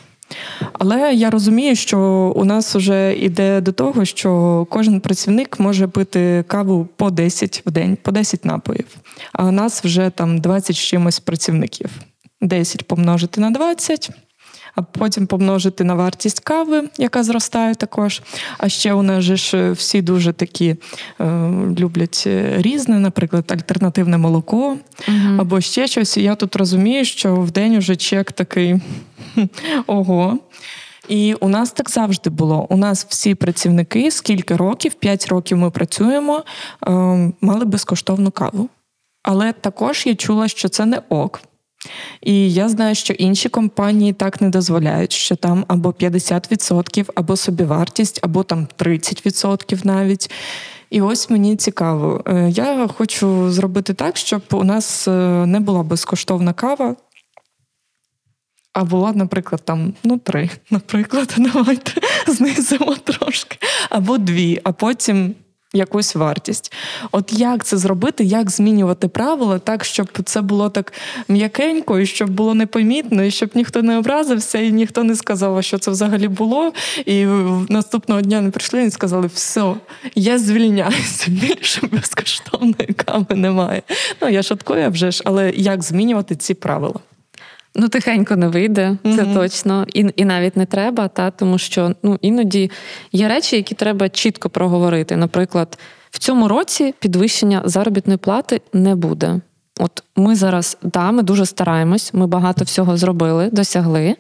Але 0.74 1.14
я 1.14 1.30
розумію, 1.30 1.76
що 1.76 2.00
у 2.36 2.46
нас 2.46 2.76
вже 2.76 3.14
йде 3.14 3.62
до 3.62 3.72
того, 3.72 4.06
що 4.06 4.68
кожен 4.70 5.02
працівник 5.02 5.60
може 5.60 5.88
пити 5.88 6.44
каву 6.48 6.88
по 6.96 7.10
10 7.10 7.64
в 7.66 7.72
день, 7.72 7.98
по 8.02 8.12
10 8.12 8.46
напоїв. 8.46 8.88
А 9.34 9.46
у 9.46 9.52
нас 9.52 9.84
вже 9.84 10.10
там 10.10 10.38
20 10.38 10.76
з 10.76 10.80
чимось 10.80 11.20
працівників. 11.20 11.90
10 12.42 12.88
помножити 12.88 13.42
на 13.42 13.52
20, 13.52 14.12
а 14.76 14.82
потім 14.82 15.28
помножити 15.28 15.84
на 15.84 15.94
вартість 15.94 16.40
кави, 16.40 16.90
яка 16.98 17.24
зростає 17.24 17.76
також. 17.76 18.22
А 18.58 18.70
ще 18.70 18.94
у 18.94 19.02
нас 19.02 19.24
ж 19.24 19.72
всі 19.72 20.02
дуже 20.02 20.34
такі 20.34 20.76
е, 21.22 21.26
люблять 21.80 22.24
різне, 22.58 23.00
наприклад, 23.00 23.52
альтернативне 23.52 24.18
молоко 24.18 24.78
угу. 25.08 25.38
або 25.38 25.62
ще 25.62 25.88
щось. 25.88 26.18
І 26.18 26.24
я 26.24 26.36
тут 26.36 26.56
розумію, 26.56 27.06
що 27.06 27.36
в 27.36 27.52
день 27.52 27.76
уже 27.76 27.96
чек 27.96 28.32
такий 28.32 28.76
ого. 29.88 30.40
І 31.10 31.34
у 31.34 31.48
нас 31.48 31.72
так 31.72 31.90
завжди 31.90 32.30
було. 32.30 32.68
У 32.70 32.78
нас 32.78 33.06
всі 33.10 33.36
працівники, 33.36 34.12
скільки 34.12 34.56
років, 34.56 34.94
5 34.94 35.28
років 35.28 35.58
ми 35.58 35.72
працюємо, 35.72 36.44
е, 36.88 36.92
мали 37.42 37.66
безкоштовну 37.66 38.32
каву. 38.32 38.70
Але 39.24 39.54
також 39.54 40.04
я 40.06 40.16
чула, 40.16 40.48
що 40.48 40.70
це 40.70 40.86
не 40.86 41.02
ок. 41.10 41.42
І 42.22 42.54
я 42.54 42.70
знаю, 42.70 42.96
що 42.96 43.14
інші 43.14 43.50
компанії 43.50 44.14
так 44.14 44.42
не 44.42 44.50
дозволяють, 44.50 45.12
що 45.12 45.36
там 45.36 45.66
або 45.68 45.90
50%, 45.90 47.10
або 47.16 47.36
собівартість, 47.36 48.20
або 48.24 48.44
там 48.44 48.68
30% 48.80 49.86
навіть. 49.86 50.32
І 50.90 51.02
ось 51.02 51.30
мені 51.30 51.56
цікаво. 51.56 52.24
Е, 52.28 52.50
я 52.50 52.88
хочу 52.88 53.52
зробити 53.52 53.94
так, 53.94 54.18
щоб 54.18 54.42
у 54.52 54.64
нас 54.64 55.08
е, 55.08 55.12
не 55.46 55.60
була 55.60 55.84
безкоштовна 55.84 56.54
кава. 56.54 56.96
А 58.74 58.84
була, 58.84 59.14
наприклад, 59.14 59.62
там 59.66 59.94
ну 60.04 60.18
три, 60.18 60.50
наприклад, 60.70 61.36
давайте 61.38 61.92
знизимо 62.28 62.96
трошки, 62.96 63.58
або 63.90 64.18
дві, 64.18 64.62
а 64.64 64.72
потім 64.72 65.36
якусь 65.74 66.16
вартість. 66.16 66.74
От 67.12 67.34
як 67.34 67.66
це 67.66 67.78
зробити, 67.78 68.24
як 68.24 68.50
змінювати 68.50 69.08
правила 69.08 69.60
так, 69.60 69.86
щоб 69.86 70.10
це 70.26 70.42
було 70.42 70.70
так 70.70 70.94
м'якенько, 71.28 72.00
і 72.00 72.06
щоб 72.06 72.30
було 72.30 72.54
непомітно, 72.54 73.24
і 73.24 73.32
щоб 73.32 73.50
ніхто 73.56 73.82
не 73.82 73.98
образився, 73.98 74.60
і 74.60 74.72
ніхто 74.72 75.04
не 75.04 75.16
сказав, 75.16 75.64
що 75.64 75.78
це 75.78 75.92
взагалі 75.92 76.28
було. 76.28 76.74
І 77.06 77.26
наступного 77.70 78.22
дня 78.22 78.42
не 78.42 78.50
прийшли 78.50 78.84
і 78.84 78.92
сказали, 78.92 79.30
все, 79.34 79.74
я 80.16 80.40
звільняюся, 80.40 81.26
більше 81.32 81.88
безкоштовної 81.92 82.94
кави 82.96 83.36
немає. 83.36 83.82
Ну 84.22 84.30
я 84.30 84.44
шуткую 84.44 84.92
вже 84.92 85.12
ж, 85.12 85.22
але 85.26 85.52
як 85.52 85.84
змінювати 85.84 86.36
ці 86.36 86.54
правила? 86.54 87.00
Ну, 87.76 87.90
тихенько 87.90 88.36
не 88.36 88.48
вийде, 88.48 88.98
це 89.04 89.10
mm-hmm. 89.10 89.34
точно, 89.34 89.86
і 89.94 90.06
і 90.16 90.26
навіть 90.26 90.58
не 90.58 90.66
треба, 90.66 91.08
та 91.08 91.32
тому 91.32 91.58
що 91.58 91.96
ну 92.04 92.18
іноді 92.22 92.72
є 93.12 93.28
речі, 93.28 93.56
які 93.56 93.76
треба 93.76 94.10
чітко 94.10 94.50
проговорити. 94.50 95.16
Наприклад, 95.16 95.80
в 96.12 96.20
цьому 96.20 96.48
році 96.48 96.94
підвищення 97.00 97.62
заробітної 97.66 98.18
плати 98.18 98.62
не 98.74 98.96
буде. 98.96 99.40
От 99.80 100.04
ми 100.16 100.36
зараз, 100.36 100.78
да, 100.84 101.12
ми 101.12 101.24
дуже 101.24 101.46
стараємось, 101.46 102.14
ми 102.14 102.28
багато 102.28 102.66
всього 102.66 102.98
зробили, 102.98 103.50
досягли. 103.52 104.16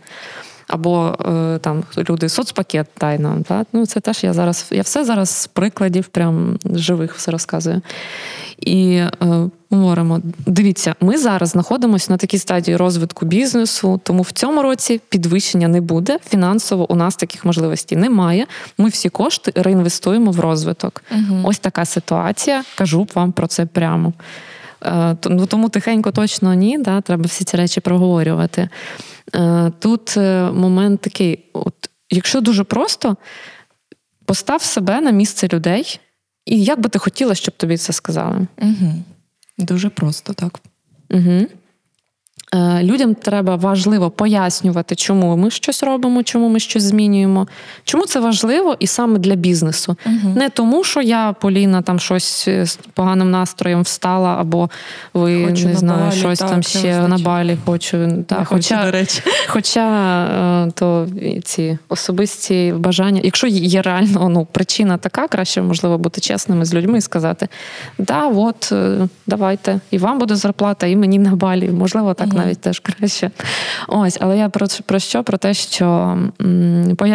Або 0.70 1.18
е, 1.26 1.60
там 1.60 1.84
люди 2.10 2.30
соцпакет 2.30 2.88
тайно. 2.98 3.38
Та? 3.48 3.66
Ну, 3.74 3.86
це 3.86 4.00
теж 4.00 4.24
я 4.24 4.34
зараз, 4.34 4.68
я 4.72 4.82
все 4.82 5.06
зараз 5.06 5.30
з 5.30 5.48
прикладів, 5.48 6.08
прям 6.08 6.60
живих 6.66 7.16
все 7.16 7.32
розказую. 7.32 7.82
І 8.60 8.92
е, 8.96 9.12
говоримо: 9.70 10.22
дивіться, 10.46 10.96
ми 11.02 11.18
зараз 11.18 11.50
знаходимося 11.50 12.12
на 12.12 12.18
такій 12.18 12.38
стадії 12.38 12.78
розвитку 12.78 13.26
бізнесу, 13.26 14.02
тому 14.04 14.22
в 14.22 14.32
цьому 14.32 14.62
році 14.62 15.02
підвищення 15.10 15.68
не 15.68 15.82
буде. 15.82 16.20
Фінансово 16.30 16.92
у 16.92 16.96
нас 16.96 17.16
таких 17.16 17.46
можливостей 17.46 17.98
немає. 17.98 18.48
Ми 18.78 18.90
всі 18.90 19.10
кошти 19.10 19.52
реінвестуємо 19.56 20.32
в 20.32 20.40
розвиток. 20.40 21.04
Угу. 21.12 21.42
Ось 21.44 21.60
така 21.60 21.86
ситуація. 21.86 22.64
Кажу 22.76 23.08
вам 23.16 23.32
про 23.32 23.48
це 23.48 23.66
прямо. 23.66 24.14
Е, 24.86 25.16
ну, 25.26 25.46
тому 25.46 25.70
тихенько 25.70 26.12
точно 26.12 26.54
ні. 26.54 26.78
Да? 26.78 27.02
Треба 27.02 27.24
всі 27.26 27.44
ці 27.44 27.58
речі 27.58 27.82
проговорювати. 27.82 28.70
Е, 29.36 29.72
тут 29.80 30.18
е, 30.18 30.52
момент 30.52 31.02
такий: 31.02 31.50
от, 31.54 31.90
якщо 32.10 32.42
дуже 32.42 32.64
просто, 32.64 33.18
постав 34.26 34.62
себе 34.62 35.02
на 35.02 35.12
місце 35.12 35.48
людей. 35.54 36.00
І 36.46 36.64
як 36.64 36.80
би 36.80 36.90
ти 36.90 37.00
хотіла, 37.00 37.36
щоб 37.36 37.58
тобі 37.58 37.78
це 37.78 37.94
сказали? 37.94 38.48
Угу. 38.62 38.94
Дуже 39.58 39.90
просто, 39.90 40.34
так. 40.34 40.60
Угу. 41.10 41.48
Е, 42.56 42.84
людям 42.84 43.16
треба 43.16 43.56
важливо 43.56 44.10
пояснювати, 44.10 44.96
чому 44.96 45.38
ми 45.38 45.52
щось 45.52 45.84
робимо, 45.84 46.24
чому 46.24 46.50
ми 46.50 46.60
щось 46.60 46.84
змінюємо. 46.84 47.48
Чому 47.84 48.06
це 48.06 48.20
важливо 48.20 48.76
і 48.80 48.88
саме 48.88 49.20
для 49.20 49.36
бізнесу. 49.36 49.98
Угу. 50.06 50.34
Не 50.36 50.50
тому, 50.50 50.84
що 50.84 51.02
я, 51.02 51.36
Поліна, 51.40 51.82
там 51.82 52.00
щось 52.00 52.50
з 52.50 52.80
поганим 52.94 53.32
настроєм 53.32 53.82
встала, 53.82 54.36
або 54.40 54.70
ви 55.14 55.46
хочу 55.46 55.68
не 55.68 55.76
знаю, 55.76 56.04
балі, 56.04 56.20
щось 56.20 56.40
так, 56.40 56.50
там 56.50 56.64
ще 56.64 57.08
на 57.08 57.18
балі 57.18 57.58
хочу. 57.66 58.24
Так, 58.28 58.48
Хоча 58.48 58.76
хочу, 58.76 58.86
до 58.86 58.92
речі. 58.92 59.22
хоча 59.48 60.24
е, 60.68 60.72
то 60.72 61.08
ці 61.44 61.78
особисті 61.90 62.74
бажання, 62.78 63.22
якщо 63.24 63.48
є 63.48 63.82
реально 63.82 64.30
ну, 64.30 64.48
причина 64.52 64.98
така, 64.98 65.28
краще 65.28 65.62
можливо 65.62 65.98
бути 65.98 66.22
чесними 66.22 66.66
з 66.66 66.74
людьми 66.74 66.98
і 66.98 67.02
сказати: 67.02 67.48
да, 67.98 68.28
от 68.28 68.70
е, 68.72 69.08
давайте, 69.28 69.80
і 69.92 69.98
вам 69.98 70.20
буде 70.20 70.36
зарплата, 70.36 70.88
і 70.88 70.96
мені 70.96 71.20
на 71.20 71.36
балі. 71.36 71.70
Можливо, 71.70 72.14
так. 72.14 72.28
Угу 72.28 72.39
навіть 72.40 72.62
теж 72.62 72.80
краще. 72.80 73.32
Ось, 73.88 74.18
але 74.22 74.38
я 74.38 74.50
про 74.50 74.68
про 74.86 75.00
що? 75.00 75.24
Про 75.24 75.38
те, 75.38 75.54
що 75.54 76.18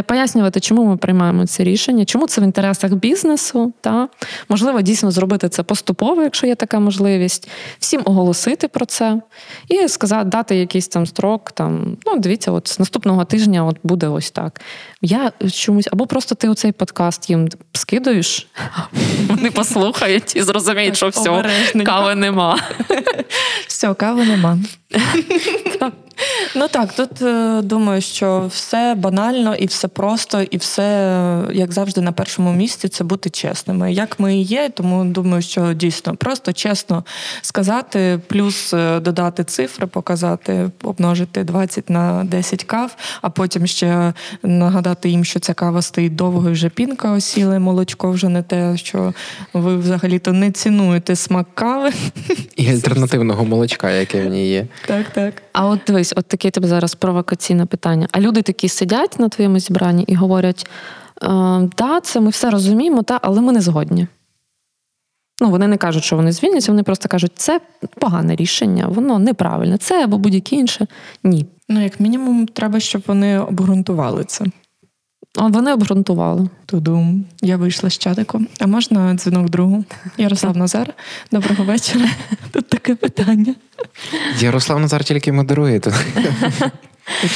пояснювати, 0.07 0.61
чому 0.61 0.85
ми 0.85 0.97
приймаємо 0.97 1.47
це 1.47 1.65
рішення, 1.65 2.05
чому 2.05 2.27
це 2.27 2.41
в 2.41 2.45
інтересах 2.45 2.93
бізнесу, 2.93 3.73
та 3.81 4.09
можливо 4.49 4.81
дійсно 4.81 5.11
зробити 5.11 5.49
це 5.49 5.63
поступово, 5.63 6.23
якщо 6.23 6.47
є 6.47 6.55
така 6.55 6.81
можливість, 6.81 7.49
всім 7.79 8.03
оголосити 8.05 8.69
про 8.69 8.87
це 8.87 9.21
і 9.69 9.89
сказати, 9.89 10.25
дати 10.25 10.57
якийсь 10.57 10.89
там 10.89 11.07
строк. 11.07 11.53
Там 11.53 11.97
ну 12.07 12.19
дивіться, 12.19 12.53
от 12.53 12.69
з 12.69 12.79
наступного 12.79 13.25
тижня 13.25 13.65
от 13.65 13.77
буде 13.83 14.09
ось 14.09 14.31
так. 14.31 14.61
Я 15.03 15.33
чомусь, 15.53 15.89
або 15.93 16.07
просто 16.07 16.35
ти 16.35 16.49
оцей 16.49 16.73
подкаст 16.73 17.31
їм 17.31 17.49
скидуєш, 17.73 18.49
вони 19.29 19.51
послухають 19.51 20.37
і 20.37 20.43
зрозуміють, 20.43 20.97
що 20.97 21.09
все, 21.09 21.45
кави 21.85 22.15
нема. 22.15 22.59
Все, 23.67 23.95
кави 23.95 24.25
нема. 24.25 24.59
Ну 26.57 26.69
так, 26.69 26.93
тут 26.93 27.23
е, 27.23 27.63
думаю, 27.63 28.01
що 28.01 28.47
все 28.49 28.95
банально 28.95 29.55
і 29.55 29.67
все 29.67 29.89
просто, 29.89 30.43
і 30.43 30.57
все, 30.57 31.43
як 31.53 31.73
завжди, 31.73 32.01
на 32.01 32.13
першому 32.13 32.53
місці 32.53 32.89
це 32.89 33.05
бути 33.05 33.31
чесними. 33.31 33.93
Як 33.93 34.21
ми 34.21 34.37
і 34.37 34.43
є, 34.43 34.71
тому 34.75 35.05
думаю, 35.05 35.43
що 35.43 35.73
дійсно 35.73 36.17
просто 36.17 36.53
чесно 36.53 37.05
сказати, 37.43 38.21
плюс 38.27 38.75
е, 38.75 39.01
додати 39.01 39.45
цифри, 39.45 39.87
показати, 39.87 40.71
обмножити 40.83 41.45
20 41.45 41.91
на 41.91 42.25
10 42.25 42.65
кав, 42.65 42.97
а 43.23 43.31
потім 43.31 43.67
ще 43.67 44.13
нагадати 44.43 45.09
їм, 45.09 45.25
що 45.25 45.41
ця 45.41 45.55
кава 45.55 45.83
стоїть 45.83 46.17
довго 46.17 46.53
вже 46.53 46.69
пінка 46.69 47.13
осіла, 47.13 47.59
молочко 47.59 48.11
вже 48.11 48.29
не 48.29 48.43
те, 48.43 48.77
що 48.77 49.15
ви 49.53 49.77
взагалі-то 49.77 50.33
не 50.33 50.51
цінуєте 50.51 51.17
смак 51.17 51.47
кави. 51.55 51.91
І 52.57 52.71
альтернативного 52.71 53.45
молочка, 53.45 53.91
яке 53.91 54.23
в 54.23 54.27
ній 54.27 54.49
є. 54.49 54.67
Так, 54.87 55.11
так. 55.11 55.43
А 55.53 55.67
от 55.67 55.81
дивись, 55.87 56.13
от 56.17 56.27
таке 56.27 56.51
тебе 56.51 56.69
зараз 56.69 56.95
провокаційне 56.95 57.67
питання. 57.67 58.09
А 58.13 58.21
люди 58.21 58.43
такі 58.43 58.69
сидять 58.69 59.19
на 59.19 59.29
твоєму 59.29 59.59
зібранні 59.59 60.05
і 60.07 60.15
говорять: 60.15 60.67
да, 61.77 62.01
це 62.03 62.21
ми 62.21 62.31
все 62.31 62.51
розуміємо, 62.51 63.03
та, 63.03 63.21
але 63.23 63.41
ми 63.41 63.53
не 63.53 63.61
згодні. 63.61 64.07
Ну, 65.41 65.51
вони 65.51 65.69
не 65.69 65.77
кажуть, 65.77 66.05
що 66.05 66.17
вони 66.17 66.33
звільняться, 66.33 66.73
вони 66.73 66.83
просто 66.83 67.09
кажуть, 67.09 67.33
це 67.35 67.61
погане 68.01 68.37
рішення, 68.37 68.87
воно 68.89 69.19
неправильне, 69.19 69.79
це 69.79 70.05
або 70.05 70.19
будь-яке 70.19 70.57
інше. 70.57 70.87
Ні. 71.25 71.47
Ну, 71.69 71.83
як 71.83 72.01
мінімум, 72.01 72.47
треба, 72.47 72.81
щоб 72.81 73.03
вони 73.07 73.39
обґрунтували 73.39 74.25
це. 74.25 74.45
Вони 75.39 75.73
обґрунтували. 75.73 76.49
Тудум. 76.67 77.25
Я 77.43 77.57
вийшла 77.57 77.91
з 77.91 77.99
чатику. 77.99 78.41
А 78.61 78.67
можна 78.67 79.15
дзвінок 79.15 79.51
другу? 79.51 79.85
Ярослав 80.19 80.57
Назар. 80.57 80.95
Доброго 81.33 81.65
вечора. 81.65 82.09
Тут 82.51 82.69
таке 82.69 82.95
питання. 82.95 83.55
Ярослав 84.39 84.81
Назар 84.81 85.05
тільки 85.05 85.33
модерує. 85.33 85.81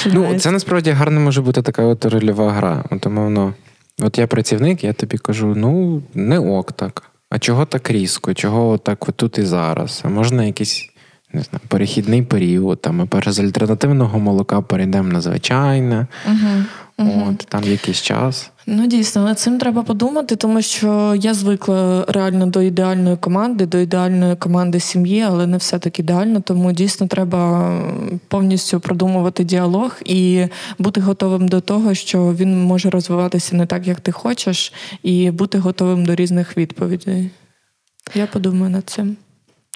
Ну, 0.07 0.39
Це 0.39 0.51
насправді 0.51 0.91
гарно 0.91 1.21
може 1.21 1.43
бути 1.43 1.63
така 1.63 1.83
от 1.83 2.05
рольова 2.05 2.53
гра. 2.53 2.85
От, 2.91 3.07
умовно, 3.07 3.55
от 4.01 4.19
я 4.19 4.27
працівник, 4.27 4.85
я 4.85 4.93
тобі 4.93 5.19
кажу: 5.19 5.55
ну, 5.57 6.03
не 6.15 6.39
ок 6.39 6.73
так. 6.73 7.03
А 7.31 7.39
чого 7.39 7.65
так 7.65 7.91
різко? 7.91 8.35
Чого 8.35 8.79
так 8.79 9.07
тут 9.17 9.39
і 9.39 9.43
зараз? 9.43 10.03
А 10.05 10.09
можна 10.09 10.45
якийсь 10.45 10.91
не 11.33 11.43
знаю, 11.43 11.61
перехідний 11.69 12.23
період, 12.23 12.83
там 12.83 12.97
ми 12.97 13.33
з 13.33 13.41
альтернативного 13.41 14.19
молока 14.19 14.61
перейдемо 14.61 15.13
на 15.13 15.21
звичайне. 15.21 16.07
Угу. 16.27 16.65
Угу. 16.99 17.27
От, 17.31 17.39
Там 17.39 17.65
якийсь 17.65 18.03
час. 18.03 18.51
Ну, 18.67 18.87
дійсно, 18.87 19.25
над 19.25 19.39
цим 19.39 19.59
треба 19.59 19.83
подумати, 19.83 20.37
тому 20.37 20.63
що 20.63 21.15
я 21.21 21.35
звикла 21.35 22.05
реально 22.09 22.47
до 22.47 22.63
ідеальної 22.63 23.17
команди, 23.17 23.67
до 23.67 23.79
ідеальної 23.79 24.37
команди 24.37 24.81
сім'ї, 24.81 25.23
але 25.23 25.47
не 25.47 25.57
все 25.57 25.79
так 25.79 25.99
ідеально. 25.99 26.41
Тому 26.41 26.73
дійсно 26.73 27.07
треба 27.07 27.73
повністю 28.29 28.81
продумувати 28.81 29.45
діалог 29.45 29.97
і 30.05 30.47
бути 30.79 31.01
готовим 31.01 31.49
до 31.49 31.61
того, 31.61 31.95
що 31.95 32.35
він 32.35 32.63
може 32.63 32.91
розвиватися 32.91 33.57
не 33.57 33.67
так, 33.67 33.87
як 33.87 34.01
ти 34.01 34.13
хочеш, 34.13 34.73
і 35.03 35.31
бути 35.31 35.59
готовим 35.59 36.07
до 36.07 36.15
різних 36.15 36.57
відповідей. 36.57 37.31
Я 38.15 38.27
подумаю 38.27 38.71
над 38.71 38.91
цим. 38.91 39.17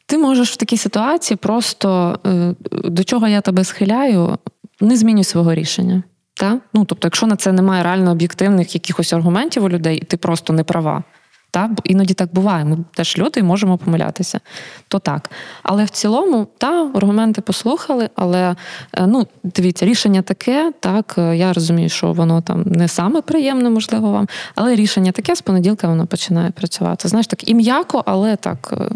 Ти 0.07 0.19
можеш 0.19 0.51
в 0.51 0.57
такій 0.57 0.77
ситуації 0.77 1.37
просто 1.37 2.19
е, 2.27 2.55
до 2.73 3.05
чого 3.05 3.29
я 3.29 3.41
тебе 3.41 3.65
схиляю, 3.65 4.39
не 4.81 4.97
змінюй 4.97 5.25
свого 5.25 5.55
рішення. 5.55 6.03
Та? 6.43 6.59
Ну, 6.75 6.85
Тобто, 6.85 7.07
якщо 7.07 7.27
на 7.27 7.37
це 7.37 7.53
немає 7.53 7.83
реально 7.83 8.11
об'єктивних 8.11 8.75
якихось 8.75 9.13
аргументів 9.13 9.65
у 9.65 9.69
людей, 9.69 9.97
і 9.97 10.05
ти 10.05 10.17
просто 10.17 10.53
не 10.53 10.65
права. 10.65 11.03
Та? 11.51 11.71
Іноді 11.85 12.15
так 12.15 12.35
буває. 12.35 12.65
Ми 12.65 12.79
теж 12.95 13.19
люди 13.19 13.41
і 13.41 13.43
можемо 13.43 13.79
помилятися. 13.79 14.41
То 14.89 14.99
так. 14.99 15.31
Але 15.63 15.85
в 15.85 15.91
цілому, 15.91 16.47
та, 16.59 16.91
аргументи 16.95 17.41
послухали, 17.41 18.11
але 18.15 18.57
е, 18.95 19.07
ну, 19.07 19.27
дивіться, 19.43 19.87
рішення 19.87 20.23
таке, 20.23 20.73
так, 20.81 21.15
е, 21.19 21.37
я 21.37 21.53
розумію, 21.53 21.89
що 21.89 22.13
воно 22.13 22.41
там 22.41 22.63
не 22.67 22.89
саме 22.89 23.23
приємне, 23.23 23.71
можливо, 23.71 24.13
вам, 24.13 24.29
але 24.55 24.75
рішення 24.75 25.13
таке, 25.13 25.37
з 25.37 25.43
понеділка 25.43 25.89
воно 25.89 26.07
починає 26.07 26.51
працювати. 26.51 27.09
Знаєш, 27.09 27.27
так 27.27 27.49
і 27.49 27.55
м'яко, 27.55 28.03
але 28.07 28.37
так, 28.37 28.75
е, 28.81 28.91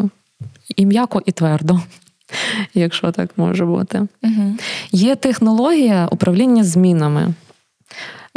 і 0.75 0.85
м'яко, 0.85 1.21
і 1.25 1.31
твердо 1.31 1.79
якщо 2.73 3.11
так 3.11 3.29
може 3.37 3.65
бути. 3.65 4.07
Угу. 4.23 4.55
Є 4.91 5.15
технологія 5.15 6.07
управління 6.11 6.63
змінами. 6.63 7.33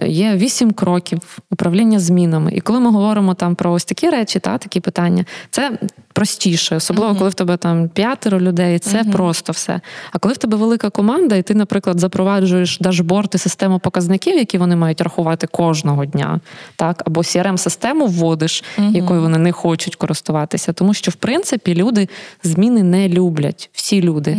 Є 0.07 0.37
вісім 0.37 0.73
кроків 0.73 1.39
управління 1.51 1.99
змінами. 1.99 2.53
І 2.55 2.61
коли 2.61 2.81
ми 2.81 2.91
говоримо 2.91 3.35
там 3.35 3.55
про 3.55 3.73
ось 3.73 3.85
такі 3.85 4.11
речі, 4.11 4.39
та 4.39 4.59
такі 4.59 4.81
питання, 4.81 5.25
це 5.51 5.79
простіше, 6.21 6.77
особливо 6.77 7.15
коли 7.15 7.31
в 7.31 7.35
тебе 7.35 7.57
там 7.57 7.89
п'ятеро 7.89 8.41
людей, 8.41 8.79
це 8.79 9.03
uh-huh. 9.03 9.13
просто 9.13 9.53
все. 9.53 9.81
А 10.13 10.19
коли 10.19 10.35
в 10.35 10.37
тебе 10.37 10.57
велика 10.57 10.91
команда, 10.91 11.37
і 11.37 11.43
ти, 11.43 11.55
наприклад, 11.55 12.01
запроваджуєш 12.01 12.79
дашборд 12.79 13.33
і 13.35 13.39
систему 13.39 13.79
показників, 13.79 14.37
які 14.37 14.59
вони 14.59 14.77
мають 14.77 15.01
рахувати 15.01 15.47
кожного 15.47 16.05
дня, 16.05 16.41
так 16.77 17.03
або 17.07 17.21
crm 17.21 17.57
систему 17.57 18.07
вводиш, 18.07 18.65
uh-huh. 18.79 18.97
якою 18.97 19.21
вони 19.21 19.39
не 19.39 19.53
хочуть 19.53 19.97
користуватися, 19.97 20.73
тому 20.73 20.95
що 20.95 21.11
в 21.11 21.15
принципі 21.15 21.75
люди 21.75 22.09
зміни 22.43 22.83
не 22.83 23.09
люблять. 23.09 23.71
Всі 23.73 24.03
люди 24.03 24.37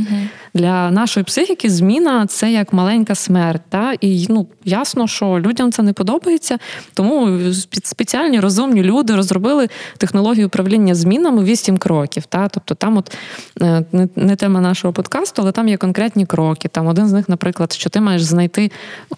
для 0.54 0.92
нашої 0.92 1.24
психіки 1.24 1.70
зміна 1.70 2.28
це 2.28 2.52
як 2.52 2.74
маленька 2.74 3.16
смерть. 3.16 3.62
Та? 3.70 3.94
І 4.02 4.26
ну 4.30 4.48
ясно, 4.66 5.08
що 5.08 5.40
людям 5.40 5.72
це 5.72 5.84
не 5.84 5.94
подобається, 5.94 6.58
тому 6.94 7.40
спеціальні 7.84 8.40
розумні 8.40 8.84
люди 8.84 9.16
розробили 9.16 9.70
технологію 9.98 10.48
управління 10.48 10.96
змінами 10.96 11.44
вісім 11.44 11.71
кроків. 11.78 12.26
Та? 12.26 12.48
Тобто 12.48 12.76
там, 12.76 12.98
от 12.98 13.18
е, 13.62 13.84
не, 13.92 14.08
не 14.16 14.36
тема 14.36 14.62
нашого 14.62 14.94
подкасту, 14.94 15.42
але 15.42 15.52
там 15.52 15.68
є 15.68 15.78
конкретні 15.78 16.26
кроки. 16.26 16.68
Там 16.68 16.88
один 16.88 17.08
з 17.08 17.14
них, 17.14 17.30
наприклад, 17.30 17.74
що 17.74 17.90
ти 17.90 18.02
маєш 18.02 18.24
знайти 18.24 18.72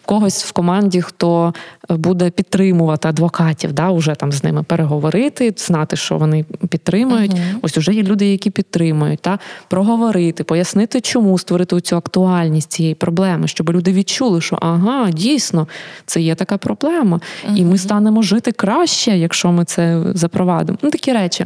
когось 0.05 0.45
в 0.45 0.51
команді, 0.51 1.01
хто 1.01 1.53
буде 1.89 2.29
підтримувати 2.29 3.07
адвокатів, 3.07 3.73
да, 3.73 3.89
уже 3.89 4.15
там 4.15 4.31
з 4.31 4.43
ними 4.43 4.63
переговорити, 4.63 5.53
знати, 5.57 5.95
що 5.95 6.17
вони 6.17 6.45
підтримують. 6.69 7.31
uh 7.31 7.55
Ось 7.61 7.77
уже 7.77 7.93
є 7.93 8.03
люди, 8.03 8.25
які 8.25 8.49
підтримують, 8.49 9.19
та 9.19 9.39
проговорити, 9.67 10.43
пояснити, 10.43 11.01
чому 11.01 11.37
створити 11.37 11.81
цю 11.81 11.95
актуальність 11.95 12.71
цієї 12.71 12.95
проблеми, 12.95 13.47
щоб 13.47 13.69
люди 13.69 13.93
відчули, 13.93 14.41
що 14.41 14.57
ага, 14.61 15.11
дійсно, 15.11 15.67
це 16.05 16.21
є 16.21 16.35
така 16.35 16.57
проблема, 16.57 17.19
uh 17.49 17.55
і 17.55 17.65
ми 17.65 17.77
станемо 17.77 18.21
жити 18.21 18.51
краще, 18.51 19.17
якщо 19.17 19.51
ми 19.51 19.65
це 19.65 20.03
запровадимо. 20.13 20.77
Ну 20.81 20.89
такі 20.89 21.13
речі. 21.13 21.45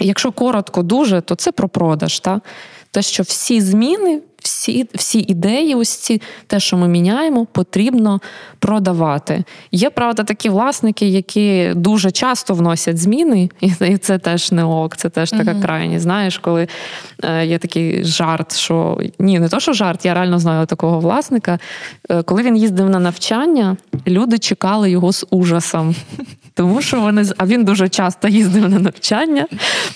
Якщо 0.00 0.32
коротко, 0.32 0.82
дуже, 0.82 1.20
то 1.20 1.34
це 1.34 1.52
про 1.52 1.68
продаж. 1.68 2.20
Та? 2.20 2.40
Те, 2.90 3.02
що 3.02 3.22
всі 3.22 3.60
зміни, 3.60 4.20
всі 4.44 4.86
всі 4.94 5.24
ідеї, 5.28 5.74
ось 5.74 5.96
ці 5.96 6.22
те, 6.46 6.60
що 6.60 6.76
ми 6.76 6.88
міняємо, 6.88 7.46
потрібно 7.46 8.20
продавати. 8.58 9.44
Є 9.72 9.90
правда 9.90 10.24
такі 10.24 10.48
власники, 10.48 11.08
які 11.08 11.72
дуже 11.74 12.10
часто 12.10 12.54
вносять 12.54 12.98
зміни, 12.98 13.50
і 13.80 13.96
це 13.96 14.18
теж 14.18 14.52
не 14.52 14.64
ок, 14.64 14.96
це 14.96 15.08
теж 15.08 15.30
така 15.30 15.50
uh 15.50 15.62
крайність. 15.62 16.02
Знаєш, 16.02 16.38
коли 16.38 16.68
е, 17.22 17.46
є 17.46 17.58
такий 17.58 18.04
жарт, 18.04 18.56
що 18.56 19.00
ні, 19.18 19.38
не 19.38 19.48
то, 19.48 19.60
що 19.60 19.72
жарт, 19.72 20.04
я 20.04 20.14
реально 20.14 20.38
знаю 20.38 20.66
такого 20.66 21.00
власника. 21.00 21.58
Е, 22.10 22.22
коли 22.22 22.42
він 22.42 22.56
їздив 22.56 22.90
на 22.90 22.98
навчання, 22.98 23.76
люди 24.06 24.38
чекали 24.38 24.90
його 24.90 25.12
з 25.12 25.26
ужасом. 25.30 25.94
Тому 26.54 26.82
що 26.82 27.00
вони 27.00 27.24
а 27.36 27.46
він 27.46 27.64
дуже 27.64 27.88
часто 27.88 28.28
їздив 28.28 28.68
на 28.68 28.78
навчання, 28.78 29.46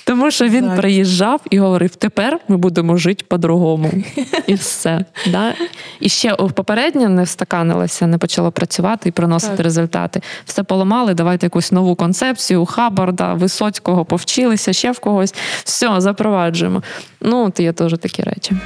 тому 0.04 0.30
що 0.30 0.48
він 0.48 0.64
так. 0.64 0.76
приїжджав 0.76 1.40
і 1.50 1.58
говорив: 1.58 1.96
тепер 1.96 2.38
ми 2.48 2.56
будемо 2.56 2.96
жити 2.96 3.24
по-другому. 3.28 3.92
І 4.46 4.54
все. 4.54 5.04
Да? 5.26 5.54
І 6.00 6.08
ще 6.08 6.34
попередньо 6.34 7.08
не 7.08 7.22
встаканилася, 7.22 8.06
не 8.06 8.18
почала 8.18 8.50
працювати 8.50 9.08
і 9.08 9.12
приносити 9.12 9.56
так. 9.56 9.64
результати. 9.64 10.22
Все 10.44 10.62
поламали, 10.62 11.14
давайте 11.14 11.46
якусь 11.46 11.72
нову 11.72 11.94
концепцію, 11.94 12.66
Хабарда, 12.66 13.34
Висоцького 13.34 14.04
повчилися, 14.04 14.72
ще 14.72 14.92
в 14.92 14.98
когось. 14.98 15.34
Все, 15.64 16.00
запроваджуємо. 16.00 16.82
Ну, 17.20 17.46
от 17.46 17.60
є 17.60 17.72
теж 17.72 17.94
такі 17.98 18.22
речі. 18.22 18.56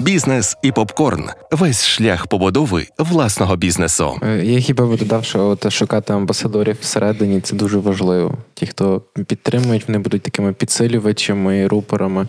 Бізнес 0.00 0.56
і 0.62 0.72
попкорн 0.72 1.24
весь 1.50 1.86
шлях 1.86 2.26
побудови 2.26 2.86
власного 2.98 3.56
бізнесу. 3.56 4.18
Е, 4.22 4.44
я 4.44 4.60
хіба 4.60 4.86
би 4.86 4.96
додав, 4.96 5.24
що 5.24 5.46
от 5.46 5.72
шукати 5.72 6.12
амбасадорів 6.12 6.76
всередині 6.80 7.40
це 7.40 7.56
дуже 7.56 7.78
важливо. 7.78 8.38
Ті, 8.54 8.66
хто 8.66 9.02
підтримують, 9.26 9.88
вони 9.88 9.98
будуть 9.98 10.22
такими 10.22 10.52
підсилювачами, 10.52 11.66
рупорами 11.66 12.26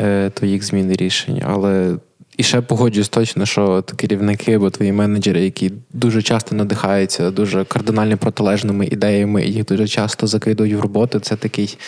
е, 0.00 0.30
твоїх 0.30 0.64
змін 0.64 0.92
і 0.92 0.96
рішень. 0.96 1.42
Але 1.46 1.96
і 2.38 2.42
ще 2.42 2.60
погоджуюсь 2.60 3.08
точно, 3.08 3.46
що 3.46 3.84
керівники 3.96 4.52
або 4.52 4.70
твої 4.70 4.92
менеджери, 4.92 5.44
які 5.44 5.72
дуже 5.92 6.22
часто 6.22 6.54
надихаються 6.54 7.30
дуже 7.30 7.64
кардинально 7.64 8.16
протилежними 8.16 8.86
ідеями, 8.86 9.44
і 9.44 9.52
їх 9.52 9.64
дуже 9.64 9.88
часто 9.88 10.26
закидують 10.26 10.74
в 10.74 10.80
роботу. 10.80 11.20
Це 11.20 11.36
такий, 11.36 11.78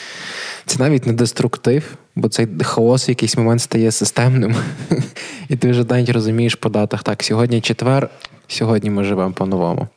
це 0.67 0.79
навіть 0.79 1.07
не 1.07 1.13
деструктив, 1.13 1.85
бо 2.21 2.29
цей 2.29 2.49
хаос 2.63 3.09
в 3.09 3.11
якийсь 3.11 3.37
момент 3.37 3.61
стає 3.61 3.91
системним. 3.91 4.55
І 5.49 5.57
ти 5.57 5.71
вже 5.71 5.85
навіть 5.85 6.11
розумієш 6.11 6.55
по 6.55 6.69
датах. 6.69 7.03
Так, 7.03 7.23
сьогодні 7.23 7.61
четвер, 7.61 8.11
сьогодні 8.49 8.91
ми 8.91 9.05
живемо 9.05 9.33
по-новому. 9.33 9.89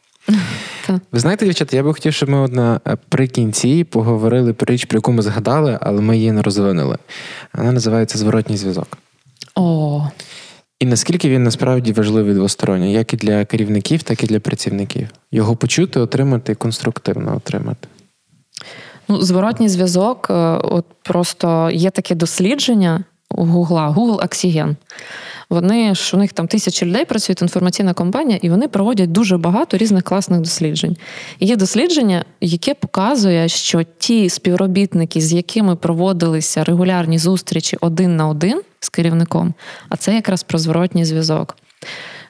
Ви 1.12 1.20
знаєте, 1.20 1.46
дівчата, 1.46 1.78
я 1.78 1.84
би 1.84 1.94
хотів, 1.94 2.14
щоб 2.14 2.30
ми 2.30 2.38
от 2.38 2.54
наприкінці 2.54 3.84
поговорили 3.84 4.54
про 4.54 4.74
річ, 4.74 4.86
про 4.86 4.98
яку 4.98 5.12
ми 5.12 5.22
згадали, 5.22 5.80
але 5.82 6.02
ми 6.02 6.18
її 6.18 6.32
не 6.32 6.42
розвинули. 6.42 6.98
Вона 7.54 7.72
називається 7.72 8.18
зворотній 8.18 8.58
зв'язок. 8.58 8.98
О. 9.56 10.08
І 10.80 10.86
наскільки 10.86 11.30
він 11.30 11.44
насправді 11.44 11.92
важливий 11.92 12.34
двосторонньо, 12.34 12.86
як 12.86 13.14
і 13.14 13.18
для 13.18 13.46
керівників, 13.46 14.04
так 14.04 14.24
і 14.24 14.28
для 14.28 14.40
працівників. 14.40 15.08
Його 15.32 15.56
почути, 15.56 16.00
отримати, 16.00 16.56
конструктивно 16.56 17.36
отримати. 17.36 17.88
Ну, 19.08 19.22
Зворотній 19.22 19.70
зв'язок, 19.70 20.28
е, 20.30 20.34
от 20.64 20.86
просто 21.04 21.70
є 21.74 21.90
таке 21.90 22.16
дослідження 22.16 23.04
у 23.36 23.46
Гугла, 23.46 23.90
Google 23.90 24.24
Oxygen. 24.24 24.76
Вони 25.50 25.96
ж 25.96 26.18
у 26.18 26.20
них 26.20 26.34
там 26.34 26.48
тисячі 26.48 26.86
людей 26.86 27.06
працюють 27.06 27.42
інформаційна 27.42 27.94
компанія, 27.94 28.40
і 28.42 28.50
вони 28.50 28.68
проводять 28.68 29.12
дуже 29.12 29.38
багато 29.38 29.78
різних 29.78 30.04
класних 30.04 30.40
досліджень. 30.40 30.98
І 31.40 31.46
Є 31.46 31.56
дослідження, 31.56 32.26
яке 32.42 32.74
показує, 32.74 33.48
що 33.48 33.84
ті 33.98 34.30
співробітники, 34.30 35.22
з 35.22 35.34
якими 35.34 35.76
проводилися 35.76 36.64
регулярні 36.64 37.18
зустрічі 37.18 37.78
один 37.82 38.16
на 38.16 38.28
один 38.28 38.62
з 38.80 38.90
керівником, 38.90 39.54
а 39.90 39.98
це 39.98 40.16
якраз 40.16 40.44
про 40.44 40.60
зворотній 40.60 41.06
зв'язок, 41.06 41.58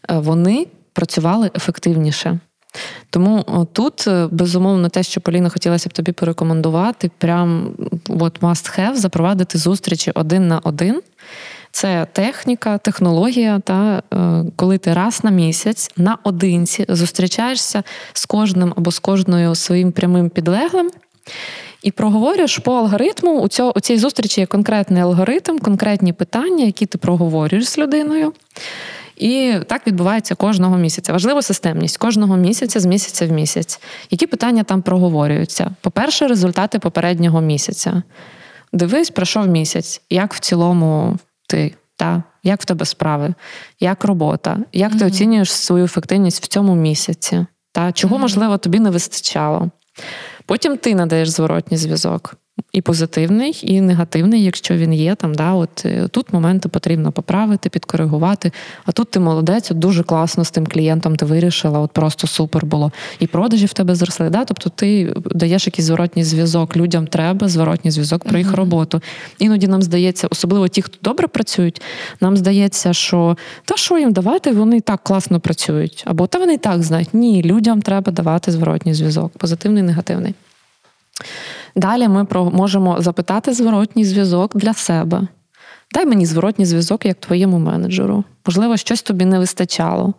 е, 0.10 0.18
вони 0.18 0.68
працювали 0.94 1.52
ефективніше. 1.56 2.40
Тому 3.10 3.68
тут, 3.74 4.08
е, 4.08 4.28
безумовно, 4.32 4.90
те, 4.90 5.04
що 5.04 5.22
Поліна 5.22 5.50
хотілося 5.50 5.90
б 5.90 5.94
тобі 5.94 6.12
порекомендувати, 6.12 7.12
прям 7.18 7.72
от 8.08 8.40
must 8.42 8.80
have 8.80 8.96
запровадити 8.96 9.58
зустрічі 9.58 10.12
один 10.16 10.48
на 10.48 10.60
один. 10.60 11.02
Це 11.72 12.08
техніка, 12.14 12.78
технологія, 12.78 13.60
та 13.60 14.04
е, 14.14 14.44
коли 14.56 14.78
ти 14.78 14.94
раз 14.94 15.24
на 15.24 15.30
місяць 15.32 15.92
наодинці 15.98 16.86
зустрічаєшся 16.90 17.84
з 18.14 18.26
кожним 18.26 18.74
або 18.78 18.92
з 18.92 19.00
кожною 19.00 19.56
своїм 19.56 19.92
прямим 19.92 20.30
підлеглим. 20.30 20.92
І 21.84 21.92
проговорюєш 21.92 22.58
по 22.58 22.74
алгоритму. 22.74 23.42
У 23.42 23.48
цього, 23.48 23.74
у 23.76 23.80
цій 23.80 23.98
зустрічі 23.98 24.42
є 24.42 24.48
конкретний 24.48 25.02
алгоритм, 25.02 25.60
конкретні 25.60 26.14
питання, 26.14 26.66
які 26.66 26.86
ти 26.86 26.98
проговорюєш 26.98 27.70
з 27.70 27.78
людиною. 27.78 28.34
І 29.24 29.60
так 29.68 29.88
відбувається 29.88 30.36
кожного 30.36 30.78
місяця. 30.78 31.14
Важлива 31.14 31.42
системність 31.42 31.98
кожного 31.98 32.38
місяця 32.38 32.80
з 32.80 32.86
місяця 32.86 33.28
в 33.28 33.32
місяць. 33.32 33.80
Які 34.10 34.28
питання 34.28 34.64
там 34.64 34.82
проговорюються? 34.82 35.72
По-перше, 35.82 36.28
результати 36.28 36.80
попереднього 36.80 37.42
місяця. 37.42 38.04
Дивись, 38.74 39.10
пройшов 39.10 39.48
місяць, 39.48 40.02
як 40.10 40.34
в 40.34 40.40
цілому 40.40 41.18
ти, 41.48 41.76
та? 41.96 42.24
як 42.44 42.62
в 42.62 42.66
тебе 42.66 42.86
справи, 42.86 43.34
як 43.80 44.04
робота, 44.04 44.58
як 44.74 44.98
ти 44.98 45.06
оцінюєш 45.06 45.52
свою 45.52 45.86
ефективність 45.86 46.44
в 46.44 46.48
цьому 46.48 46.76
місяці? 46.76 47.46
Та 47.72 47.92
чого, 47.92 48.18
можливо, 48.18 48.58
тобі 48.58 48.80
не 48.80 48.90
вистачало. 48.90 49.70
Потім 50.46 50.78
ти 50.78 50.96
надаєш 50.96 51.30
зворотній 51.30 51.78
зв'язок. 51.78 52.36
І 52.74 52.82
позитивний, 52.82 53.60
і 53.64 53.82
негативний, 53.82 54.44
якщо 54.44 54.78
він 54.78 54.94
є 54.94 55.16
там. 55.16 55.34
Да, 55.34 55.54
от 55.54 55.86
е, 55.86 56.08
Тут 56.08 56.34
моменти 56.34 56.70
потрібно 56.70 57.12
поправити, 57.12 57.70
підкоригувати. 57.70 58.52
А 58.86 58.92
тут 58.92 59.12
ти 59.12 59.20
молодець, 59.20 59.72
от 59.72 59.80
дуже 59.80 60.04
класно 60.04 60.46
з 60.46 60.52
тим 60.52 60.68
клієнтом 60.68 61.16
ти 61.16 61.26
вирішила, 61.26 61.80
от 61.80 61.92
просто 61.92 62.28
супер 62.28 62.66
було. 62.66 62.92
І 63.20 63.28
продажі 63.28 63.66
в 63.66 63.74
тебе 63.74 63.96
зросли. 63.96 64.30
Да? 64.30 64.46
Тобто 64.46 64.70
ти 64.70 65.14
даєш 65.26 65.68
якийсь 65.68 65.86
зворотній 65.88 66.24
зв'язок. 66.24 66.78
Людям 66.78 67.08
треба 67.08 67.48
зворотній 67.48 67.92
зв'язок 67.92 68.24
про 68.24 68.38
їх 68.38 68.54
роботу. 68.54 69.02
Іноді 69.40 69.68
нам 69.68 69.82
здається, 69.82 70.28
особливо 70.32 70.68
ті, 70.68 70.82
хто 70.82 70.98
добре 71.02 71.28
працюють, 71.28 71.82
нам 72.22 72.38
здається, 72.38 72.94
що 72.94 73.38
та 73.66 73.78
що 73.78 73.98
їм 73.98 74.14
давати, 74.14 74.52
вони 74.52 74.78
і 74.78 74.82
так 74.82 75.04
класно 75.04 75.40
працюють. 75.40 76.04
Або 76.08 76.28
та 76.28 76.40
вони 76.40 76.54
і 76.54 76.58
так 76.58 76.84
знають. 76.84 77.14
Ні, 77.14 77.44
людям 77.44 77.82
треба 77.82 78.12
давати 78.12 78.52
зворотній 78.52 78.94
зв'язок, 78.94 79.32
позитивний, 79.38 79.84
негативний. 79.84 80.34
Далі 81.76 82.08
ми 82.08 82.28
можемо 82.34 83.02
запитати 83.02 83.54
зворотній 83.54 84.06
зв'язок 84.06 84.56
для 84.56 84.74
себе. 84.74 85.28
Дай 85.94 86.06
мені 86.06 86.26
зворотній 86.26 86.66
зв'язок 86.66 87.06
як 87.06 87.20
твоєму 87.20 87.60
менеджеру. 87.60 88.24
Можливо, 88.46 88.78
щось 88.78 89.02
тобі 89.02 89.26
не 89.26 89.40
вистачало. 89.40 90.14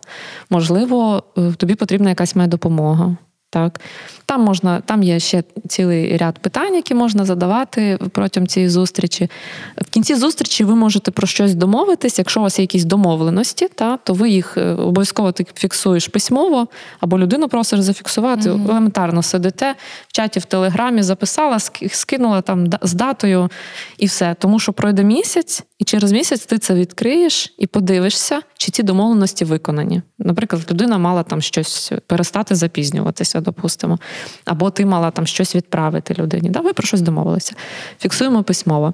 Можливо, 0.49 1.23
е, 1.37 1.53
тобі 1.57 1.75
потрібна 1.75 2.09
якась 2.09 2.35
моя 2.35 2.47
допомога. 2.47 3.17
Так? 3.49 3.81
Там 4.25 4.41
можна, 4.41 4.81
там 4.81 5.03
є 5.03 5.19
ще 5.19 5.43
цілий 5.67 6.17
ряд 6.17 6.39
питань, 6.39 6.75
які 6.75 6.93
можна 6.93 7.25
задавати 7.25 7.97
протягом 8.11 8.47
цієї 8.47 8.69
зустрічі. 8.69 9.29
В 9.77 9.89
кінці 9.89 10.15
зустрічі 10.15 10.63
ви 10.63 10.75
можете 10.75 11.11
про 11.11 11.27
щось 11.27 11.55
домовитись. 11.55 12.19
Якщо 12.19 12.39
у 12.39 12.43
вас 12.43 12.59
є 12.59 12.63
якісь 12.63 12.83
домовленості, 12.83 13.67
та, 13.75 13.97
то 13.97 14.13
ви 14.13 14.29
їх 14.29 14.57
е, 14.57 14.73
обов'язково 14.73 15.31
ти 15.31 15.45
фіксуєш 15.55 16.07
письмово, 16.07 16.67
або 16.99 17.19
людину 17.19 17.49
просиш 17.49 17.79
зафіксувати. 17.79 18.49
Угу. 18.51 18.69
Елементарно 18.69 19.23
сидите 19.23 19.75
в 20.07 20.13
чаті 20.13 20.39
в 20.39 20.45
телеграмі, 20.45 21.03
записала, 21.03 21.59
скинула 21.91 22.41
там 22.41 22.67
з 22.81 22.93
датою 22.93 23.49
і 23.97 24.05
все. 24.05 24.35
Тому 24.39 24.59
що 24.59 24.73
пройде 24.73 25.03
місяць, 25.03 25.63
і 25.79 25.83
через 25.83 26.11
місяць 26.11 26.45
ти 26.45 26.57
це 26.57 26.73
відкриєш 26.73 27.53
і 27.57 27.67
подивишся, 27.67 28.41
чи 28.57 28.71
ці 28.71 28.83
домовленості 28.83 29.45
виконані. 29.45 30.01
Наприклад, 30.19 30.61
людина 30.71 30.97
мала 30.97 31.23
там 31.23 31.41
щось 31.41 31.91
перестати 32.07 32.55
запізнюватися, 32.55 33.41
допустимо 33.41 33.99
або 34.45 34.69
ти 34.69 34.85
мала 34.85 35.11
там 35.11 35.27
щось 35.27 35.55
відправити 35.55 36.15
людині. 36.19 36.49
Да, 36.49 36.59
Ви 36.59 36.73
про 36.73 36.87
щось 36.87 37.01
домовилися. 37.01 37.53
Фіксуємо 37.99 38.43
письмово. 38.43 38.93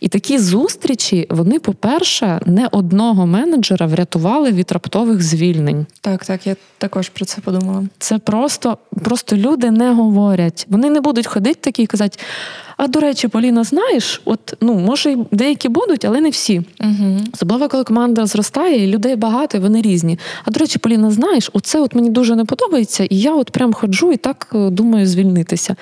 І 0.00 0.08
такі 0.08 0.38
зустрічі, 0.38 1.26
вони, 1.30 1.58
по-перше, 1.58 2.40
не 2.46 2.68
одного 2.72 3.26
менеджера 3.26 3.86
врятували 3.86 4.52
від 4.52 4.72
раптових 4.72 5.22
звільнень. 5.22 5.86
Так, 6.00 6.24
так, 6.24 6.46
я 6.46 6.56
також 6.78 7.08
про 7.08 7.24
це 7.24 7.40
подумала. 7.40 7.84
Це 7.98 8.18
просто, 8.18 8.78
просто 9.04 9.36
люди 9.36 9.70
не 9.70 9.92
говорять. 9.92 10.66
Вони 10.68 10.90
не 10.90 11.00
будуть 11.00 11.26
ходити 11.26 11.60
такі 11.60 11.82
і 11.82 11.86
казати. 11.86 12.18
А 12.76 12.88
до 12.88 13.00
речі, 13.00 13.28
Поліна, 13.28 13.64
знаєш, 13.64 14.22
от 14.24 14.54
ну 14.60 14.74
може 14.74 15.16
деякі 15.30 15.68
будуть, 15.68 16.04
але 16.04 16.20
не 16.20 16.30
всі. 16.30 16.62
Угу. 16.80 17.18
Особливо, 17.34 17.68
коли 17.68 17.84
команда 17.84 18.26
зростає, 18.26 18.84
і 18.84 18.86
людей 18.86 19.16
багато, 19.16 19.56
і 19.56 19.60
вони 19.60 19.82
різні. 19.82 20.18
А 20.44 20.50
до 20.50 20.60
речі, 20.60 20.78
Поліна, 20.78 21.10
знаєш, 21.10 21.50
оце 21.52 21.80
от 21.80 21.94
мені 21.94 22.10
дуже 22.10 22.36
не 22.36 22.44
подобається, 22.44 23.04
і 23.04 23.18
я 23.18 23.34
от 23.34 23.50
прям 23.50 23.72
ходжу 23.72 24.12
і 24.12 24.16
так 24.16 24.48
е, 24.54 24.61
думаю 24.70 25.06
звільнитися. 25.06 25.76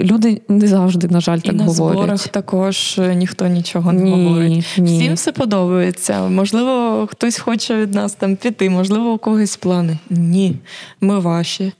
Люди 0.00 0.42
не 0.48 0.66
завжди, 0.66 1.08
на 1.08 1.20
жаль, 1.20 1.38
так 1.38 1.54
і 1.54 1.56
на 1.56 1.64
говорять. 1.64 1.96
зборах 1.96 2.28
також 2.28 2.98
е, 2.98 3.14
ніхто 3.14 3.46
нічого 3.46 3.92
не 3.92 4.02
ні, 4.02 4.10
говорить. 4.10 4.66
Ні. 4.78 4.98
Всім 4.98 5.14
все 5.14 5.32
подобається. 5.32 6.28
Можливо, 6.28 7.06
хтось 7.10 7.38
хоче 7.38 7.76
від 7.76 7.94
нас 7.94 8.14
там 8.14 8.36
піти, 8.36 8.70
можливо, 8.70 9.12
у 9.12 9.18
когось 9.18 9.56
плани. 9.56 9.98
Ні, 10.10 10.56
ми 11.00 11.18
ваші. 11.18 11.72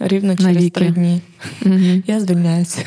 Рівно 0.00 0.36
через 0.36 0.56
Навіки. 0.56 0.70
три 0.70 0.90
дні. 0.90 1.20
Угу. 1.66 2.02
Я 2.06 2.20
звільняюся. 2.20 2.78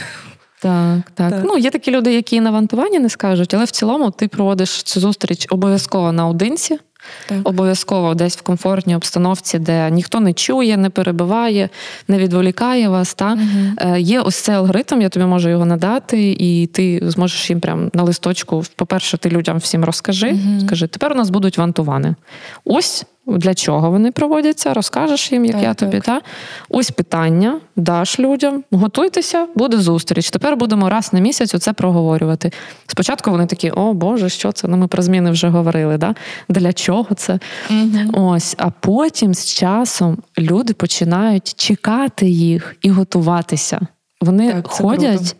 Так, 0.61 1.11
так, 1.13 1.31
так. 1.31 1.43
Ну, 1.45 1.57
є 1.57 1.69
такі 1.69 1.91
люди, 1.91 2.13
які 2.13 2.41
на 2.41 2.51
вантуванні 2.51 2.99
не 2.99 3.09
скажуть, 3.09 3.53
але 3.53 3.65
в 3.65 3.71
цілому 3.71 4.11
ти 4.11 4.27
проводиш 4.27 4.83
цю 4.83 4.99
зустріч 4.99 5.47
обов'язково 5.49 6.11
наодинці, 6.11 6.77
так. 7.27 7.37
обов'язково 7.43 8.13
десь 8.15 8.37
в 8.37 8.41
комфортній 8.41 8.95
обстановці, 8.95 9.59
де 9.59 9.91
ніхто 9.91 10.19
не 10.19 10.33
чує, 10.33 10.77
не 10.77 10.89
перебиває, 10.89 11.69
не 12.07 12.17
відволікає 12.17 12.89
вас. 12.89 13.13
Та? 13.13 13.33
Угу. 13.33 13.95
Є 13.97 14.19
ось 14.21 14.35
цей 14.35 14.55
алгоритм, 14.55 15.01
я 15.01 15.09
тобі 15.09 15.25
можу 15.25 15.49
його 15.49 15.65
надати, 15.65 16.31
і 16.39 16.67
ти 16.67 16.99
зможеш 17.03 17.49
їм 17.49 17.59
прямо 17.59 17.89
на 17.93 18.03
листочку. 18.03 18.63
По-перше, 18.75 19.17
ти 19.17 19.29
людям 19.29 19.57
всім 19.57 19.85
розкажи. 19.85 20.29
Угу. 20.29 20.59
Скажи, 20.65 20.87
тепер 20.87 21.11
у 21.11 21.15
нас 21.15 21.29
будуть 21.29 21.57
вантувани. 21.57 22.15
Ось 22.65 23.05
для 23.27 23.53
чого 23.53 23.91
вони 23.91 24.11
проводяться, 24.11 24.73
розкажеш 24.73 25.31
їм, 25.31 25.45
як 25.45 25.53
так, 25.53 25.63
я 25.63 25.73
тобі. 25.73 25.99
Так. 25.99 26.03
Та? 26.03 26.21
Ось 26.69 26.91
питання, 26.91 27.59
даш 27.75 28.19
людям, 28.19 28.63
готуйтеся, 28.71 29.47
буде 29.55 29.77
зустріч. 29.77 30.29
Тепер 30.29 30.57
будемо 30.57 30.89
раз 30.89 31.13
на 31.13 31.19
місяць 31.19 31.55
оце 31.55 31.73
проговорювати. 31.73 32.51
Спочатку 32.87 33.31
вони 33.31 33.45
такі, 33.45 33.69
о 33.69 33.93
Боже, 33.93 34.29
що 34.29 34.51
це? 34.51 34.67
Ну 34.67 34.77
ми 34.77 34.87
про 34.87 35.01
зміни 35.01 35.31
вже 35.31 35.47
говорили. 35.47 35.97
Да? 35.97 36.15
Для 36.49 36.73
чого 36.73 37.15
це? 37.15 37.39
Угу. 37.69 38.31
Ось, 38.31 38.55
А 38.57 38.69
потім 38.69 39.33
з 39.33 39.53
часом 39.53 40.17
люди 40.37 40.73
починають 40.73 41.53
чекати 41.55 42.29
їх 42.29 42.75
і 42.81 42.89
готуватися. 42.89 43.79
Вони 44.21 44.53
так, 44.53 44.67
ходять 44.67 45.17
круто. 45.17 45.35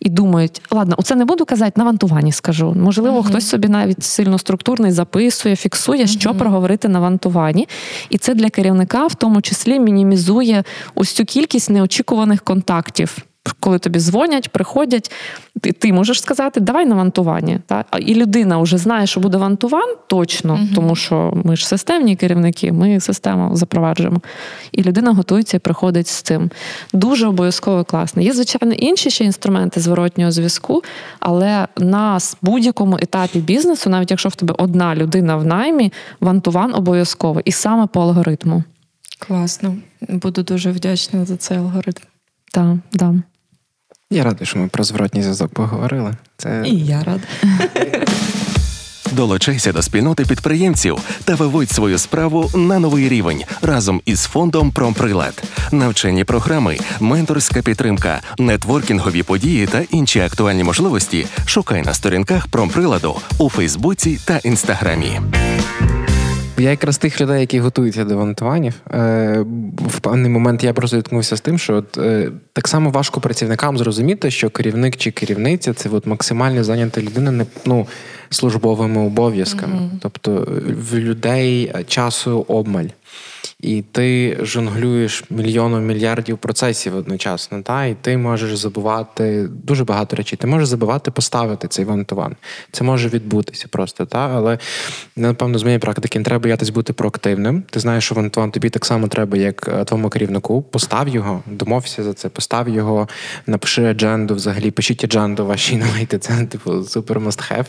і 0.00 0.08
думають, 0.08 0.62
ладно, 0.70 0.94
оце 0.98 1.14
не 1.14 1.24
буду 1.24 1.44
казати, 1.44 1.72
на 1.76 1.84
вантуванні 1.84 2.32
скажу. 2.32 2.74
Можливо, 2.76 3.20
uh 3.20 3.22
хтось 3.22 3.48
собі 3.48 3.68
навіть 3.68 4.04
сильно 4.04 4.38
структурний 4.38 4.92
записує, 4.92 5.56
фіксує, 5.56 6.04
uh 6.04 6.06
що 6.06 6.34
проговорити 6.34 6.88
на 6.88 7.00
вантуванні. 7.00 7.68
І 8.10 8.18
це 8.18 8.34
для 8.34 8.50
керівника 8.50 9.06
в 9.06 9.14
тому 9.14 9.42
числі 9.42 9.80
мінімізує 9.80 10.64
ось 10.94 11.12
цю 11.12 11.24
кількість 11.24 11.70
неочікуваних 11.70 12.42
контактів 12.42 13.18
коли 13.60 13.78
тобі 13.78 13.98
дзвонять, 13.98 14.48
приходять, 14.48 15.12
ти 15.60 15.72
ти 15.72 15.92
можеш 15.92 16.22
сказати, 16.22 16.60
давай 16.60 16.86
на 16.86 16.94
вантування. 16.94 17.60
Так? 17.66 17.86
І 18.00 18.14
людина 18.14 18.58
вже 18.58 18.78
знає, 18.78 19.06
що 19.06 19.20
буде 19.20 19.38
вантуван 19.38 19.94
точно, 20.06 20.54
угу. 20.54 20.68
тому 20.74 20.96
що 20.96 21.32
ми 21.44 21.56
ж 21.56 21.68
системні 21.68 22.16
керівники, 22.16 22.72
ми 22.72 23.00
систему 23.00 23.56
запроваджуємо. 23.56 24.20
І 24.72 24.82
людина 24.82 25.12
готується 25.12 25.56
і 25.56 25.60
приходить 25.60 26.08
з 26.08 26.22
цим. 26.22 26.50
Дуже 26.92 27.26
обов'язково 27.26 27.84
класно. 27.84 28.22
Є, 28.22 28.32
звичайно, 28.32 28.74
інші 28.74 29.10
ще 29.10 29.24
інструменти 29.24 29.80
зворотнього 29.80 30.30
зв'язку, 30.30 30.82
але 31.20 31.68
на 31.76 32.18
будь-якому 32.42 32.96
етапі 32.96 33.38
бізнесу, 33.38 33.90
навіть 33.90 34.10
якщо 34.10 34.28
в 34.28 34.34
тебе 34.34 34.54
одна 34.58 34.94
людина 34.94 35.36
в 35.36 35.46
наймі, 35.46 35.92
вантуван 36.20 36.74
обов'язково 36.74 37.40
і 37.44 37.52
саме 37.52 37.86
по 37.86 38.00
алгоритму. 38.00 38.62
Класно. 39.18 39.76
Буду 40.08 40.42
дуже 40.42 40.70
вдячна 40.70 41.24
за 41.24 41.36
цей 41.36 41.58
алгоритм. 41.58 42.02
Так, 42.52 42.76
да. 42.92 43.14
Я 44.10 44.24
радий, 44.24 44.46
що 44.46 44.58
ми 44.58 44.68
про 44.68 44.84
зворотній 44.84 45.22
зв'язок 45.22 45.52
поговорили. 45.52 46.12
Це 46.36 46.62
і 46.66 46.78
я 46.84 47.02
рада. 47.04 47.22
Долучайся 49.12 49.72
до 49.72 49.82
спільноти 49.82 50.24
підприємців 50.24 50.98
та 51.24 51.34
виводь 51.34 51.70
свою 51.70 51.98
справу 51.98 52.50
на 52.54 52.78
новий 52.78 53.08
рівень 53.08 53.42
разом 53.62 54.02
із 54.04 54.24
фондом 54.24 54.72
Промприлад. 54.72 55.42
Навчені 55.72 56.24
програми, 56.24 56.78
менторська 57.00 57.62
підтримка, 57.62 58.20
нетворкінгові 58.38 59.22
події 59.22 59.66
та 59.66 59.82
інші 59.90 60.20
актуальні 60.20 60.64
можливості. 60.64 61.26
Шукай 61.46 61.82
на 61.82 61.94
сторінках 61.94 62.46
промприладу 62.46 63.16
у 63.38 63.50
Фейсбуці 63.50 64.20
та 64.24 64.38
Інстаграмі. 64.38 65.20
Я 66.58 66.70
якраз 66.70 66.98
тих 66.98 67.20
людей, 67.20 67.40
які 67.40 67.60
готуються 67.60 68.04
до 68.04 68.16
вантуванів, 68.16 68.74
е, 68.90 69.44
в 69.88 70.00
певний 70.00 70.30
момент 70.30 70.64
я 70.64 70.72
просто 70.72 70.96
зіткнувся 70.96 71.36
з 71.36 71.40
тим, 71.40 71.58
що 71.58 71.74
от, 71.74 71.98
е, 71.98 72.30
так 72.52 72.68
само 72.68 72.90
важко 72.90 73.20
працівникам 73.20 73.78
зрозуміти, 73.78 74.30
що 74.30 74.50
керівник 74.50 74.96
чи 74.96 75.10
керівниця 75.10 75.72
це 75.72 75.88
от 75.88 76.06
максимально 76.06 76.64
зайнята 76.64 77.00
людина 77.00 77.30
не 77.30 77.46
ну, 77.66 77.86
службовими 78.30 79.06
обов'язками. 79.06 79.76
Mm-hmm. 79.76 79.98
Тобто 80.00 80.48
в 80.90 80.94
людей 80.94 81.72
часу 81.86 82.44
обмаль 82.48 82.88
і 83.66 83.82
ти 83.92 84.38
жонглюєш 84.42 85.24
мільйоном 85.30 85.86
мільярдів 85.86 86.38
процесів 86.38 86.96
одночасно, 86.96 87.62
та 87.62 87.84
і 87.84 87.94
ти 87.94 88.16
можеш 88.16 88.56
забувати 88.56 89.48
дуже 89.64 89.84
багато 89.84 90.16
речей. 90.16 90.38
Ти 90.42 90.46
можеш 90.46 90.68
забувати 90.68 91.10
поставити 91.10 91.68
цей 91.68 91.84
вантуван. 91.84 92.36
Це 92.72 92.84
може 92.84 93.08
відбутися 93.08 93.68
просто, 93.70 94.06
та 94.06 94.18
але 94.18 94.58
напевно 95.16 95.58
з 95.58 95.62
моєї 95.62 95.78
практики 95.78 96.18
не 96.18 96.24
треба 96.24 96.42
боятись 96.42 96.70
бути 96.70 96.92
проактивним. 96.92 97.62
Ти 97.70 97.80
знаєш, 97.80 98.04
що 98.04 98.14
вантуван 98.14 98.50
тобі 98.50 98.70
так 98.70 98.84
само 98.84 99.08
треба, 99.08 99.36
як 99.36 99.68
е, 99.68 99.84
твоєму 99.84 100.08
керівнику. 100.08 100.62
Постав 100.62 101.08
його, 101.08 101.42
домовся 101.46 102.02
за 102.02 102.14
це, 102.14 102.28
постав 102.28 102.68
його, 102.68 103.08
напиши 103.46 103.84
адженду, 103.84 104.34
взагалі 104.34 104.70
пишіть 104.70 105.04
адженду 105.04 105.46
вашій 105.46 105.76
навайте, 105.86 106.18
це 106.18 106.46
типу 106.46 106.84
супер 106.84 107.20
must 107.20 107.52
have. 107.52 107.66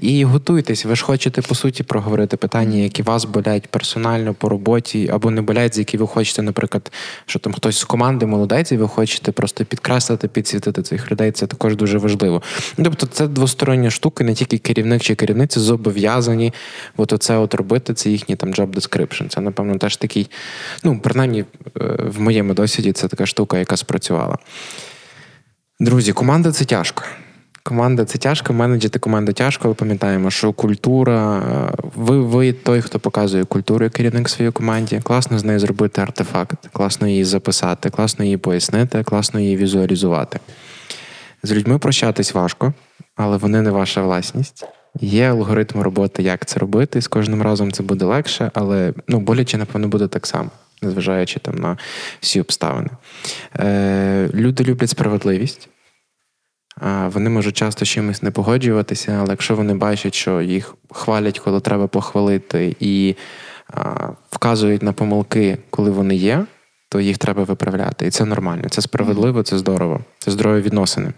І 0.00 0.24
готуйтесь. 0.24 0.84
Ви 0.84 0.96
ж 0.96 1.04
хочете 1.04 1.42
по 1.42 1.54
суті 1.54 1.82
проговорити 1.82 2.36
питання, 2.36 2.78
які 2.78 3.02
вас 3.02 3.24
болять 3.24 3.66
персонально 3.66 4.34
по 4.34 4.48
роботі 4.48 5.10
або 5.12 5.30
не 5.38 5.42
болять, 5.42 5.74
за 5.74 5.80
які 5.80 5.96
ви 5.96 6.06
хочете, 6.06 6.42
наприклад, 6.42 6.92
що 7.26 7.38
там 7.38 7.52
хтось 7.52 7.78
з 7.78 7.84
команди 7.84 8.26
молодець, 8.26 8.72
і 8.72 8.76
ви 8.76 8.88
хочете 8.88 9.32
просто 9.32 9.64
підкреслити, 9.64 10.28
підсвітити 10.28 10.82
цих 10.82 11.10
людей. 11.10 11.32
Це 11.32 11.46
також 11.46 11.76
дуже 11.76 11.98
важливо. 11.98 12.42
Тобто, 12.76 13.06
це 13.06 13.28
двостороння 13.28 13.90
штука, 13.90 14.24
не 14.24 14.34
тільки 14.34 14.58
керівник 14.58 15.02
чи 15.02 15.14
керівниця 15.14 15.60
зобов'язані 15.60 16.52
от 16.96 17.12
оце 17.12 17.36
от 17.36 17.54
робити. 17.54 17.94
Це 17.94 18.10
їхній 18.10 18.36
там 18.36 18.50
job 18.50 18.74
description. 18.74 19.28
Це, 19.28 19.40
напевно, 19.40 19.78
теж 19.78 19.96
такий, 19.96 20.30
ну, 20.84 21.00
принаймні, 21.00 21.40
е, 21.40 21.44
в 22.16 22.20
моєму 22.20 22.54
досвіді 22.54 22.92
це 22.92 23.08
така 23.08 23.26
штука, 23.26 23.58
яка 23.58 23.76
спрацювала. 23.76 24.38
Друзі, 25.80 26.12
команда 26.12 26.52
це 26.52 26.64
тяжко. 26.64 27.04
Команда 27.68 28.04
це 28.04 28.18
тяжко, 28.18 28.52
менеджити 28.52 28.98
команду 28.98 29.32
тяжко. 29.32 29.68
Ми 29.68 29.74
пам'ятаємо, 29.74 30.30
що 30.30 30.52
культура. 30.52 31.38
Е, 31.38 31.88
ви 31.94 32.20
ви 32.20 32.52
той, 32.52 32.80
хто 32.80 32.98
показує 32.98 33.44
культуру 33.44 33.84
як 33.84 33.92
керівник 33.92 34.28
своїй 34.28 34.50
команді. 34.50 35.00
Класно 35.02 35.38
з 35.38 35.44
нею 35.44 35.60
зробити 35.60 36.02
артефакт, 36.02 36.68
класно 36.72 37.08
її 37.08 37.24
записати, 37.24 37.90
класно 37.90 38.24
її 38.24 38.36
пояснити, 38.36 39.02
класно 39.02 39.40
її 39.40 39.56
візуалізувати. 39.56 40.40
З 41.42 41.52
людьми 41.52 41.78
прощатись 41.78 42.34
важко, 42.34 42.72
але 43.16 43.36
вони 43.36 43.62
не 43.62 43.70
ваша 43.70 44.02
власність. 44.02 44.64
Є 45.00 45.30
алгоритм 45.30 45.80
роботи, 45.80 46.22
як 46.22 46.46
це 46.46 46.60
робити. 46.60 47.00
З 47.00 47.08
кожним 47.08 47.42
разом 47.42 47.72
це 47.72 47.82
буде 47.82 48.04
легше, 48.04 48.50
але 48.54 48.92
ну, 49.08 49.20
боляче, 49.20 49.58
напевно, 49.58 49.88
буде 49.88 50.06
так 50.06 50.26
само, 50.26 50.50
незважаючи 50.82 51.40
там 51.40 51.54
на 51.54 51.76
всі 52.20 52.40
обставини. 52.40 52.90
Е, 53.58 54.30
Люди 54.34 54.64
люблять 54.64 54.90
справедливість. 54.90 55.68
Вони 57.06 57.30
можуть 57.30 57.56
часто 57.56 57.84
чимось 57.84 58.22
не 58.22 58.30
погоджуватися, 58.30 59.18
але 59.20 59.30
якщо 59.30 59.56
вони 59.56 59.74
бачать, 59.74 60.14
що 60.14 60.42
їх 60.42 60.74
хвалять, 60.90 61.38
коли 61.38 61.60
треба 61.60 61.86
похвалити, 61.86 62.76
і 62.80 63.16
вказують 64.30 64.82
на 64.82 64.92
помилки, 64.92 65.58
коли 65.70 65.90
вони 65.90 66.16
є, 66.16 66.46
то 66.88 67.00
їх 67.00 67.18
треба 67.18 67.44
виправляти. 67.44 68.06
І 68.06 68.10
це 68.10 68.24
нормально, 68.24 68.68
це 68.68 68.82
справедливо, 68.82 69.42
це 69.42 69.58
здорово, 69.58 70.00
це 70.18 70.30
здорові 70.30 70.60
відносини. 70.60 71.12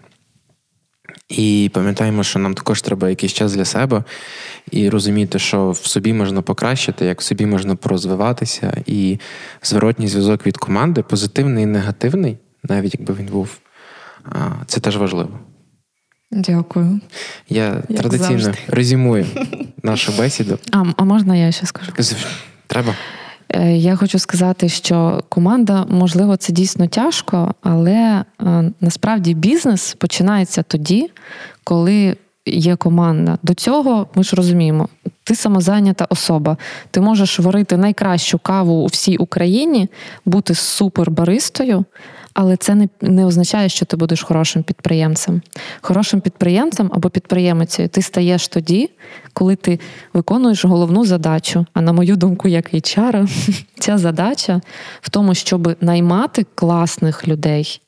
І 1.29 1.71
пам'ятаємо, 1.73 2.23
що 2.23 2.39
нам 2.39 2.53
також 2.53 2.81
треба 2.81 3.09
якийсь 3.09 3.33
час 3.33 3.53
для 3.53 3.65
себе 3.65 4.03
і 4.71 4.89
розуміти, 4.89 5.39
що 5.39 5.71
в 5.71 5.77
собі 5.77 6.13
можна 6.13 6.41
покращити, 6.41 7.05
як 7.05 7.21
в 7.21 7.23
собі 7.23 7.45
можна 7.45 7.75
порозвиватися, 7.75 8.83
і 8.85 9.19
зворотній 9.63 10.07
зв'язок 10.07 10.45
від 10.45 10.57
команди, 10.57 11.03
позитивний 11.03 11.63
і 11.63 11.67
негативний, 11.67 12.37
навіть 12.63 12.95
якби 12.99 13.13
він 13.13 13.25
був, 13.25 13.57
це 14.65 14.79
теж 14.79 14.97
важливо. 14.97 15.39
Дякую. 16.31 16.99
Я 17.49 17.83
Як 17.89 17.99
традиційно 17.99 18.39
завжди. 18.39 18.57
резюмую 18.67 19.25
нашу 19.83 20.11
бесіду. 20.17 20.59
А, 20.71 20.83
а 20.97 21.03
можна 21.03 21.35
я 21.35 21.51
ще 21.51 21.65
скажу? 21.65 21.91
Треба. 22.67 22.95
Е, 23.49 23.77
я 23.77 23.95
хочу 23.95 24.19
сказати, 24.19 24.69
що 24.69 25.23
команда, 25.29 25.85
можливо, 25.89 26.37
це 26.37 26.53
дійсно 26.53 26.87
тяжко, 26.87 27.53
але 27.61 27.91
е, 28.41 28.71
насправді 28.81 29.33
бізнес 29.33 29.95
починається 29.99 30.63
тоді, 30.63 31.11
коли 31.63 32.15
є 32.45 32.75
команда. 32.75 33.37
До 33.43 33.53
цього 33.53 34.07
ми 34.15 34.23
ж 34.23 34.35
розуміємо, 34.35 34.89
ти 35.23 35.35
самозайнята 35.35 36.07
особа. 36.09 36.57
Ти 36.91 37.01
можеш 37.01 37.39
варити 37.39 37.77
найкращу 37.77 38.39
каву 38.39 38.73
у 38.73 38.85
всій 38.85 39.17
Україні, 39.17 39.89
бути 40.25 40.55
супербаристою, 40.55 41.85
але 42.33 42.57
це 42.57 42.75
не 42.75 42.89
не 43.01 43.25
означає, 43.25 43.69
що 43.69 43.85
ти 43.85 43.97
будеш 43.97 44.23
хорошим 44.23 44.63
підприємцем. 44.63 45.41
Хорошим 45.81 46.21
підприємцем 46.21 46.91
або 46.93 47.09
підприємицею 47.09 47.89
ти 47.89 48.01
стаєш 48.01 48.47
тоді, 48.47 48.89
коли 49.33 49.55
ти 49.55 49.79
виконуєш 50.13 50.65
головну 50.65 51.05
задачу. 51.05 51.65
А 51.73 51.81
на 51.81 51.93
мою 51.93 52.15
думку, 52.15 52.47
як 52.47 52.73
HR, 52.73 53.27
ця 53.79 53.97
задача 53.97 54.61
в 55.01 55.09
тому, 55.09 55.35
щоб 55.35 55.75
наймати 55.81 56.45
класних 56.55 57.27
людей. 57.27 57.81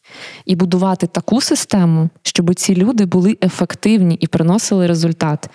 І 0.45 0.55
будувати 0.55 1.07
таку 1.07 1.41
систему, 1.41 2.09
щоб 2.23 2.55
ці 2.55 2.75
люди 2.75 3.05
були 3.05 3.37
ефективні 3.43 4.15
і 4.15 4.27
приносили 4.27 4.87
результат. 4.87 5.49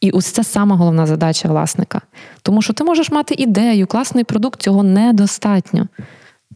І 0.00 0.10
ось 0.10 0.26
це 0.26 0.44
сама 0.44 0.76
головна 0.76 1.06
задача 1.06 1.48
власника. 1.48 2.00
Тому 2.42 2.62
що 2.62 2.72
ти 2.72 2.84
можеш 2.84 3.10
мати 3.10 3.34
ідею, 3.38 3.86
класний 3.86 4.24
продукт, 4.24 4.62
цього 4.62 4.82
недостатньо. 4.82 5.88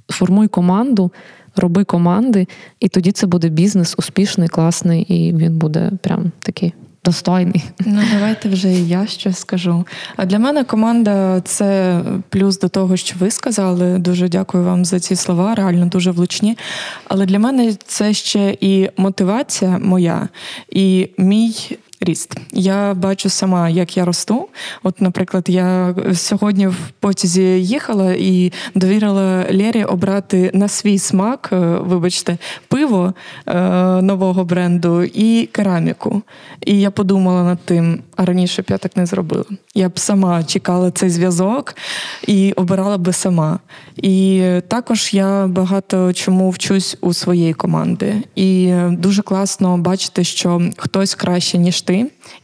Формуй 0.09 0.49
команду, 0.49 1.13
роби 1.57 1.85
команди, 1.85 2.47
і 2.81 2.89
тоді 2.89 3.13
це 3.13 3.27
буде 3.27 3.49
бізнес 3.49 3.95
успішний, 3.99 4.49
класний, 4.49 5.03
і 5.03 5.33
він 5.33 5.59
буде 5.59 5.91
прям 6.03 6.33
такий. 6.41 6.73
Достойний. 7.05 7.65
Ну, 7.87 8.03
давайте 8.13 8.49
вже 8.49 8.73
і 8.73 8.89
я 8.89 9.07
щось 9.07 9.39
скажу. 9.39 9.85
А 10.17 10.27
для 10.27 10.39
мене 10.39 10.65
команда 10.65 11.41
це 11.41 12.01
плюс 12.29 12.59
до 12.59 12.69
того, 12.69 12.97
що 12.97 13.17
ви 13.19 13.31
сказали. 13.31 13.99
Дуже 13.99 14.29
дякую 14.29 14.65
вам 14.65 14.85
за 14.85 15.01
ці 15.01 15.17
слова, 15.17 15.55
реально 15.55 15.87
дуже 15.87 16.11
влучні. 16.11 16.59
Але 17.09 17.27
для 17.27 17.39
мене 17.39 17.75
це 17.87 18.13
ще 18.13 18.57
і 18.61 18.91
мотивація 18.97 19.79
моя, 19.79 20.29
і 20.69 21.09
мій 21.19 21.79
ріст. 22.01 22.37
Я 22.53 22.95
бачу 22.95 23.29
сама, 23.29 23.69
як 23.69 23.97
я 23.97 24.05
росту. 24.05 24.49
От, 24.83 25.01
наприклад, 25.01 25.45
я 25.49 25.95
сьогодні 26.15 26.67
в 26.67 26.77
потязі 27.01 27.43
їхала 27.43 28.13
і 28.13 28.53
довірила 28.75 29.47
Лєрі 29.51 29.85
обрати 29.85 30.51
на 30.55 30.69
свій 30.69 30.99
смак, 30.99 31.49
е, 31.53 31.57
вибачте, 31.81 32.39
пиво 32.69 33.15
е, 33.47 33.55
нового 34.03 34.45
бренду 34.45 35.03
і 35.03 35.47
кераміку. 35.53 36.23
І 36.67 36.81
я 36.81 36.91
подумала 36.91 37.43
над 37.43 37.59
тим, 37.65 38.03
а 38.17 38.25
раніше 38.25 38.63
б 38.63 38.65
я 38.69 38.79
так 38.79 38.97
не 38.97 39.07
зробила. 39.07 39.45
Я 39.75 39.89
б 39.89 39.99
сама 39.99 40.45
чекала 40.45 40.91
цей 40.91 41.11
зв'язок 41.11 41.75
і 42.27 42.53
обирала 42.53 42.99
би 42.99 43.13
сама. 43.13 43.59
І 43.97 44.45
також 44.69 45.15
я 45.15 45.47
багато 45.47 46.13
чому 46.13 46.51
вчусь 46.51 46.97
у 47.01 47.15
своєї 47.15 47.55
команди. 47.55 48.15
І 48.35 48.73
дуже 48.91 49.23
класно 49.23 49.79
бачити, 49.79 50.25
що 50.25 50.63
хтось 50.77 51.15
краще, 51.15 51.59
ніж 51.59 51.83
ти, 51.83 51.90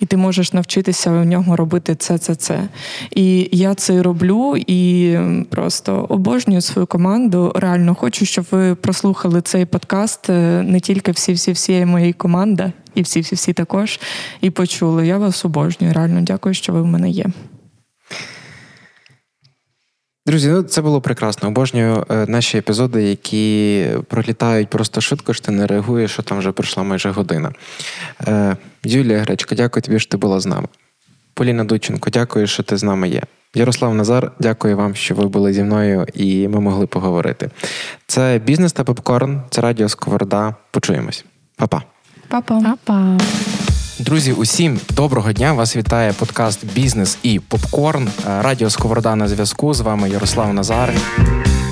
і 0.01 0.07
ти 0.07 0.17
можеш 0.17 0.53
навчитися 0.53 1.11
у 1.11 1.25
нього 1.25 1.57
робити 1.57 1.95
це, 1.95 2.19
це, 2.19 2.35
це. 2.35 2.69
І 3.11 3.49
я 3.53 3.75
це 3.75 4.03
роблю 4.03 4.57
і 4.67 5.13
просто 5.51 6.07
обожнюю 6.09 6.61
свою 6.61 6.87
команду. 6.87 7.53
Реально 7.55 7.95
хочу, 7.95 8.27
щоб 8.27 8.47
ви 8.51 8.75
прослухали 8.75 9.41
цей 9.41 9.65
подкаст 9.65 10.31
е, 10.31 10.63
не 10.63 10.81
тільки 10.81 11.13
всі-всі 11.13 11.53
всі 11.53 11.85
моєї 11.85 12.13
команди, 12.13 12.73
і 12.95 13.03
всі-всі-всі 13.03 13.53
також, 13.53 14.01
і 14.41 14.51
почули. 14.51 15.07
Я 15.07 15.19
вас 15.19 15.45
обожнюю. 15.45 15.93
Реально 15.93 16.21
дякую, 16.21 16.55
що 16.55 16.73
ви 16.73 16.83
в 16.83 16.87
мене 16.87 17.11
є. 17.11 17.27
Друзі, 20.27 20.49
ну 20.49 20.63
це 20.63 20.83
було 20.83 21.01
прекрасно. 21.01 21.49
Обожнюю 21.49 22.07
е, 22.11 22.27
наші 22.29 22.59
епізоди, 22.59 23.03
які 23.03 23.87
пролітають 24.09 24.69
просто 24.69 25.01
швидко, 25.01 25.35
що 25.35 25.47
ти 25.47 25.53
не 25.53 25.67
реагуєш, 25.67 26.11
що 26.11 26.23
там 26.23 26.39
вже 26.39 26.53
пройшла 26.53 26.83
майже 26.83 27.11
година. 27.11 27.53
Е, 28.27 28.57
Юлія 28.85 29.19
Гречка, 29.19 29.55
дякую 29.55 29.83
тобі, 29.83 29.99
що 30.01 30.11
ти 30.11 30.17
була 30.17 30.41
з 30.41 30.47
нами. 30.47 30.69
Поліна 31.35 31.65
Дученко, 31.65 32.11
дякую, 32.11 32.47
що 32.47 32.63
ти 32.63 32.77
з 32.77 32.83
нами 32.83 33.09
є. 33.09 33.23
Ярослав 33.55 33.95
Назар, 33.95 34.33
дякую 34.41 34.77
вам, 34.77 34.95
що 34.95 35.15
ви 35.15 35.29
були 35.29 35.53
зі 35.53 35.63
мною 35.63 36.07
і 36.15 36.49
ми 36.49 36.61
могли 36.61 36.87
поговорити. 36.87 37.51
Це 38.07 38.41
бізнес 38.45 38.73
та 38.73 38.85
попкорн, 38.85 39.43
це 39.51 39.61
радіо 39.61 39.89
Сковорода. 39.89 40.55
Почуємось. 40.71 41.25
Па-па. 41.57 41.83
Па-па. 42.29 42.61
Па-па. 42.61 43.19
Друзі, 43.99 44.33
усім 44.33 44.81
доброго 44.91 45.33
дня! 45.33 45.53
Вас 45.53 45.77
вітає 45.77 46.13
подкаст 46.13 46.65
Бізнес 46.75 47.19
і 47.23 47.41
попкорн. 47.41 48.09
Е, 48.09 48.43
Радіо 48.43 48.71
Сковорода 48.71 49.17
на 49.17 49.29
зв'язку. 49.29 49.75
З 49.75 49.81
вами 49.81 50.11
Ярослав 50.11 50.55
Назар. 50.55 50.95